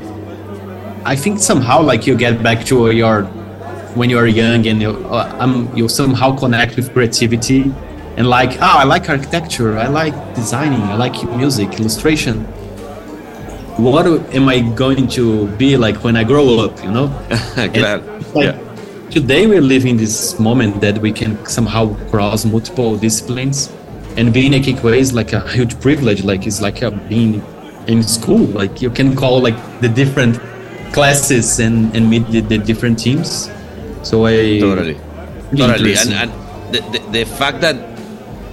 I 1.05 1.17
think 1.17 1.39
somehow 1.39 1.83
like 1.83 2.07
you 2.07 2.17
get 2.17 2.43
back 2.43 2.65
to 2.67 2.91
your 2.91 3.25
when 3.95 4.11
you 4.11 4.19
are 4.19 4.27
young 4.27 4.67
and 4.67 4.81
you 4.81 4.91
uh, 5.07 5.37
um, 5.39 5.71
you 5.75 5.89
somehow 5.89 6.37
connect 6.37 6.77
with 6.77 6.93
creativity 6.93 7.73
and 8.17 8.29
like 8.29 8.53
oh 8.61 8.79
I 8.83 8.85
like 8.85 9.09
architecture, 9.09 9.79
I 9.79 9.89
like 9.89 10.15
designing, 10.35 10.83
I 10.83 10.97
like 10.97 11.23
music, 11.37 11.79
illustration. 11.79 12.45
What 13.77 14.07
am 14.35 14.49
I 14.49 14.61
going 14.61 15.07
to 15.09 15.47
be 15.57 15.77
like 15.77 16.03
when 16.03 16.17
I 16.17 16.25
grow 16.25 16.61
up? 16.65 16.83
You 16.83 16.91
know. 16.91 17.07
Like, 18.35 18.45
yeah. 18.45 18.68
Today 19.11 19.47
we're 19.47 19.63
living 19.63 19.97
this 19.97 20.39
moment 20.39 20.83
that 20.83 20.99
we 20.99 21.13
can 21.13 21.45
somehow 21.47 21.95
cross 22.11 22.45
multiple 22.45 22.95
disciplines 22.99 23.73
and 24.19 24.35
being 24.35 24.53
AKQA 24.53 24.99
is 24.99 25.15
like 25.15 25.33
a 25.33 25.49
huge 25.49 25.81
privilege. 25.81 26.25
Like 26.25 26.47
it's 26.47 26.61
like 26.61 26.83
a, 26.83 26.91
being 26.91 27.43
in 27.87 28.03
school. 28.03 28.45
Like 28.45 28.83
you 28.83 28.91
can 28.91 29.17
call 29.17 29.41
like 29.41 29.57
the 29.81 29.89
different 29.89 30.39
classes 30.93 31.59
and 31.59 31.97
and 31.97 32.11
meet 32.11 32.27
the, 32.27 32.41
the 32.41 32.59
different 32.59 32.99
teams. 32.99 33.51
So 34.03 34.27
I 34.27 34.61
totally, 34.61 35.01
totally, 35.57 35.97
and, 35.97 36.13
and 36.13 36.31
the, 36.75 36.81
the, 36.93 37.11
the 37.11 37.25
fact 37.25 37.63
that 37.63 37.77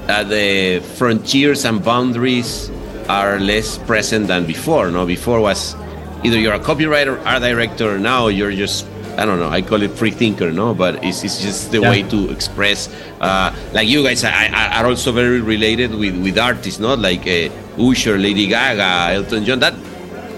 uh, 0.07 0.23
the 0.23 0.79
frontiers 0.95 1.65
and 1.65 1.83
boundaries 1.83 2.71
are 3.09 3.41
less 3.41 3.77
present 3.79 4.27
than 4.27 4.45
before. 4.45 4.89
No, 4.89 5.05
before 5.05 5.41
was 5.41 5.75
either 6.23 6.39
you're 6.39 6.53
a 6.53 6.59
copywriter, 6.59 7.21
art 7.25 7.41
director. 7.41 7.99
Now 7.99 8.29
you're 8.29 8.53
just 8.53 8.87
I 9.17 9.25
don't 9.25 9.39
know. 9.39 9.49
I 9.49 9.61
call 9.61 9.81
it 9.81 9.91
free 9.91 10.11
thinker, 10.11 10.51
no, 10.51 10.73
but 10.73 11.03
it's, 11.03 11.23
it's 11.23 11.41
just 11.41 11.71
the 11.71 11.79
yeah. 11.79 11.89
way 11.89 12.03
to 12.03 12.29
express. 12.29 12.89
Uh, 13.21 13.55
like 13.73 13.87
you 13.87 14.03
guys 14.03 14.23
I, 14.23 14.47
I, 14.47 14.81
are 14.81 14.87
also 14.87 15.11
very 15.11 15.41
related 15.41 15.95
with, 15.95 16.21
with 16.21 16.37
artists, 16.37 16.79
not 16.79 16.99
like 16.99 17.25
uh, 17.27 17.49
Usher, 17.79 18.17
Lady 18.17 18.47
Gaga, 18.47 19.15
Elton 19.15 19.45
John. 19.45 19.59
That 19.59 19.73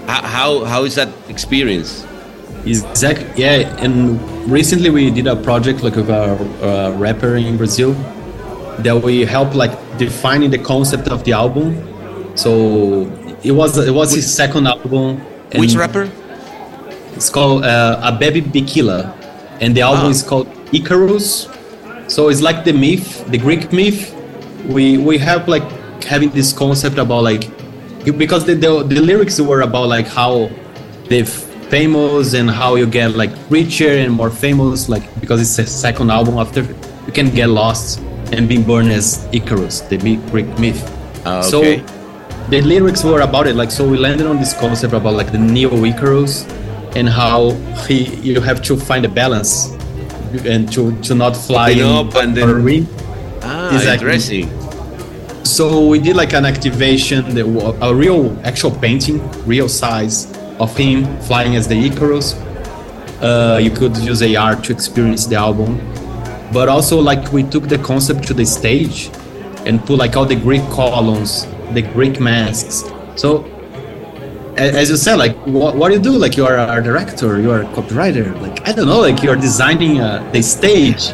how 0.06 0.64
how 0.64 0.84
is 0.84 0.94
that 0.94 1.08
experience? 1.28 2.06
Exactly. 2.64 3.26
Yeah, 3.36 3.76
and 3.82 4.20
recently 4.50 4.90
we 4.90 5.10
did 5.10 5.26
a 5.26 5.36
project 5.36 5.82
like 5.82 5.96
with 5.96 6.10
a, 6.10 6.34
a 6.62 6.92
rapper 6.92 7.36
in 7.36 7.56
Brazil 7.56 7.92
that 8.78 9.02
we 9.02 9.24
help 9.24 9.54
like 9.54 9.72
defining 9.98 10.50
the 10.50 10.58
concept 10.58 11.08
of 11.08 11.24
the 11.24 11.32
album. 11.32 11.76
So 12.36 13.10
it 13.42 13.52
was 13.52 13.76
it 13.78 13.92
was 13.92 14.12
his 14.12 14.32
second 14.32 14.66
album. 14.66 15.20
Which 15.54 15.74
rapper? 15.74 16.10
It's 17.18 17.30
called 17.30 17.64
uh, 17.64 17.98
Abebe 18.00 18.42
Bikila, 18.42 19.10
and 19.60 19.76
the 19.76 19.80
album 19.80 20.06
ah. 20.06 20.10
is 20.10 20.22
called 20.22 20.46
Icarus. 20.72 21.48
So 22.06 22.28
it's 22.28 22.40
like 22.40 22.62
the 22.62 22.72
myth, 22.72 23.26
the 23.26 23.38
Greek 23.38 23.72
myth. 23.72 24.14
We 24.64 24.98
we 24.98 25.18
have 25.18 25.48
like 25.48 25.66
having 26.04 26.30
this 26.30 26.52
concept 26.52 26.96
about 26.96 27.24
like 27.24 27.50
because 28.16 28.46
the, 28.46 28.54
the, 28.54 28.84
the 28.84 29.00
lyrics 29.00 29.40
were 29.40 29.62
about 29.62 29.88
like 29.88 30.06
how 30.06 30.48
the 31.08 31.24
famous 31.74 32.34
and 32.34 32.48
how 32.48 32.76
you 32.76 32.86
get 32.86 33.16
like 33.16 33.32
richer 33.50 33.98
and 33.98 34.12
more 34.12 34.30
famous 34.30 34.88
like 34.88 35.02
because 35.20 35.40
it's 35.40 35.58
a 35.58 35.66
second 35.66 36.12
album 36.12 36.38
after 36.38 36.62
you 36.62 37.12
can 37.12 37.34
get 37.34 37.48
lost 37.48 37.98
and 38.30 38.48
being 38.48 38.62
born 38.62 38.90
as 38.90 39.26
Icarus, 39.32 39.80
the 39.80 39.96
Greek 40.30 40.46
myth. 40.60 40.80
Uh, 41.26 41.42
okay. 41.44 41.82
So 41.82 41.84
the 42.48 42.62
lyrics 42.62 43.02
were 43.02 43.22
about 43.22 43.48
it 43.48 43.56
like 43.56 43.72
so 43.72 43.88
we 43.88 43.98
landed 43.98 44.28
on 44.28 44.38
this 44.38 44.54
concept 44.54 44.94
about 44.94 45.14
like 45.14 45.32
the 45.32 45.38
neo 45.38 45.84
Icarus 45.84 46.46
and 46.98 47.08
how 47.08 47.50
he 47.86 48.04
you 48.16 48.40
have 48.40 48.60
to 48.62 48.76
find 48.76 49.04
a 49.04 49.08
balance 49.08 49.70
and 50.44 50.70
to 50.72 51.00
to 51.02 51.14
not 51.14 51.36
fly 51.36 51.72
up 51.80 52.14
and 52.16 52.36
then 52.36 52.62
ring. 52.62 52.86
Ah, 53.42 53.74
exactly. 53.74 54.08
interesting. 54.08 54.48
So 55.44 55.86
we 55.86 55.98
did 55.98 56.16
like 56.16 56.34
an 56.34 56.44
activation, 56.44 57.38
a 57.38 57.94
real 57.94 58.38
actual 58.44 58.70
painting, 58.70 59.18
real 59.46 59.68
size 59.68 60.26
of 60.58 60.76
him 60.76 61.06
flying 61.22 61.56
as 61.56 61.66
the 61.66 61.78
Icarus. 61.86 62.34
Uh, 63.22 63.58
you 63.62 63.70
could 63.70 63.96
use 63.96 64.22
AR 64.22 64.56
to 64.56 64.72
experience 64.72 65.26
the 65.26 65.36
album, 65.36 65.80
but 66.52 66.68
also 66.68 67.00
like 67.00 67.32
we 67.32 67.42
took 67.42 67.68
the 67.68 67.78
concept 67.78 68.26
to 68.28 68.34
the 68.34 68.44
stage 68.44 69.10
and 69.66 69.84
put 69.86 69.98
like 69.98 70.16
all 70.16 70.26
the 70.26 70.36
Greek 70.36 70.62
columns, 70.70 71.46
the 71.72 71.82
Greek 71.82 72.20
masks. 72.20 72.84
So 73.16 73.44
as 74.58 74.90
you 74.90 74.96
said, 74.96 75.16
like 75.16 75.36
what, 75.46 75.76
what 75.76 75.88
do 75.88 75.94
you 75.94 76.02
do? 76.02 76.12
Like 76.12 76.36
you 76.36 76.46
are 76.46 76.56
a 76.56 76.82
director, 76.82 77.40
you 77.40 77.50
are 77.50 77.62
a 77.62 77.66
copywriter. 77.66 78.38
Like 78.40 78.66
I 78.68 78.72
don't 78.72 78.86
know, 78.86 79.00
like 79.00 79.22
you're 79.22 79.36
designing 79.36 80.00
uh, 80.00 80.28
the 80.32 80.42
stage, 80.42 81.12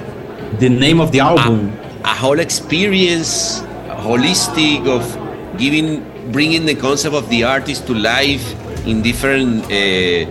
the 0.59 0.69
name 0.69 1.01
of 1.01 1.13
the 1.13 1.21
album, 1.21 1.73
a, 2.05 2.09
a 2.09 2.15
whole 2.15 2.39
experience, 2.39 3.61
holistic 3.89 4.87
of 4.87 5.05
giving, 5.59 6.03
bringing 6.33 6.67
the 6.67 6.75
concept 6.75 7.15
of 7.15 7.29
the 7.29 7.45
artist 7.45 7.87
to 7.87 7.95
life 7.95 8.55
in 8.87 9.03
different 9.03 9.65
uh, 9.65 10.27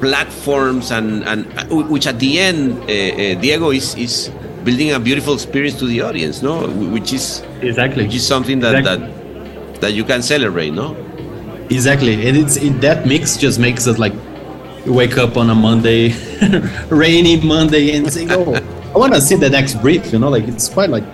platforms, 0.00 0.90
and 0.90 1.24
and 1.24 1.46
uh, 1.58 1.64
which 1.66 2.06
at 2.06 2.18
the 2.18 2.38
end, 2.38 2.78
uh, 2.78 2.84
uh, 2.84 3.40
Diego 3.40 3.70
is 3.70 3.94
is 3.96 4.30
building 4.64 4.92
a 4.92 5.00
beautiful 5.00 5.34
experience 5.34 5.78
to 5.78 5.86
the 5.86 6.00
audience, 6.02 6.42
no? 6.42 6.66
Which 6.68 7.12
is 7.12 7.42
exactly 7.60 8.04
which 8.04 8.14
is 8.14 8.26
something 8.26 8.60
that 8.60 8.74
exactly. 8.74 9.06
that 9.06 9.80
that 9.80 9.92
you 9.92 10.04
can 10.04 10.22
celebrate, 10.22 10.70
no? 10.70 10.96
Exactly, 11.70 12.26
and 12.26 12.36
it's 12.36 12.56
it, 12.56 12.80
that 12.80 13.06
mix 13.06 13.36
just 13.36 13.60
makes 13.60 13.86
us 13.86 13.96
like 13.96 14.12
wake 14.86 15.16
up 15.18 15.36
on 15.36 15.50
a 15.50 15.54
Monday, 15.54 16.12
rainy 16.90 17.40
Monday, 17.40 17.94
and 17.94 18.12
say, 18.12 18.26
"Oh, 18.28 18.54
I 18.92 18.98
want 18.98 19.14
to 19.14 19.20
see 19.20 19.36
the 19.36 19.48
next 19.48 19.74
brief." 19.80 20.12
You 20.12 20.18
know, 20.18 20.28
like 20.28 20.48
it's 20.48 20.68
quite 20.68 20.90
like 20.90 21.04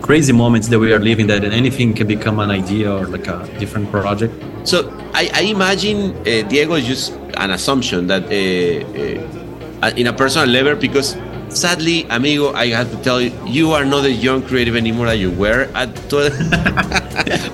crazy 0.00 0.32
moments 0.32 0.68
that 0.68 0.78
we 0.78 0.92
are 0.94 0.98
living 0.98 1.26
that 1.26 1.44
anything 1.44 1.92
can 1.92 2.06
become 2.06 2.38
an 2.38 2.50
idea 2.50 2.90
or 2.90 3.06
like 3.06 3.26
a 3.28 3.46
different 3.58 3.90
project. 3.90 4.32
So 4.64 4.90
I, 5.12 5.30
I 5.34 5.42
imagine 5.42 6.16
uh, 6.20 6.48
Diego 6.48 6.74
is 6.74 6.86
just 6.86 7.12
an 7.36 7.50
assumption 7.50 8.06
that 8.06 8.24
uh, 8.24 9.86
uh, 9.86 9.90
in 9.96 10.06
a 10.06 10.12
personal 10.12 10.48
level 10.48 10.74
because 10.74 11.16
sadly, 11.54 12.06
amigo, 12.10 12.52
I 12.52 12.68
have 12.68 12.90
to 12.90 12.96
tell 13.02 13.20
you, 13.20 13.32
you 13.46 13.72
are 13.72 13.84
not 13.84 14.04
a 14.04 14.10
young 14.10 14.42
creative 14.42 14.76
anymore 14.76 15.06
that 15.06 15.18
you 15.18 15.30
were 15.30 15.68
at 15.74 15.94
12. 16.08 16.32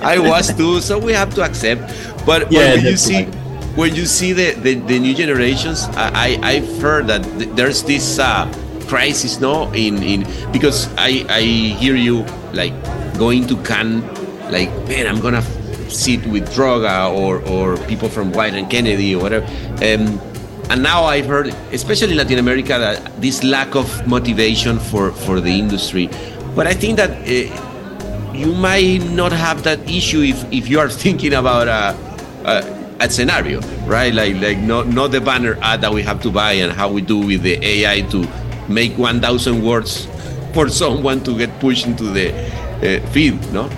I 0.01 0.17
was 0.19 0.53
too, 0.55 0.79
so 0.81 0.97
we 0.97 1.13
have 1.13 1.33
to 1.35 1.43
accept. 1.43 1.91
But, 2.29 2.51
yeah, 2.51 2.75
when 2.75 2.85
you 2.85 2.97
see 2.97 3.25
when 3.73 3.95
you 3.95 4.05
see 4.05 4.33
the, 4.33 4.53
the, 4.53 4.75
the 4.75 4.99
new 4.99 5.15
generations, 5.15 5.87
I, 5.95 6.37
I 6.43 6.59
have 6.59 6.81
heard 6.81 7.07
that 7.07 7.23
there's 7.55 7.81
this 7.81 8.19
uh, 8.19 8.45
crisis, 8.87 9.39
no, 9.39 9.71
in 9.73 10.03
in 10.03 10.27
because 10.51 10.93
I 10.93 11.25
I 11.29 11.41
hear 11.41 11.95
you 11.95 12.21
like 12.53 12.73
going 13.17 13.47
to 13.47 13.57
Cannes, 13.63 14.05
like 14.51 14.69
man, 14.87 15.07
I'm 15.07 15.19
gonna 15.19 15.41
sit 15.89 16.21
with 16.27 16.53
Droga 16.53 17.09
or 17.09 17.41
or 17.49 17.77
people 17.87 18.09
from 18.09 18.31
Wieden 18.31 18.69
Kennedy 18.69 19.15
or 19.15 19.23
whatever. 19.23 19.45
Um, 19.81 20.21
and 20.69 20.83
now 20.83 21.05
I've 21.05 21.25
heard, 21.25 21.47
especially 21.73 22.11
in 22.11 22.17
Latin 22.17 22.37
America, 22.37 22.77
that 22.77 23.19
this 23.19 23.43
lack 23.43 23.73
of 23.73 23.89
motivation 24.07 24.77
for, 24.77 25.11
for 25.11 25.41
the 25.41 25.49
industry. 25.49 26.11
But 26.55 26.67
I 26.67 26.75
think 26.75 26.97
that 26.97 27.09
uh, 27.09 28.33
you 28.37 28.53
might 28.53 29.01
not 29.09 29.31
have 29.31 29.63
that 29.63 29.79
issue 29.89 30.21
if, 30.21 30.45
if 30.53 30.67
you 30.69 30.79
are 30.79 30.89
thinking 31.03 31.33
about 31.33 31.67
a, 31.67 31.97
a, 32.45 32.95
a, 32.99 33.09
scenario, 33.09 33.61
right? 33.85 34.13
Like 34.13 34.35
like 34.35 34.57
not 34.59 34.87
not 34.87 35.11
the 35.11 35.21
banner 35.21 35.57
ad 35.61 35.81
that 35.81 35.93
we 35.93 36.03
have 36.03 36.21
to 36.23 36.31
buy 36.31 36.53
and 36.53 36.71
how 36.71 36.91
we 36.91 37.01
do 37.01 37.19
with 37.19 37.43
the 37.43 37.59
AI 37.63 38.01
to 38.11 38.27
make 38.69 38.97
1,000 38.97 39.63
words 39.63 40.07
for 40.53 40.69
someone 40.69 41.23
to 41.23 41.37
get 41.37 41.49
pushed 41.59 41.85
into 41.85 42.03
the 42.03 42.31
uh, 42.31 43.05
feed, 43.07 43.39
no? 43.51 43.69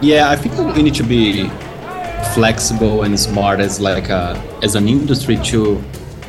Yeah, 0.00 0.30
I 0.30 0.36
think 0.36 0.76
we 0.76 0.82
need 0.82 0.94
to 0.96 1.02
be 1.02 1.48
flexible 2.34 3.02
and 3.02 3.18
smart 3.18 3.60
as 3.60 3.80
like 3.80 4.10
a, 4.10 4.40
as 4.62 4.74
an 4.74 4.88
industry 4.88 5.36
to 5.44 5.82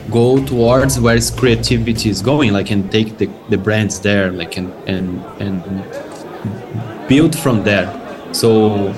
go 0.09 0.43
towards 0.45 0.99
where 0.99 1.19
creativity 1.37 2.09
is 2.09 2.21
going 2.21 2.51
like 2.51 2.71
and 2.71 2.91
take 2.91 3.17
the, 3.17 3.29
the 3.49 3.57
brands 3.57 3.99
there 3.99 4.31
like 4.31 4.57
and 4.57 4.73
and 4.87 5.23
and 5.39 7.07
build 7.07 7.37
from 7.37 7.63
there 7.63 7.87
so 8.31 8.91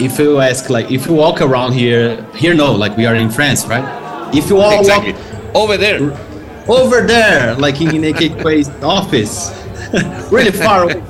if 0.00 0.18
you 0.18 0.40
ask 0.40 0.70
like 0.70 0.90
if 0.90 1.06
you 1.06 1.14
walk 1.14 1.40
around 1.40 1.72
here 1.72 2.22
here 2.34 2.54
no 2.54 2.72
like 2.72 2.96
we 2.96 3.06
are 3.06 3.14
in 3.14 3.30
france 3.30 3.66
right? 3.66 3.84
If 4.34 4.48
you 4.48 4.58
all 4.58 4.78
exactly. 4.78 5.12
Walk, 5.12 5.54
over 5.54 5.76
there. 5.76 6.00
over 6.68 7.00
there 7.06 7.54
like 7.56 7.80
in 7.80 8.02
AKQA's 8.02 8.68
office. 8.82 9.56
Really 10.30 10.52
far 10.52 10.84
away. 10.84 11.02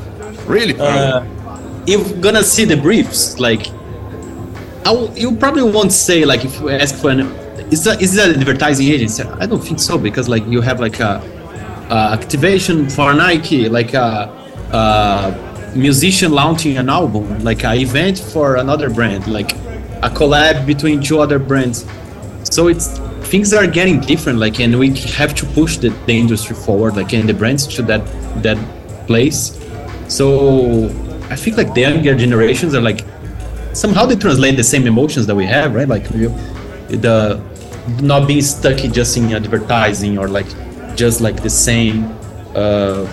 Really 0.47 0.73
far 0.73 0.89
uh, 0.89 1.83
you're 1.87 2.05
gonna 2.21 2.43
see 2.43 2.65
the 2.65 2.77
briefs 2.77 3.39
like 3.39 3.69
I 4.87 4.93
you 5.15 5.37
probably 5.37 5.63
won't 5.63 5.93
say 5.93 6.25
like 6.25 6.45
if 6.45 6.59
you 6.61 6.71
ask 6.71 6.95
for 6.95 7.11
an 7.11 7.21
is 7.71 7.85
that 7.85 8.03
is 8.03 8.15
that 8.15 8.31
an 8.31 8.41
advertising 8.41 8.89
agency? 8.89 9.23
I 9.23 9.47
don't 9.47 9.61
think 9.61 9.79
so 9.79 9.97
because 9.99 10.29
like 10.29 10.47
you 10.47 10.61
have 10.61 10.81
like 10.81 10.99
a, 11.01 11.23
a 11.91 11.95
activation 12.19 12.89
for 12.89 13.15
Nike, 13.15 13.69
like 13.69 13.95
a, 13.95 14.29
a, 14.73 15.50
musician 15.75 16.33
launching 16.33 16.79
an 16.79 16.89
album, 16.89 17.43
like 17.45 17.65
an 17.65 17.79
event 17.79 18.19
for 18.19 18.57
another 18.57 18.91
brand, 18.91 19.27
like 19.27 19.53
a 20.03 20.11
collab 20.11 20.67
between 20.67 21.03
two 21.03 21.21
other 21.21 21.39
brands. 21.39 21.87
So 22.45 22.69
it's 22.69 22.99
things 23.29 23.53
are 23.53 23.67
getting 23.67 24.01
different, 24.01 24.39
like 24.39 24.61
and 24.61 24.79
we 24.79 24.91
have 25.21 25.35
to 25.37 25.47
push 25.47 25.77
the, 25.77 25.91
the 26.07 26.19
industry 26.19 26.57
forward, 26.57 26.97
like 26.97 27.13
and 27.13 27.29
the 27.29 27.35
brands 27.35 27.67
to 27.77 27.83
that 27.83 28.05
that 28.43 28.59
place. 29.07 29.59
So 30.09 30.87
I 31.31 31.37
think 31.37 31.57
like 31.57 31.75
the 31.75 31.83
younger 31.83 32.15
generations 32.15 32.75
are 32.75 32.81
like 32.81 33.05
somehow 33.73 34.07
they 34.07 34.17
translate 34.17 34.57
the 34.57 34.65
same 34.65 34.87
emotions 34.87 35.27
that 35.27 35.35
we 35.35 35.47
have, 35.47 35.75
right? 35.75 35.89
Like 35.89 36.09
the 36.09 37.41
not 38.03 38.27
being 38.27 38.43
stuck 38.43 38.77
just 38.77 39.17
in 39.17 39.33
advertising 39.33 40.19
or 40.19 40.29
like 40.29 40.47
just 40.97 41.21
like 41.21 41.43
the 41.43 41.51
same 41.51 42.05
uh, 42.55 43.07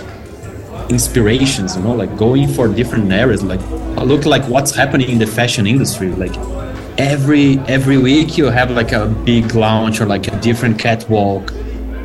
inspirations 0.90 1.76
you 1.76 1.84
know 1.84 1.94
like 1.94 2.16
going 2.18 2.48
for 2.48 2.68
different 2.68 3.12
areas 3.12 3.44
like 3.44 3.60
uh, 3.62 4.04
look 4.04 4.26
like 4.26 4.44
what's 4.46 4.74
happening 4.74 5.10
in 5.10 5.20
the 5.20 5.28
fashion 5.28 5.68
industry 5.68 6.10
like 6.12 6.36
every 6.98 7.60
every 7.68 7.98
week 7.98 8.38
you 8.38 8.46
have 8.46 8.72
like 8.72 8.92
a 8.92 9.06
big 9.26 9.54
launch 9.54 10.02
or 10.02 10.06
like 10.06 10.28
a 10.28 10.40
different 10.40 10.80
catwalk 10.80 11.54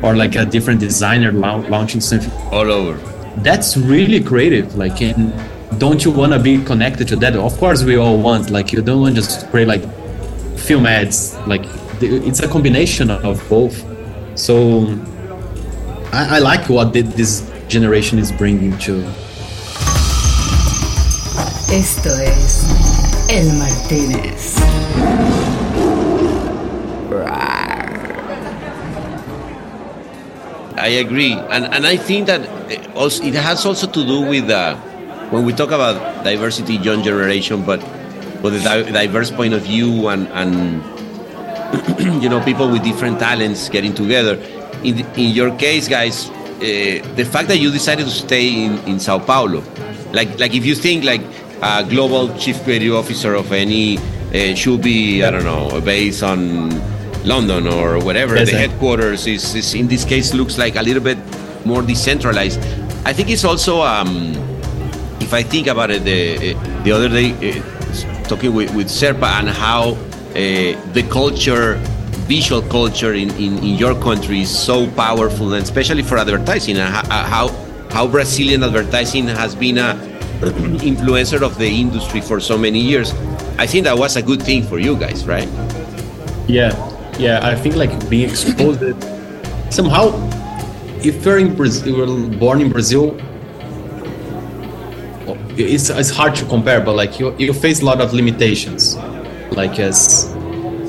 or 0.03 0.15
like 0.15 0.35
a 0.35 0.45
different 0.45 0.79
designer 0.79 1.31
launching 1.31 2.01
something 2.01 2.31
all 2.51 2.71
over 2.71 2.97
that's 3.41 3.77
really 3.77 4.21
creative 4.21 4.75
like 4.75 5.01
in 5.01 5.31
don't 5.77 6.05
you 6.05 6.11
want 6.11 6.33
to 6.33 6.39
be 6.39 6.63
connected 6.63 7.07
to 7.09 7.15
that? 7.17 7.35
Of 7.35 7.57
course, 7.57 7.83
we 7.83 7.95
all 7.97 8.17
want. 8.17 8.49
Like, 8.49 8.71
you 8.71 8.81
don't 8.81 9.01
want 9.01 9.15
just 9.15 9.49
create 9.49 9.67
like 9.67 9.83
film 10.57 10.85
ads. 10.85 11.35
Like, 11.47 11.65
it's 12.01 12.39
a 12.39 12.47
combination 12.47 13.09
of 13.09 13.43
both. 13.49 13.83
So, 14.37 14.97
I, 16.11 16.37
I 16.37 16.39
like 16.39 16.69
what 16.69 16.93
did 16.93 17.07
this 17.13 17.49
generation 17.73 18.19
is 18.19 18.31
bringing 18.31 18.77
to. 18.77 19.01
Esto 21.73 22.13
es 22.21 22.69
El 23.29 23.49
Martínez. 23.57 24.61
I 30.77 30.99
agree, 30.99 31.33
and 31.33 31.65
and 31.73 31.87
I 31.87 31.97
think 31.97 32.27
that 32.27 32.45
also 32.93 33.23
it 33.23 33.33
has 33.33 33.65
also 33.65 33.87
to 33.87 34.05
do 34.05 34.21
with 34.21 34.51
uh, 34.51 34.75
when 35.31 35.43
we 35.43 35.53
talk 35.53 35.71
about 35.71 35.97
diversity, 36.23 36.75
young 36.75 37.01
generation, 37.01 37.65
but 37.65 37.81
with 38.43 38.53
a 38.61 38.91
diverse 38.91 39.31
point 39.31 39.55
of 39.55 39.63
view 39.63 40.09
and 40.09 40.27
and 40.29 40.83
you 42.21 42.29
know 42.29 42.43
people 42.43 42.69
with 42.69 42.83
different 42.83 43.17
talents 43.17 43.69
getting 43.69 43.95
together. 43.95 44.37
In 44.83 44.99
in 45.15 45.33
your 45.33 45.55
case, 45.55 45.87
guys, 45.87 46.29
uh, 46.57 47.15
the 47.15 47.25
fact 47.25 47.47
that 47.47 47.57
you 47.57 47.71
decided 47.71 48.05
to 48.05 48.11
stay 48.11 48.65
in, 48.65 48.77
in 48.87 48.99
Sao 48.99 49.19
Paulo, 49.19 49.63
like 50.11 50.39
like 50.39 50.53
if 50.53 50.65
you 50.65 50.75
think 50.75 51.03
like 51.03 51.21
a 51.61 51.83
global 51.83 52.35
chief 52.37 52.61
creative 52.63 52.93
officer 52.93 53.33
of 53.35 53.51
any 53.51 53.97
uh, 53.97 54.55
should 54.55 54.81
be 54.81 55.23
I 55.23 55.31
don't 55.31 55.43
know 55.43 55.81
based 55.81 56.23
on 56.23 56.69
London 57.23 57.67
or 57.67 57.99
whatever 58.03 58.35
yes, 58.35 58.51
the 58.51 58.57
headquarters 58.57 59.27
is, 59.27 59.55
is, 59.55 59.73
in 59.73 59.87
this 59.87 60.03
case 60.03 60.33
looks 60.33 60.57
like 60.57 60.75
a 60.75 60.81
little 60.81 61.03
bit 61.03 61.17
more 61.65 61.81
decentralized. 61.81 62.59
I 63.05 63.13
think 63.13 63.29
it's 63.29 63.45
also 63.45 63.81
um, 63.81 64.33
if 65.19 65.33
I 65.33 65.43
think 65.43 65.67
about 65.67 65.91
it 65.91 66.03
the 66.03 66.53
the 66.83 66.91
other 66.91 67.09
day 67.09 67.31
uh, 67.31 68.23
talking 68.27 68.53
with, 68.53 68.73
with 68.75 68.87
Serpa 68.87 69.39
and 69.39 69.49
how 69.49 69.91
uh, 69.91 70.93
the 70.93 71.05
culture 71.09 71.79
visual 72.23 72.61
culture 72.61 73.13
in, 73.13 73.29
in, 73.31 73.57
in, 73.59 73.75
your 73.75 73.95
country 74.01 74.41
is 74.41 74.49
so 74.49 74.89
powerful 74.91 75.53
and 75.53 75.63
especially 75.63 76.03
for 76.03 76.17
advertising 76.17 76.77
and 76.77 76.93
how 76.93 77.49
how 77.93 78.07
Brazilian 78.07 78.63
advertising 78.63 79.27
has 79.27 79.53
been 79.55 79.77
a 79.77 79.93
influencer 80.81 81.41
of 81.43 81.57
the 81.57 81.67
industry 81.67 82.21
for 82.21 82.39
so 82.39 82.57
many 82.57 82.79
years. 82.79 83.13
I 83.59 83.67
think 83.67 83.85
that 83.85 83.97
was 83.97 84.15
a 84.15 84.21
good 84.21 84.41
thing 84.41 84.63
for 84.63 84.79
you 84.79 84.97
guys, 84.97 85.27
right? 85.27 85.47
Yeah, 86.47 86.73
yeah. 87.19 87.39
I 87.43 87.55
think 87.55 87.75
like 87.75 88.09
being 88.09 88.29
exposed 88.29 88.81
somehow. 89.69 90.11
If 91.05 91.23
you're 91.23 91.37
in 91.37 91.55
Brazil, 91.55 91.87
you 91.87 91.97
were 91.97 92.37
born 92.37 92.61
in 92.61 92.71
Brazil. 92.71 93.15
It's, 95.55 95.89
it's 95.89 96.09
hard 96.09 96.33
to 96.35 96.45
compare, 96.45 96.81
but 96.81 96.95
like 96.95 97.19
you, 97.19 97.35
you 97.37 97.53
face 97.53 97.81
a 97.81 97.85
lot 97.85 98.01
of 98.01 98.13
limitations, 98.13 98.95
like 99.51 99.77
as 99.77 100.32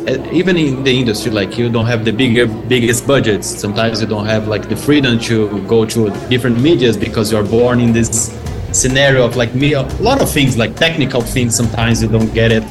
even 0.06 0.56
in 0.56 0.84
the 0.84 0.98
industry 1.00 1.30
like 1.30 1.56
you 1.56 1.70
don't 1.70 1.86
have 1.86 2.04
the 2.04 2.12
bigger 2.12 2.46
biggest 2.46 3.06
budgets. 3.06 3.46
Sometimes 3.46 4.00
you 4.00 4.06
don't 4.06 4.26
have 4.26 4.48
like 4.48 4.68
the 4.68 4.76
freedom 4.76 5.18
to 5.20 5.66
go 5.66 5.84
to 5.86 6.10
different 6.28 6.60
medias 6.60 6.96
because 6.96 7.32
you're 7.32 7.44
born 7.44 7.80
in 7.80 7.92
this 7.92 8.36
scenario 8.72 9.24
of 9.24 9.36
like 9.36 9.54
me 9.54 9.72
a 9.74 9.82
lot 10.00 10.20
of 10.20 10.28
things 10.30 10.58
like 10.58 10.74
technical 10.76 11.20
things 11.20 11.54
sometimes 11.54 12.02
you 12.02 12.08
don't 12.08 12.32
get 12.34 12.52
it. 12.52 12.64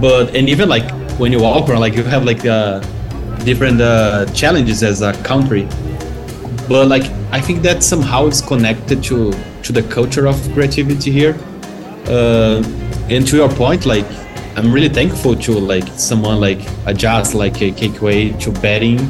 But 0.00 0.36
and 0.36 0.48
even 0.48 0.68
like 0.68 0.88
when 1.18 1.32
you 1.32 1.40
walk 1.40 1.68
around 1.68 1.80
like 1.80 1.94
you 1.94 2.04
have 2.04 2.24
like 2.24 2.44
uh, 2.46 2.80
different 3.44 3.80
uh, 3.80 4.26
challenges 4.26 4.82
as 4.82 5.02
a 5.02 5.12
country. 5.24 5.68
But 6.68 6.86
like 6.86 7.04
i 7.32 7.40
think 7.40 7.62
that 7.62 7.82
somehow 7.82 8.26
is 8.26 8.40
connected 8.40 9.02
to 9.04 9.32
to 9.64 9.72
the 9.72 9.82
culture 9.82 10.26
of 10.28 10.36
creativity 10.54 11.10
here. 11.10 11.36
Uh, 12.06 12.62
and 13.10 13.26
to 13.26 13.36
your 13.36 13.48
point 13.48 13.84
like 13.84 14.06
i'm 14.56 14.72
really 14.72 14.88
thankful 14.88 15.34
to 15.36 15.52
like 15.52 15.86
someone 15.96 16.40
like 16.40 16.60
adjust 16.86 17.34
like 17.34 17.54
AKQA 17.54 18.38
to 18.40 18.50
betting 18.60 19.00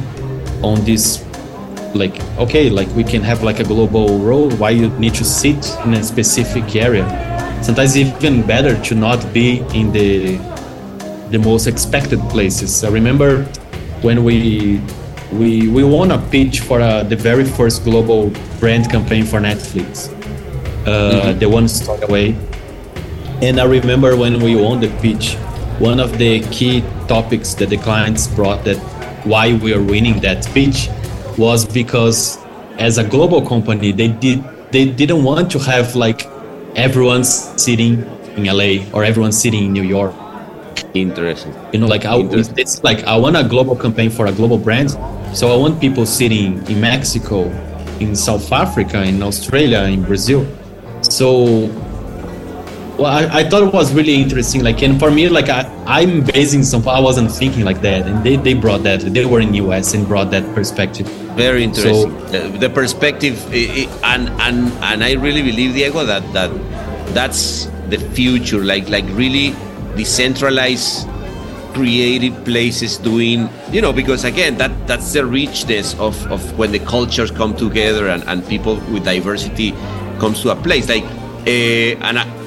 on 0.63 0.83
this 0.85 1.23
like 1.95 2.19
okay 2.37 2.69
like 2.69 2.87
we 2.95 3.03
can 3.03 3.21
have 3.21 3.43
like 3.43 3.59
a 3.59 3.63
global 3.63 4.19
role 4.19 4.49
why 4.51 4.69
you 4.69 4.89
need 4.99 5.13
to 5.13 5.23
sit 5.23 5.77
in 5.85 5.93
a 5.93 6.03
specific 6.03 6.75
area? 6.75 7.05
Sometimes 7.61 7.95
even 7.95 8.45
better 8.45 8.81
to 8.83 8.95
not 8.95 9.33
be 9.33 9.59
in 9.73 9.91
the 9.91 10.37
the 11.29 11.39
most 11.39 11.67
expected 11.67 12.19
places. 12.29 12.83
I 12.83 12.89
remember 12.89 13.43
when 14.01 14.23
we 14.23 14.81
we 15.31 15.67
we 15.69 15.83
won 15.83 16.11
a 16.11 16.19
pitch 16.29 16.59
for 16.59 16.81
uh, 16.81 17.03
the 17.03 17.15
very 17.15 17.45
first 17.45 17.83
global 17.83 18.31
brand 18.59 18.89
campaign 18.89 19.25
for 19.25 19.39
netflix. 19.39 20.11
Uh, 20.85 20.89
mm-hmm. 20.89 21.39
the 21.39 21.47
One 21.47 21.67
Story 21.69 22.01
Away 22.01 22.35
and 23.43 23.59
i 23.59 23.65
remember 23.65 24.15
when 24.15 24.41
we 24.41 24.55
won 24.55 24.79
the 24.79 24.89
pitch 25.01 25.35
one 25.79 25.99
of 25.99 26.17
the 26.17 26.39
key 26.55 26.81
topics 27.07 27.53
that 27.53 27.69
the 27.69 27.77
clients 27.77 28.27
brought 28.27 28.63
that 28.63 28.77
why 29.25 29.53
we 29.55 29.73
are 29.73 29.83
winning 29.83 30.19
that 30.19 30.45
pitch 30.53 30.89
was 31.37 31.65
because 31.65 32.37
as 32.77 32.97
a 32.97 33.03
global 33.03 33.41
company 33.45 33.91
they 33.91 34.07
did 34.07 34.43
they 34.71 34.85
didn't 34.85 35.23
want 35.23 35.51
to 35.51 35.59
have 35.59 35.95
like 35.95 36.25
everyone 36.75 37.23
sitting 37.23 38.03
in 38.35 38.45
LA 38.45 38.89
or 38.91 39.03
everyone 39.03 39.31
sitting 39.31 39.65
in 39.65 39.73
New 39.73 39.83
York. 39.83 40.13
Interesting. 40.95 41.53
You 41.71 41.79
know, 41.79 41.87
like 41.87 42.05
I, 42.05 42.17
it's 42.57 42.83
like 42.83 43.03
I 43.03 43.15
want 43.15 43.37
a 43.37 43.43
global 43.43 43.75
campaign 43.75 44.09
for 44.09 44.25
a 44.25 44.31
global 44.31 44.57
brand, 44.57 44.91
so 45.37 45.53
I 45.53 45.57
want 45.57 45.79
people 45.79 46.05
sitting 46.05 46.65
in 46.67 46.81
Mexico, 46.81 47.43
in 47.99 48.15
South 48.15 48.51
Africa, 48.51 49.03
in 49.03 49.21
Australia, 49.21 49.83
in 49.83 50.03
Brazil. 50.03 50.45
So 51.01 51.69
well 53.03 53.11
I, 53.11 53.39
I, 53.39 53.49
thought 53.49 53.63
it 53.63 53.73
was 53.73 53.93
really 53.93 54.15
interesting 54.15 54.63
like 54.63 54.81
and 54.81 54.97
for 54.97 55.11
me 55.11 55.27
like 55.27 55.49
I, 55.49 55.61
i'm 55.85 56.23
basing 56.23 56.63
some 56.63 56.87
i 56.87 56.99
wasn't 56.99 57.31
thinking 57.31 57.65
like 57.65 57.81
that 57.81 58.07
and 58.07 58.23
they, 58.23 58.37
they 58.37 58.53
brought 58.53 58.83
that 58.83 59.01
they 59.01 59.25
were 59.25 59.41
in 59.41 59.51
the 59.51 59.59
us 59.59 59.93
and 59.93 60.07
brought 60.07 60.31
that 60.31 60.45
perspective. 60.55 61.07
Very 61.33 61.63
interesting. 61.63 62.11
So, 62.11 62.49
the, 62.49 62.57
the, 62.59 62.69
perspective 62.69 63.43
and 64.03 64.29
and 64.45 64.71
and 64.89 65.03
i 65.03 65.13
really 65.13 65.41
believe 65.41 65.73
diego 65.73 66.05
that 66.05 66.23
that 66.33 66.51
that's 67.13 67.65
the 67.89 67.97
future 68.13 68.63
like 68.63 68.87
like 68.89 69.05
really 69.09 69.55
decentralized 69.95 71.07
creative 71.73 72.35
places 72.45 72.97
doing 72.97 73.49
you 73.71 73.81
know 73.81 73.91
because 73.91 74.23
again 74.23 74.55
that 74.57 74.71
that's 74.87 75.11
the 75.13 75.25
richness 75.25 75.95
of 75.99 76.15
of 76.31 76.41
when 76.57 76.71
the 76.71 76.79
cultures 76.79 77.31
come 77.31 77.55
together 77.55 78.09
and 78.09 78.23
and 78.27 78.47
people 78.47 78.75
with 78.93 79.03
diversity 79.03 79.73
comes 80.19 80.41
to 80.41 80.51
a 80.51 80.55
place. 80.55 80.87
Like 80.87 81.03
uh, 81.03 82.07
and 82.07 82.19
I, 82.19 82.42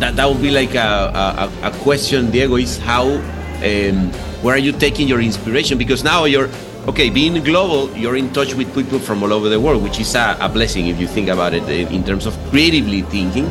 that 0.00 0.16
that 0.16 0.28
would 0.28 0.42
be 0.42 0.50
like 0.50 0.74
a, 0.74 1.50
a, 1.62 1.68
a 1.68 1.70
question, 1.78 2.30
Diego, 2.30 2.56
is 2.56 2.78
how 2.78 3.06
um, 3.06 4.12
where 4.42 4.54
are 4.54 4.58
you 4.58 4.72
taking 4.72 5.06
your 5.06 5.20
inspiration? 5.20 5.78
Because 5.78 6.02
now 6.02 6.24
you're 6.24 6.48
okay, 6.88 7.10
being 7.10 7.42
global, 7.44 7.94
you're 7.96 8.16
in 8.16 8.32
touch 8.32 8.54
with 8.54 8.74
people 8.74 8.98
from 8.98 9.22
all 9.22 9.32
over 9.32 9.48
the 9.48 9.60
world, 9.60 9.82
which 9.82 10.00
is 10.00 10.14
a, 10.14 10.36
a 10.40 10.48
blessing 10.48 10.88
if 10.88 10.98
you 10.98 11.06
think 11.06 11.28
about 11.28 11.52
it 11.54 11.68
in 11.68 12.02
terms 12.04 12.26
of 12.26 12.36
creatively 12.50 13.02
thinking. 13.02 13.46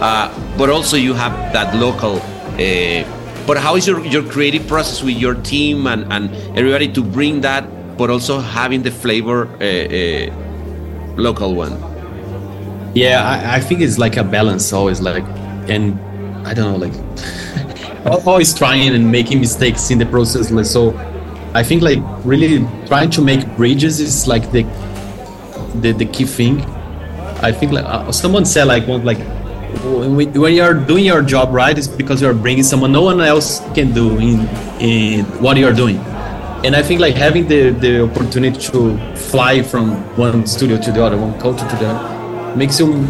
Uh, 0.00 0.28
but 0.58 0.68
also 0.68 0.96
you 0.96 1.14
have 1.14 1.32
that 1.52 1.74
local. 1.76 2.16
Uh, 2.58 3.04
but 3.46 3.56
how 3.56 3.76
is 3.76 3.86
your, 3.86 4.04
your 4.04 4.22
creative 4.24 4.66
process 4.66 5.02
with 5.02 5.16
your 5.16 5.34
team 5.34 5.86
and, 5.86 6.12
and 6.12 6.34
everybody 6.58 6.92
to 6.92 7.02
bring 7.02 7.40
that, 7.42 7.96
but 7.96 8.10
also 8.10 8.40
having 8.40 8.82
the 8.82 8.90
flavor 8.90 9.46
uh, 9.60 9.64
uh 9.64 11.16
local 11.16 11.54
one? 11.54 11.72
Yeah, 12.94 13.22
I, 13.24 13.56
I 13.56 13.60
think 13.60 13.80
it's 13.80 13.98
like 13.98 14.16
a 14.16 14.24
balance 14.24 14.72
always. 14.72 15.00
Like 15.00 15.24
and 15.68 15.98
I 16.46 16.54
don't 16.54 16.72
know, 16.72 16.86
like 16.86 18.26
always 18.26 18.54
trying 18.54 18.94
and 18.94 19.10
making 19.10 19.40
mistakes 19.40 19.90
in 19.90 19.98
the 19.98 20.06
process. 20.06 20.50
Like, 20.50 20.66
So 20.66 20.90
I 21.54 21.62
think 21.62 21.82
like 21.82 21.98
really 22.24 22.66
trying 22.86 23.10
to 23.10 23.22
make 23.22 23.46
bridges 23.56 24.00
is 24.00 24.26
like 24.26 24.50
the 24.52 24.62
the, 25.80 25.92
the 25.92 26.06
key 26.06 26.24
thing. 26.24 26.60
I 27.42 27.52
think 27.52 27.72
like 27.72 27.84
uh, 27.84 28.10
someone 28.12 28.44
said 28.44 28.64
like 28.64 28.86
one 28.86 29.04
like 29.04 29.18
when 29.84 30.54
you're 30.54 30.74
doing 30.74 31.04
your 31.04 31.22
job 31.22 31.52
right, 31.52 31.76
it's 31.76 31.88
because 31.88 32.20
you're 32.20 32.34
bringing 32.34 32.62
someone 32.62 32.92
no 32.92 33.02
one 33.02 33.20
else 33.20 33.60
can 33.74 33.92
do 33.92 34.18
in 34.18 34.48
in 34.80 35.24
what 35.42 35.56
you're 35.56 35.72
doing. 35.72 35.98
And 36.64 36.76
I 36.76 36.82
think 36.82 37.00
like 37.00 37.14
having 37.14 37.48
the 37.48 37.70
the 37.70 38.04
opportunity 38.04 38.58
to 38.70 38.96
fly 39.16 39.62
from 39.62 39.92
one 40.16 40.46
studio 40.46 40.80
to 40.80 40.92
the 40.92 41.02
other, 41.02 41.16
one 41.16 41.38
culture 41.40 41.68
to 41.68 41.76
the 41.76 41.88
other, 41.88 42.56
makes 42.56 42.78
you 42.78 43.08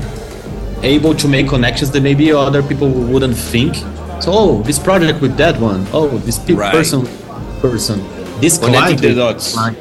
able 0.82 1.14
to 1.14 1.28
make 1.28 1.48
connections 1.48 1.90
that 1.92 2.02
maybe 2.02 2.32
other 2.32 2.62
people 2.62 2.90
wouldn't 2.90 3.36
think. 3.36 3.76
So, 4.20 4.32
oh, 4.32 4.62
this 4.62 4.78
project 4.78 5.20
with 5.20 5.36
that 5.36 5.60
one. 5.60 5.86
Oh, 5.92 6.08
this 6.18 6.38
pe- 6.38 6.54
right. 6.54 6.72
person, 6.72 7.06
person, 7.60 8.00
this 8.40 8.58
Connecting 8.58 8.98
the 8.98 9.14
dots. 9.14 9.54
Client. 9.54 9.78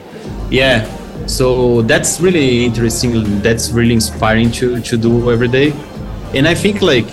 Yeah. 0.49 0.85
So 1.27 1.81
that's 1.83 2.19
really 2.19 2.65
interesting. 2.65 3.41
That's 3.41 3.71
really 3.71 3.93
inspiring 3.93 4.51
to 4.53 4.81
to 4.81 4.97
do 4.97 5.31
every 5.31 5.47
day. 5.47 5.73
And 6.33 6.47
I 6.47 6.55
think 6.55 6.81
like 6.81 7.07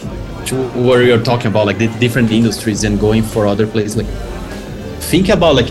to 0.47 0.57
where 0.87 1.03
you're 1.03 1.23
talking 1.23 1.49
about 1.49 1.67
like 1.67 1.79
the 1.79 1.89
different 2.01 2.33
industries 2.33 2.85
and 2.85 2.99
going 2.99 3.23
for 3.23 3.47
other 3.47 3.67
places. 3.67 3.97
Like 3.97 4.07
think 5.11 5.29
about 5.29 5.55
like 5.55 5.71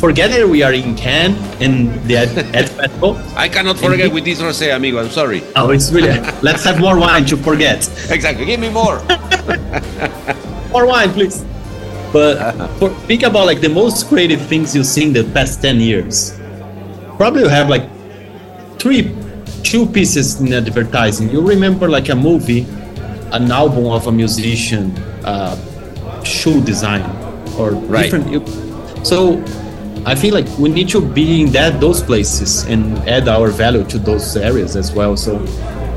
forget 0.00 0.30
that 0.30 0.48
we 0.48 0.62
are 0.62 0.72
in 0.72 0.96
Cannes 0.96 1.36
in 1.60 1.92
the 2.08 2.16
Ed 2.16 2.28
Festival. 2.68 3.20
I 3.36 3.48
cannot 3.48 3.78
forget 3.78 4.10
with 4.10 4.24
this 4.24 4.40
rosé, 4.40 4.74
amigo. 4.74 4.98
I'm 4.98 5.10
sorry. 5.10 5.42
Oh, 5.54 5.70
it's 5.70 5.92
really. 5.92 6.18
let's 6.42 6.64
have 6.64 6.80
more 6.80 6.98
wine 6.98 7.26
to 7.26 7.36
forget. 7.36 7.86
Exactly. 8.10 8.46
Give 8.46 8.58
me 8.58 8.70
more. 8.70 8.98
more 10.72 10.86
wine, 10.86 11.12
please. 11.12 11.44
But 12.12 12.56
for, 12.78 12.90
think 13.06 13.22
about 13.22 13.46
like 13.46 13.60
the 13.60 13.68
most 13.68 14.08
creative 14.08 14.40
things 14.46 14.74
you've 14.74 14.86
seen 14.86 15.12
the 15.12 15.24
past 15.34 15.60
ten 15.60 15.78
years. 15.80 16.40
Probably 17.18 17.42
you 17.42 17.48
have 17.48 17.68
like 17.68 17.84
three, 18.80 19.14
two 19.62 19.84
pieces 19.86 20.40
in 20.40 20.52
advertising. 20.52 21.28
You 21.30 21.46
remember 21.46 21.88
like 21.88 22.08
a 22.08 22.16
movie, 22.16 22.66
an 23.32 23.52
album 23.52 23.86
of 23.86 24.06
a 24.06 24.12
musician, 24.12 24.96
uh, 25.24 25.54
shoe 26.24 26.62
design, 26.62 27.04
or 27.58 27.72
right. 27.72 28.10
different. 28.10 28.48
So 29.06 29.44
I 30.06 30.14
feel 30.14 30.32
like 30.32 30.46
we 30.58 30.70
need 30.70 30.88
to 30.90 31.00
be 31.00 31.42
in 31.42 31.52
that 31.52 31.80
those 31.80 32.02
places 32.02 32.64
and 32.64 32.98
add 33.08 33.28
our 33.28 33.48
value 33.48 33.84
to 33.84 33.98
those 33.98 34.36
areas 34.36 34.74
as 34.74 34.92
well. 34.92 35.16
So 35.16 35.36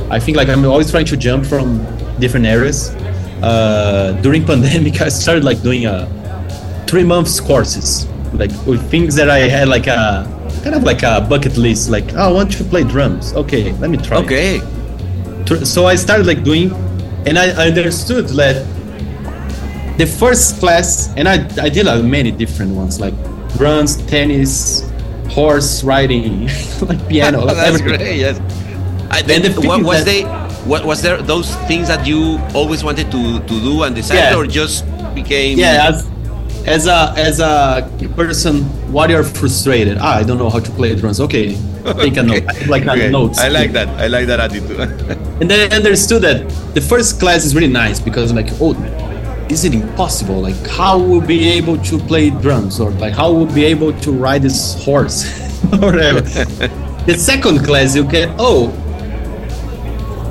I 0.09 0.19
think 0.19 0.35
like 0.35 0.49
I'm 0.49 0.65
always 0.65 0.91
trying 0.91 1.05
to 1.05 1.17
jump 1.17 1.45
from 1.45 1.79
different 2.19 2.45
areas. 2.45 2.89
Uh, 3.41 4.17
during 4.21 4.45
pandemic, 4.51 5.01
I 5.01 5.09
started 5.09 5.43
like 5.43 5.61
doing 5.61 5.85
a 5.85 6.07
three 6.87 7.03
months 7.03 7.39
courses, 7.39 8.05
like 8.33 8.51
with 8.65 8.81
things 8.91 9.15
that 9.15 9.29
I 9.29 9.39
had 9.47 9.67
like 9.69 9.87
a 9.87 10.27
kind 10.63 10.75
of 10.75 10.83
like 10.83 11.03
a 11.03 11.21
bucket 11.21 11.57
list. 11.57 11.89
Like, 11.89 12.13
oh, 12.13 12.29
I 12.29 12.31
want 12.31 12.51
to 12.53 12.63
play 12.65 12.83
drums. 12.83 13.33
Okay, 13.33 13.71
let 13.73 13.89
me 13.89 13.97
try. 13.97 14.17
Okay. 14.17 14.59
So 15.63 15.85
I 15.85 15.95
started 15.95 16.27
like 16.27 16.43
doing, 16.43 16.71
and 17.25 17.37
I 17.39 17.49
understood 17.67 18.27
that 18.29 18.65
the 19.97 20.05
first 20.05 20.59
class, 20.59 21.13
and 21.15 21.27
I 21.27 21.35
I 21.61 21.69
did 21.69 21.85
like 21.85 22.03
many 22.03 22.31
different 22.31 22.75
ones 22.75 22.99
like 22.99 23.15
runs, 23.57 23.97
tennis, 24.07 24.89
horse 25.29 25.83
riding, 25.83 26.47
like 26.81 27.07
piano. 27.07 27.45
That's 27.47 27.59
everything. 27.59 27.97
great. 27.97 28.19
Yes. 28.19 28.39
I, 29.11 29.21
then 29.21 29.41
the 29.43 29.61
what 29.61 29.83
was 29.83 30.05
they? 30.05 30.23
What 30.65 30.85
was 30.85 31.01
there? 31.01 31.21
Those 31.21 31.55
things 31.67 31.87
that 31.87 32.07
you 32.07 32.39
always 32.53 32.83
wanted 32.83 33.11
to 33.11 33.39
to 33.39 33.55
do 33.61 33.83
and 33.83 33.95
decided, 33.95 34.31
yeah. 34.31 34.35
or 34.35 34.47
just 34.47 34.85
became? 35.13 35.57
Yeah, 35.59 35.89
as, 35.89 36.09
as 36.65 36.87
a 36.87 37.13
as 37.17 37.39
a 37.39 37.89
person, 38.15 38.63
what 38.91 39.09
you're 39.09 39.23
frustrated. 39.23 39.97
Ah, 39.99 40.17
I 40.17 40.23
don't 40.23 40.37
know 40.37 40.49
how 40.49 40.59
to 40.59 40.71
play 40.71 40.95
drums. 40.95 41.19
Okay, 41.19 41.53
take 41.97 42.17
a 42.17 42.23
note. 42.23 42.43
like 42.67 42.87
okay. 42.87 43.11
notes. 43.11 43.39
I 43.39 43.49
like 43.49 43.71
that. 43.73 43.87
I 43.99 44.07
like 44.07 44.27
that 44.27 44.39
attitude. 44.39 44.79
and 45.41 45.49
then 45.49 45.71
I 45.71 45.75
understood 45.75 46.21
that 46.23 46.49
the 46.73 46.81
first 46.81 47.19
class 47.19 47.45
is 47.45 47.53
really 47.53 47.71
nice 47.71 47.99
because 47.99 48.31
I'm 48.31 48.37
like, 48.37 48.49
oh 48.61 48.73
is 49.49 49.65
it 49.65 49.73
impossible? 49.73 50.41
Like, 50.41 50.55
how 50.67 50.97
will 50.97 51.21
be 51.21 51.49
able 51.49 51.77
to 51.77 51.97
play 51.97 52.29
drums, 52.29 52.79
or 52.79 52.91
like 52.91 53.13
how 53.13 53.31
will 53.31 53.51
be 53.53 53.65
able 53.65 53.93
to 54.01 54.11
ride 54.11 54.41
this 54.41 54.83
horse, 54.83 55.25
or 55.73 55.91
whatever. 55.91 56.21
the 57.05 57.15
second 57.17 57.63
class, 57.65 57.95
you 57.95 58.05
get, 58.05 58.29
oh, 58.39 58.71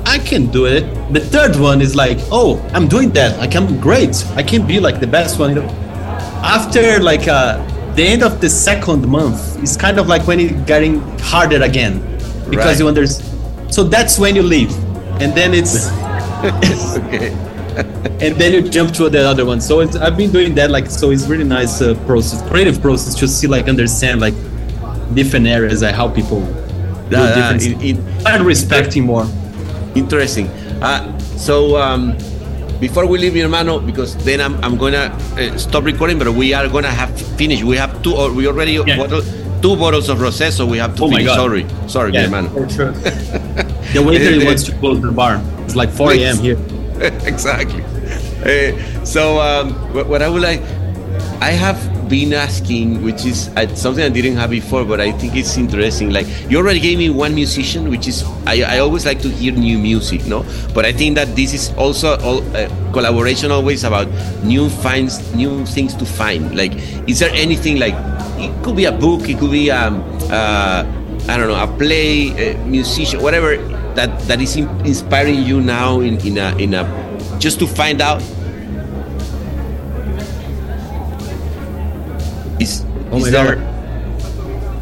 I 0.05 0.19
can 0.19 0.47
do 0.47 0.65
it. 0.65 0.83
The 1.13 1.19
third 1.19 1.55
one 1.55 1.81
is 1.81 1.95
like, 1.95 2.17
oh, 2.31 2.59
I'm 2.73 2.87
doing 2.87 3.11
that. 3.11 3.39
Like, 3.39 3.55
I'm 3.55 3.79
great. 3.79 4.25
I 4.35 4.43
can 4.43 4.65
be 4.67 4.79
like 4.79 4.99
the 4.99 5.07
best 5.07 5.39
one. 5.39 5.55
You 5.55 5.61
know, 5.61 5.69
after 6.43 6.99
like 6.99 7.27
uh, 7.27 7.57
the 7.95 8.03
end 8.03 8.23
of 8.23 8.41
the 8.41 8.49
second 8.49 9.07
month, 9.07 9.61
it's 9.61 9.77
kind 9.77 9.99
of 9.99 10.07
like 10.07 10.27
when 10.27 10.39
it's 10.39 10.53
getting 10.67 11.01
harder 11.19 11.61
again 11.61 11.99
because 12.49 12.55
right. 12.55 12.79
you 12.79 12.87
understand. 12.87 13.73
So 13.73 13.83
that's 13.83 14.19
when 14.19 14.35
you 14.35 14.43
leave, 14.43 14.71
and 15.21 15.33
then 15.33 15.53
it's 15.53 15.89
okay 16.97 17.52
and 18.21 18.35
then 18.35 18.53
you 18.53 18.69
jump 18.69 18.93
to 18.93 19.09
the 19.09 19.27
other 19.27 19.45
one. 19.45 19.61
So 19.61 19.81
I've 19.81 20.17
been 20.17 20.31
doing 20.31 20.55
that, 20.55 20.71
like, 20.71 20.87
so 20.89 21.11
it's 21.11 21.27
really 21.27 21.43
nice 21.43 21.81
uh, 21.81 21.95
process, 22.05 22.41
creative 22.49 22.81
process 22.81 23.15
to 23.15 23.27
see, 23.27 23.47
like, 23.47 23.67
understand, 23.67 24.21
like, 24.21 24.35
different 25.13 25.47
areas, 25.47 25.81
like 25.81 25.95
how 25.95 26.09
people 26.09 26.41
do 27.09 27.17
uh, 27.17 27.35
different, 27.35 27.83
in, 27.83 27.97
in, 27.97 28.27
and 28.27 28.45
respecting 28.45 29.03
more. 29.03 29.27
Interesting. 29.95 30.47
Uh, 30.81 31.17
so 31.19 31.77
um, 31.77 32.17
before 32.79 33.05
we 33.05 33.17
leave, 33.19 33.35
hermano, 33.35 33.79
because 33.79 34.15
then 34.25 34.41
I'm, 34.41 34.61
I'm 34.63 34.77
gonna 34.77 35.15
uh, 35.37 35.57
stop 35.57 35.83
recording, 35.83 36.17
but 36.17 36.29
we 36.33 36.53
are 36.53 36.67
gonna 36.67 36.89
have 36.89 37.11
finished. 37.37 37.63
We 37.63 37.77
have 37.77 38.01
two, 38.03 38.15
or 38.15 38.31
we 38.33 38.47
already 38.47 38.73
yeah. 38.73 38.97
bottle, 38.97 39.21
two 39.61 39.75
bottles 39.75 40.09
of 40.09 40.17
rosé, 40.17 40.51
so 40.51 40.65
we 40.65 40.77
have 40.77 40.95
to 40.97 41.03
oh 41.03 41.09
finish. 41.09 41.27
Sorry, 41.27 41.65
sorry, 41.87 42.13
yeah, 42.13 42.23
hermano. 42.23 42.49
For 42.49 42.69
sure. 42.69 42.91
the 43.93 44.03
waiter 44.05 44.45
wants 44.45 44.63
to 44.63 44.71
close 44.79 45.01
the 45.01 45.11
bar. 45.11 45.41
It's 45.65 45.75
like 45.75 45.89
4 45.89 46.13
a.m. 46.13 46.37
here. 46.37 46.57
exactly. 47.27 47.83
Uh, 48.47 49.03
so 49.03 49.39
um, 49.39 49.73
what, 49.93 50.21
I 50.21 50.29
would 50.29 50.41
like, 50.41 50.61
I 51.41 51.51
have 51.51 52.07
been 52.07 52.33
asking, 52.33 53.03
which 53.03 53.25
is 53.25 53.49
uh, 53.57 53.67
something 53.75 54.03
I 54.03 54.07
didn't 54.07 54.37
have 54.37 54.51
before, 54.51 54.85
but 54.85 55.01
I 55.01 55.11
think 55.11 55.35
it's 55.35 55.57
interesting. 55.57 56.11
Like 56.11 56.27
you 56.49 56.57
already 56.57 56.79
gave 56.79 56.97
me 56.97 57.09
one 57.09 57.35
musician, 57.35 57.89
which 57.89 58.07
is 58.07 58.23
I, 58.45 58.61
I 58.63 58.79
always 58.79 59.05
like 59.05 59.21
to 59.23 59.29
hear 59.29 59.51
new 59.51 59.77
music, 59.77 60.25
no? 60.27 60.45
But 60.73 60.85
I 60.85 60.93
think 60.93 61.15
that 61.15 61.35
this 61.35 61.53
is 61.53 61.73
also 61.75 62.17
all 62.21 62.39
uh, 62.55 62.69
collaboration 62.93 63.51
always 63.51 63.83
about 63.83 64.07
new 64.43 64.69
finds, 64.69 65.19
new 65.35 65.65
things 65.65 65.95
to 65.95 66.05
find. 66.05 66.55
Like, 66.55 66.71
is 67.09 67.19
there 67.19 67.31
anything 67.33 67.79
like 67.79 67.95
it 68.39 68.63
could 68.63 68.77
be 68.77 68.85
a 68.85 68.93
book, 68.93 69.27
it 69.27 69.39
could 69.39 69.51
be 69.51 69.71
um, 69.71 70.01
uh, 70.31 70.85
I 71.27 71.37
don't 71.37 71.47
know, 71.47 71.61
a 71.61 71.67
play, 71.77 72.31
a 72.53 72.57
musician, 72.65 73.21
whatever 73.21 73.55
that 73.95 74.19
that 74.27 74.41
is 74.41 74.55
inspiring 74.55 75.43
you 75.43 75.61
now 75.61 75.99
in, 75.99 76.19
in 76.25 76.37
a 76.37 76.55
in 76.57 76.73
a 76.73 76.83
just 77.39 77.59
to 77.59 77.67
find 77.67 78.01
out 78.01 78.21
is, 82.59 82.85
oh 83.11 83.17
is 83.17 83.31
there 83.31 83.55
God. 83.55 83.69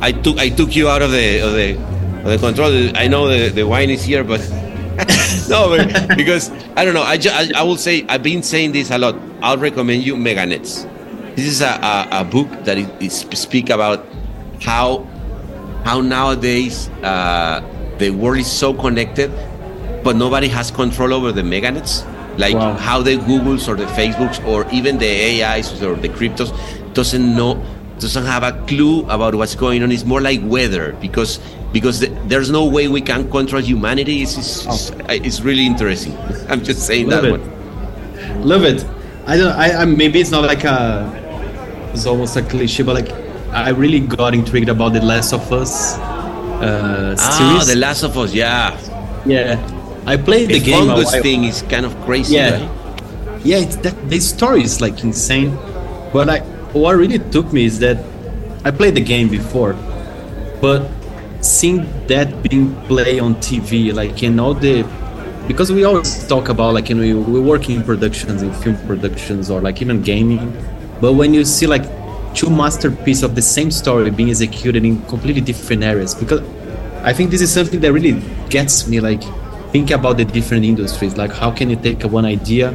I 0.01 0.11
took 0.11 0.37
I 0.37 0.49
took 0.49 0.75
you 0.75 0.89
out 0.89 1.01
of 1.01 1.11
the 1.11 1.39
of 1.41 1.53
the 1.53 1.77
of 2.23 2.29
the 2.29 2.37
control. 2.37 2.71
I 2.97 3.07
know 3.07 3.27
the, 3.27 3.49
the 3.49 3.63
wine 3.63 3.89
is 3.89 4.03
here 4.03 4.23
but 4.23 4.41
no 5.49 5.69
but 5.69 6.15
because 6.17 6.51
I 6.75 6.85
don't 6.85 6.93
know. 6.93 7.03
I, 7.03 7.17
just, 7.17 7.35
I, 7.35 7.59
I 7.59 7.63
will 7.63 7.77
say 7.77 8.05
I've 8.07 8.23
been 8.23 8.43
saying 8.43 8.71
this 8.71 8.91
a 8.91 8.97
lot. 8.97 9.15
I'll 9.41 9.57
recommend 9.57 10.03
you 10.03 10.15
Meganets 10.15 10.87
this 11.35 11.45
is 11.45 11.61
a, 11.61 11.79
a, 11.81 12.21
a 12.21 12.23
book 12.23 12.47
that 12.65 12.77
is, 13.01 13.25
speak 13.33 13.69
about 13.69 14.05
how 14.61 15.07
how 15.83 16.01
nowadays 16.01 16.89
uh, 17.01 17.61
the 18.01 18.09
world 18.09 18.39
is 18.39 18.51
so 18.51 18.73
connected, 18.73 19.31
but 20.03 20.15
nobody 20.15 20.47
has 20.47 20.71
control 20.71 21.13
over 21.13 21.31
the 21.31 21.43
meganets. 21.43 22.03
Like 22.37 22.55
wow. 22.55 22.73
how 22.73 23.01
the 23.01 23.17
Googles 23.17 23.67
or 23.67 23.75
the 23.75 23.85
Facebooks 23.85 24.43
or 24.45 24.65
even 24.71 24.97
the 24.97 25.43
AIs 25.43 25.81
or 25.83 25.95
the 25.95 26.09
cryptos 26.09 26.51
doesn't 26.93 27.35
know 27.35 27.63
doesn't 27.99 28.25
have 28.25 28.41
a 28.41 28.53
clue 28.65 29.03
about 29.09 29.35
what's 29.35 29.53
going 29.53 29.83
on. 29.83 29.91
It's 29.91 30.05
more 30.05 30.21
like 30.21 30.39
weather 30.43 30.93
because 30.99 31.39
because 31.71 31.99
the, 31.99 32.07
there's 32.25 32.49
no 32.49 32.65
way 32.65 32.87
we 32.87 33.01
can 33.01 33.29
control 33.29 33.61
humanity. 33.61 34.23
It's 34.23 34.37
it's, 34.37 34.65
oh. 34.91 35.05
it's 35.09 35.41
really 35.41 35.65
interesting. 35.65 36.17
I'm 36.49 36.63
just 36.63 36.87
saying 36.87 37.09
Love 37.09 37.23
that 37.23 37.27
it. 37.27 37.39
one. 37.39 38.47
Love 38.47 38.63
it. 38.63 38.85
I 39.27 39.37
don't. 39.37 39.53
I, 39.53 39.81
I 39.81 39.85
maybe 39.85 40.19
it's 40.19 40.31
not 40.31 40.43
like 40.43 40.63
a. 40.63 41.19
It's 41.93 42.07
almost 42.07 42.37
a 42.37 42.41
cliche, 42.41 42.83
but 42.83 42.95
like 42.95 43.11
I 43.51 43.69
really 43.69 43.99
got 43.99 44.33
intrigued 44.33 44.69
about 44.69 44.93
the 44.93 45.01
Last 45.01 45.33
of 45.33 45.51
Us 45.51 45.99
uh, 46.61 47.15
ah, 47.17 47.63
The 47.65 47.75
Last 47.75 48.03
of 48.03 48.17
Us, 48.17 48.33
yeah. 48.33 48.77
Yeah. 49.25 49.59
I 50.05 50.17
played 50.17 50.49
the, 50.49 50.59
the 50.59 50.65
game. 50.65 50.87
The 50.87 50.93
fungus 50.93 51.21
thing 51.21 51.43
is 51.43 51.61
kind 51.63 51.85
of 51.85 51.95
crazy, 52.05 52.35
yeah. 52.35 52.59
Right? 52.59 53.41
Yeah, 53.43 53.57
it's 53.57 53.75
that 53.77 54.09
the 54.09 54.19
story 54.19 54.63
is 54.63 54.81
like 54.81 55.03
insane. 55.03 55.57
But 56.13 56.29
I 56.29 56.39
what 56.73 56.95
really 56.95 57.19
took 57.19 57.51
me 57.53 57.65
is 57.65 57.79
that 57.79 57.97
I 58.63 58.71
played 58.71 58.95
the 58.95 59.01
game 59.01 59.29
before, 59.29 59.73
but 60.61 60.89
seeing 61.41 61.85
that 62.07 62.43
being 62.43 62.75
played 62.85 63.19
on 63.19 63.35
TV, 63.35 63.93
like 63.93 64.21
in 64.23 64.39
all 64.39 64.53
the 64.53 64.85
because 65.47 65.71
we 65.71 65.83
always 65.83 66.27
talk 66.27 66.49
about 66.49 66.73
like 66.73 66.89
you 66.89 66.95
know, 66.95 67.01
we, 67.01 67.13
we 67.13 67.39
work 67.39 67.69
in 67.69 67.83
productions 67.83 68.41
in 68.41 68.53
film 68.53 68.77
productions 68.87 69.49
or 69.49 69.59
like 69.61 69.81
even 69.81 70.01
gaming 70.01 70.53
but 71.01 71.13
when 71.13 71.33
you 71.33 71.43
see 71.43 71.65
like 71.65 71.83
two 72.33 72.49
masterpieces 72.49 73.23
of 73.23 73.35
the 73.35 73.41
same 73.41 73.71
story 73.71 74.09
being 74.09 74.29
executed 74.29 74.85
in 74.85 75.01
completely 75.05 75.41
different 75.41 75.83
areas 75.83 76.15
because 76.15 76.41
i 77.03 77.11
think 77.11 77.29
this 77.31 77.41
is 77.41 77.51
something 77.51 77.79
that 77.79 77.91
really 77.91 78.21
gets 78.49 78.87
me 78.87 78.99
like 78.99 79.21
think 79.71 79.91
about 79.91 80.17
the 80.17 80.25
different 80.25 80.65
industries. 80.65 81.17
Like 81.17 81.31
how 81.31 81.51
can 81.51 81.69
you 81.69 81.75
take 81.75 82.03
one 82.03 82.25
idea 82.25 82.71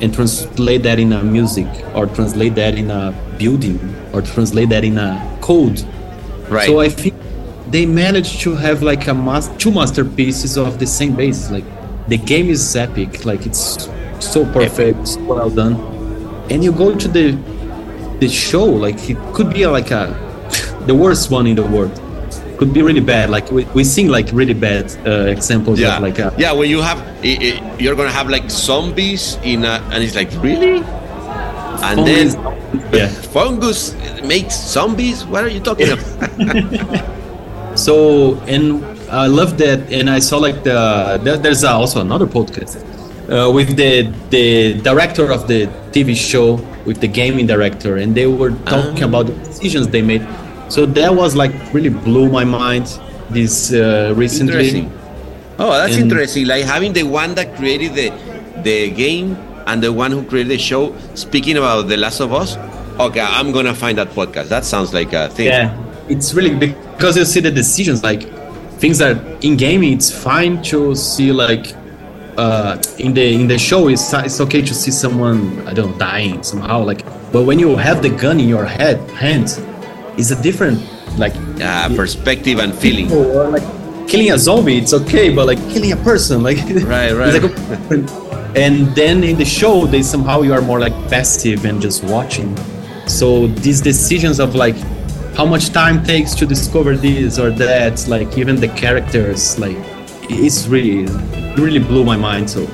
and 0.00 0.14
translate 0.14 0.84
that 0.84 0.98
in 0.98 1.12
a 1.12 1.22
music 1.22 1.66
or 1.94 2.06
translate 2.06 2.54
that 2.54 2.78
in 2.78 2.90
a 2.90 3.12
building 3.38 3.78
or 4.12 4.22
translate 4.22 4.68
that 4.68 4.84
in 4.84 4.98
a 4.98 5.38
code? 5.40 5.82
Right. 6.48 6.66
So 6.66 6.80
i 6.80 6.88
think 6.88 7.14
they 7.68 7.84
managed 7.84 8.40
to 8.42 8.54
have 8.54 8.82
like 8.82 9.08
a 9.08 9.14
mas- 9.14 9.50
two 9.58 9.70
masterpieces 9.70 10.56
of 10.56 10.78
the 10.78 10.86
same 10.86 11.14
base. 11.16 11.50
Like 11.50 11.64
the 12.08 12.16
game 12.16 12.48
is 12.48 12.76
epic. 12.76 13.24
Like 13.24 13.44
it's 13.44 13.88
so 14.20 14.44
perfect. 14.52 15.08
So 15.08 15.24
well 15.24 15.50
done. 15.50 15.74
And 16.50 16.64
you 16.64 16.72
go 16.72 16.96
to 16.96 17.08
the 17.08 17.32
the 18.20 18.28
show 18.28 18.64
like 18.64 19.10
it 19.10 19.16
could 19.34 19.52
be 19.52 19.66
like 19.66 19.90
a 19.90 20.14
the 20.86 20.94
worst 20.94 21.30
one 21.30 21.46
in 21.46 21.56
the 21.56 21.62
world 21.62 21.92
could 22.58 22.72
be 22.72 22.82
really 22.82 23.00
bad 23.00 23.30
like 23.30 23.50
we, 23.52 23.64
we 23.66 23.84
sing 23.84 24.08
like 24.08 24.28
really 24.32 24.54
bad 24.54 24.90
uh, 25.06 25.26
examples 25.26 25.78
yeah. 25.78 25.96
of 25.96 26.02
like 26.02 26.18
a, 26.18 26.34
yeah 26.36 26.50
when 26.50 26.68
you 26.68 26.80
have 26.82 26.98
it, 27.24 27.42
it, 27.42 27.80
you're 27.80 27.94
gonna 27.94 28.10
have 28.10 28.28
like 28.28 28.50
zombies 28.50 29.38
in 29.44 29.64
a, 29.64 29.80
and 29.92 30.02
it's 30.02 30.16
like 30.16 30.30
really 30.42 30.82
and 31.82 32.00
fungus. 32.00 32.34
then 32.34 32.92
yeah. 32.92 33.08
fungus 33.08 33.94
makes 34.24 34.54
zombies. 34.54 35.24
What 35.24 35.44
are 35.44 35.48
you 35.48 35.60
talking 35.60 35.88
about? 35.92 37.78
so, 37.78 38.34
and 38.46 38.84
I 39.10 39.26
love 39.26 39.58
that, 39.58 39.90
and 39.92 40.10
I 40.10 40.18
saw 40.18 40.38
like 40.38 40.64
the 40.64 41.20
there's 41.22 41.64
also 41.64 42.00
another 42.00 42.26
podcast 42.26 42.82
uh, 43.30 43.50
with 43.50 43.76
the 43.76 44.12
the 44.30 44.80
director 44.80 45.30
of 45.30 45.46
the 45.48 45.66
TV 45.92 46.16
show 46.16 46.58
with 46.88 47.00
the 47.02 47.06
gaming 47.06 47.46
director, 47.46 47.98
and 47.98 48.14
they 48.14 48.26
were 48.26 48.50
talking 48.64 49.02
about 49.04 49.26
the 49.26 49.34
decisions 49.44 49.86
they 49.88 50.00
made. 50.00 50.26
So 50.68 50.86
that 50.86 51.14
was 51.14 51.36
like 51.36 51.52
really 51.72 51.90
blew 51.90 52.28
my 52.30 52.44
mind. 52.44 52.86
This 53.30 53.72
uh, 53.74 54.14
recently. 54.16 54.88
Oh, 55.58 55.72
that's 55.72 55.96
and, 55.96 56.04
interesting. 56.04 56.46
Like 56.46 56.64
having 56.64 56.94
the 56.94 57.02
one 57.02 57.34
that 57.34 57.54
created 57.56 57.94
the 57.94 58.08
the 58.62 58.90
game 58.90 59.36
and 59.66 59.82
the 59.82 59.92
one 59.92 60.10
who 60.10 60.24
created 60.24 60.50
the 60.52 60.58
show 60.58 60.96
speaking 61.14 61.58
about 61.58 61.88
The 61.88 61.98
Last 61.98 62.20
of 62.20 62.32
Us. 62.32 62.56
Okay, 62.98 63.20
I'm 63.20 63.52
gonna 63.52 63.74
find 63.74 63.98
that 63.98 64.08
podcast. 64.08 64.48
That 64.48 64.64
sounds 64.64 64.94
like 64.94 65.12
a 65.12 65.28
thing. 65.28 65.48
Yeah, 65.48 65.76
it's 66.08 66.32
really 66.32 66.56
because 66.56 67.18
you 67.18 67.26
see 67.26 67.40
the 67.40 67.50
decisions 67.50 68.02
like 68.02 68.22
things 68.80 68.96
that 68.98 69.44
in 69.44 69.56
gaming 69.58 69.92
it's 69.92 70.10
fine 70.10 70.62
to 70.62 70.94
see 70.94 71.32
like 71.32 71.74
uh, 72.38 72.80
in 72.98 73.12
the 73.14 73.34
in 73.34 73.48
the 73.48 73.58
show 73.58 73.88
it's 73.88 74.12
it's 74.14 74.40
okay 74.40 74.62
to 74.62 74.72
see 74.72 74.92
someone 74.92 75.66
I 75.66 75.74
don't 75.74 75.90
know 75.90 75.98
dying 75.98 76.42
somehow 76.42 76.84
like 76.84 77.04
but 77.32 77.42
when 77.42 77.58
you 77.58 77.76
have 77.76 78.00
the 78.00 78.10
gun 78.10 78.38
in 78.38 78.48
your 78.48 78.64
head 78.64 78.98
hands 79.10 79.60
it's 80.16 80.30
a 80.30 80.40
different 80.40 80.78
like 81.18 81.34
uh, 81.60 81.88
perspective 81.96 82.60
and 82.60 82.72
feeling. 82.72 83.10
Or 83.12 83.48
like 83.48 83.66
killing 84.08 84.30
a 84.30 84.38
zombie 84.38 84.78
it's 84.78 84.94
okay 84.94 85.34
but 85.34 85.46
like 85.46 85.58
killing 85.68 85.92
a 85.92 85.96
person 85.96 86.42
like 86.42 86.58
right 86.84 87.12
right 87.12 87.42
like 87.42 87.52
and 88.56 88.94
then 88.94 89.24
in 89.24 89.36
the 89.36 89.44
show 89.44 89.84
they 89.86 90.02
somehow 90.02 90.42
you 90.42 90.54
are 90.54 90.62
more 90.62 90.80
like 90.80 90.94
passive 91.10 91.64
and 91.64 91.82
just 91.82 92.04
watching. 92.04 92.56
So 93.08 93.48
these 93.48 93.80
decisions 93.80 94.38
of 94.38 94.54
like 94.54 94.76
how 95.34 95.44
much 95.44 95.70
time 95.70 96.04
takes 96.04 96.34
to 96.36 96.46
discover 96.46 96.96
this 96.96 97.38
or 97.38 97.50
that 97.50 98.06
like 98.08 98.38
even 98.38 98.56
the 98.56 98.68
characters 98.68 99.58
like 99.58 99.76
it's 100.28 100.66
really 100.66 101.06
really 101.56 101.78
blew 101.78 102.04
my 102.04 102.16
mind 102.16 102.48
so. 102.50 102.66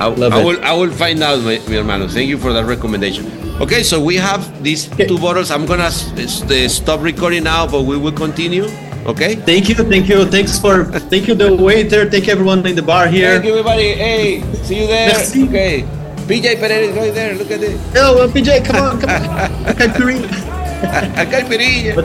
I, 0.00 0.06
I 0.06 0.44
will 0.44 0.64
I 0.64 0.72
will 0.72 0.92
find 0.92 1.22
out 1.22 1.42
my, 1.42 1.58
mi 1.66 1.74
hermano. 1.74 2.06
Thank 2.06 2.28
you 2.28 2.38
for 2.38 2.52
that 2.52 2.66
recommendation. 2.66 3.26
Okay 3.60 3.82
so 3.82 4.00
we 4.00 4.14
have 4.16 4.62
these 4.62 4.86
two 4.86 5.18
bottles. 5.18 5.50
I'm 5.50 5.66
gonna 5.66 5.90
stop 5.90 7.02
recording 7.02 7.44
now 7.44 7.66
but 7.66 7.82
we 7.82 7.96
will 7.96 8.12
continue 8.12 8.66
okay? 9.06 9.34
Thank 9.34 9.68
you 9.68 9.74
thank 9.74 10.08
you. 10.08 10.24
Thanks 10.24 10.58
for 10.58 10.84
thank 10.84 11.26
you 11.26 11.34
the 11.34 11.54
waiter. 11.54 12.08
Thank 12.08 12.28
everyone 12.28 12.64
in 12.66 12.76
the 12.76 12.82
bar 12.82 13.08
here. 13.08 13.34
Thank 13.34 13.46
you 13.46 13.52
everybody. 13.52 13.94
Hey 13.94 14.42
see 14.62 14.82
you 14.82 14.86
there. 14.86 15.08
Merci. 15.08 15.48
okay. 15.48 15.82
PJ 16.28 16.60
Perez 16.60 16.94
right 16.94 17.14
there. 17.14 17.34
Look 17.34 17.50
at 17.50 17.62
it. 17.62 17.80
Oh 17.96 18.14
well, 18.16 18.28
PJ 18.28 18.64
come 18.64 18.76
on 18.76 19.00
come 19.00 19.10
on. 19.10 20.48
Okay, 20.78 21.26
Caipirinha. 21.26 21.94
But, 21.96 22.04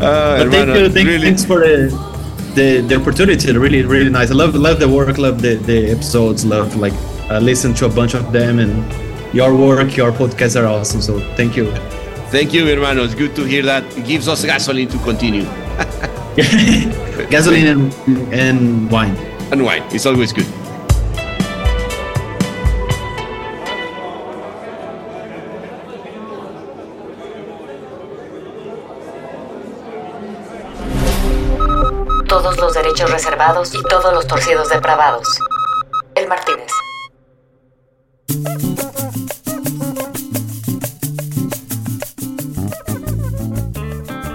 uh, 0.00 0.44
but 0.44 0.50
thank 0.50 0.68
you, 0.68 0.88
thank, 0.88 1.06
really. 1.06 1.26
thanks 1.26 1.44
for 1.44 1.60
the, 1.60 1.92
the, 2.54 2.80
the 2.80 3.00
opportunity. 3.00 3.52
Really, 3.56 3.82
really 3.82 4.10
nice. 4.10 4.30
I 4.30 4.34
love 4.34 4.54
love 4.54 4.80
the 4.80 4.88
work, 4.88 5.18
love 5.18 5.42
the, 5.42 5.54
the 5.56 5.90
episodes, 5.90 6.44
love 6.44 6.76
like 6.76 6.92
I 7.30 7.38
listen 7.38 7.74
to 7.74 7.86
a 7.86 7.88
bunch 7.88 8.14
of 8.14 8.32
them, 8.32 8.58
and 8.58 9.34
your 9.34 9.54
work, 9.54 9.96
your 9.96 10.12
podcasts 10.12 10.60
are 10.60 10.66
awesome. 10.66 11.00
So 11.00 11.20
thank 11.36 11.56
you. 11.56 11.70
Thank 12.30 12.52
you, 12.52 12.66
hermano. 12.66 13.04
It's 13.04 13.14
good 13.14 13.34
to 13.36 13.44
hear 13.44 13.62
that. 13.64 13.84
It 13.96 14.06
gives 14.06 14.28
us 14.28 14.44
gasoline 14.44 14.88
to 14.88 14.98
continue. 14.98 15.44
gasoline 17.30 17.66
and, 17.66 17.94
and 18.32 18.90
wine. 18.90 19.16
And 19.50 19.64
wine. 19.64 19.82
It's 19.90 20.06
always 20.06 20.32
good. 20.32 20.46
Y 33.74 33.82
todos 33.82 34.14
los 34.14 34.26
torcidos 34.26 34.68
depravados. 34.70 35.28
El 36.14 36.26
Martínez. 36.26 36.70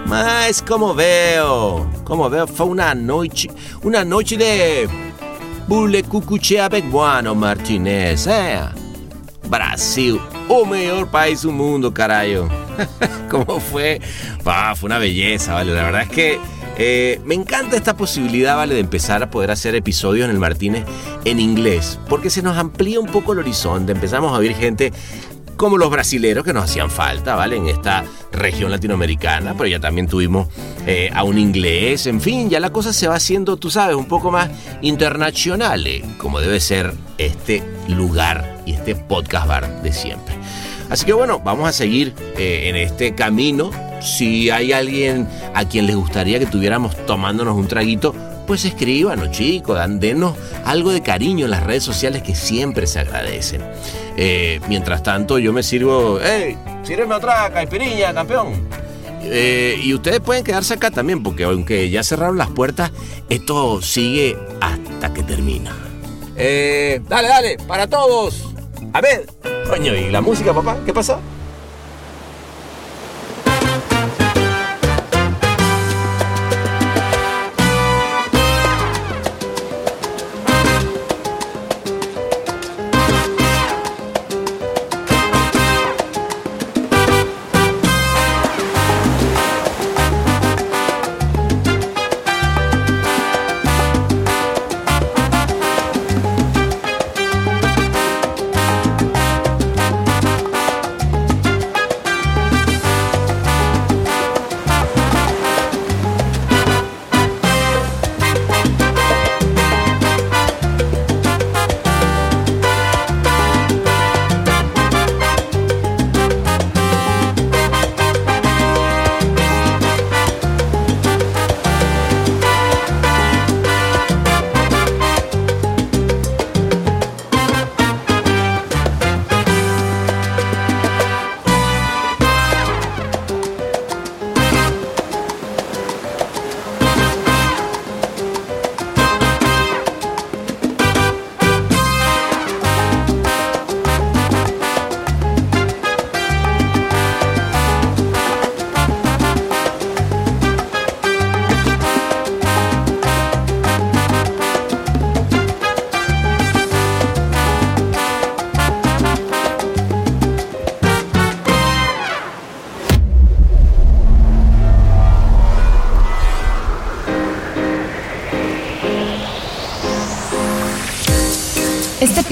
Mas 0.06 0.62
como 0.62 0.94
veo, 0.94 1.90
como 2.04 2.30
veo, 2.30 2.46
fue 2.48 2.68
una 2.68 2.94
noche, 2.94 3.50
una 3.82 4.06
noche 4.06 4.38
de 4.38 4.88
bule 5.68 6.04
cucuchea 6.04 6.70
peguano, 6.70 7.34
Martínez, 7.34 8.28
eh? 8.28 8.60
Brasil, 9.48 10.22
o 10.48 10.66
mejor 10.66 11.10
país 11.10 11.42
del 11.42 11.52
mundo, 11.54 11.92
carajo. 11.94 12.48
¿Cómo 13.30 13.60
fue? 13.60 14.00
fue 14.44 14.76
una 14.84 15.00
belleza, 15.00 15.56
vale. 15.56 15.74
La 15.74 15.84
verdad 15.84 16.02
es 16.04 16.10
que 16.10 16.40
eh, 16.78 17.22
me 17.26 17.36
encanta 17.36 17.78
esta 17.78 17.96
posibilidad, 17.96 18.56
¿vale? 18.56 18.74
De 18.74 18.82
empezar 18.82 19.24
a 19.24 19.30
poder 19.30 19.52
hacer 19.52 19.76
episodios 19.76 20.26
en 20.26 20.32
el 20.32 20.40
Martínez 20.40 20.84
en 21.24 21.40
inglés, 21.40 22.00
porque 22.10 22.30
se 22.30 22.42
nos 22.42 22.58
amplía 22.58 23.00
un 23.00 23.08
poco 23.08 23.34
el 23.34 23.40
horizonte. 23.40 23.94
Empezamos 23.94 24.34
a 24.34 24.38
oír 24.38 24.54
gente 24.56 24.92
como 25.56 25.78
los 25.78 25.90
brasileros 25.90 26.44
que 26.44 26.52
nos 26.52 26.66
hacían 26.66 26.90
falta, 26.90 27.36
¿vale? 27.36 27.56
En 27.56 27.68
esta 27.68 28.04
región 28.34 28.72
latinoamericana, 28.72 29.54
pero 29.54 29.68
ya 29.68 29.80
también 29.80 30.08
tuvimos 30.08 30.50
eh, 30.86 31.10
a 31.14 31.24
un 31.24 31.38
inglés, 31.38 32.08
en 32.08 32.20
fin, 32.20 32.50
ya 32.50 32.60
la 32.60 32.72
cosa 32.72 32.92
se 32.92 33.08
va 33.08 33.16
haciendo, 33.16 33.56
tú 33.56 33.72
sabes, 33.72 33.96
un 33.96 34.06
poco 34.06 34.32
más 34.32 34.50
internacional, 34.82 35.88
eh, 35.88 36.04
como 36.18 36.42
debe 36.42 36.60
ser 36.60 36.94
este 37.18 37.64
lugar 37.88 38.62
y 38.66 38.74
este 38.74 38.96
podcast 38.96 39.48
bar 39.48 39.82
de 39.82 39.94
siempre. 39.94 40.36
Así 40.90 41.06
que 41.06 41.14
bueno, 41.14 41.40
vamos 41.40 41.70
a 41.70 41.72
seguir 41.72 42.14
en 42.38 42.76
este 42.76 43.16
camino 43.16 43.72
si 44.06 44.50
hay 44.50 44.72
alguien 44.72 45.28
a 45.54 45.66
quien 45.66 45.88
les 45.88 45.96
gustaría 45.96 46.40
que 46.40 46.46
tuviéramos 46.46 46.96
tomándonos 47.06 47.56
un 47.56 47.68
traguito, 47.68 48.14
pues 48.48 48.64
escríbanos, 48.66 49.32
chicos, 49.32 49.80
denos 50.00 50.36
algo 50.66 50.92
de 50.92 51.02
cariño 51.02 51.46
en 51.46 51.52
las 51.52 51.64
redes 51.64 51.84
sociales 51.84 52.22
que 52.22 52.36
siempre 52.36 52.88
se 52.88 53.00
agradecen. 53.00 53.62
Eh, 54.18 54.62
mientras 54.70 55.04
tanto, 55.04 55.40
yo 55.40 55.52
me 55.52 55.64
sirvo, 55.64 56.20
¡Ey! 56.22 56.58
Sírveme 56.84 57.16
otra 57.16 57.52
caipiriña, 57.52 58.14
campeón! 58.14 58.68
Eh, 59.24 59.80
y 59.82 59.94
ustedes 59.94 60.20
pueden 60.20 60.44
quedarse 60.44 60.76
acá 60.76 60.92
también, 60.92 61.24
porque 61.24 61.46
aunque 61.46 61.90
ya 61.90 62.04
cerraron 62.04 62.38
las 62.38 62.50
puertas, 62.50 62.92
esto 63.30 63.82
sigue 63.82 64.38
hasta 64.62 65.14
que 65.14 65.24
termina. 65.24 65.76
Eh, 66.38 67.02
dale, 67.10 67.28
dale, 67.28 67.58
para 67.68 67.88
todos. 67.88 68.54
A 68.94 69.02
ver, 69.02 69.26
coño, 69.68 69.96
¿y 69.96 70.12
la 70.12 70.22
música, 70.22 70.54
papá? 70.54 70.78
¿Qué 70.86 70.94
pasa? 70.94 71.20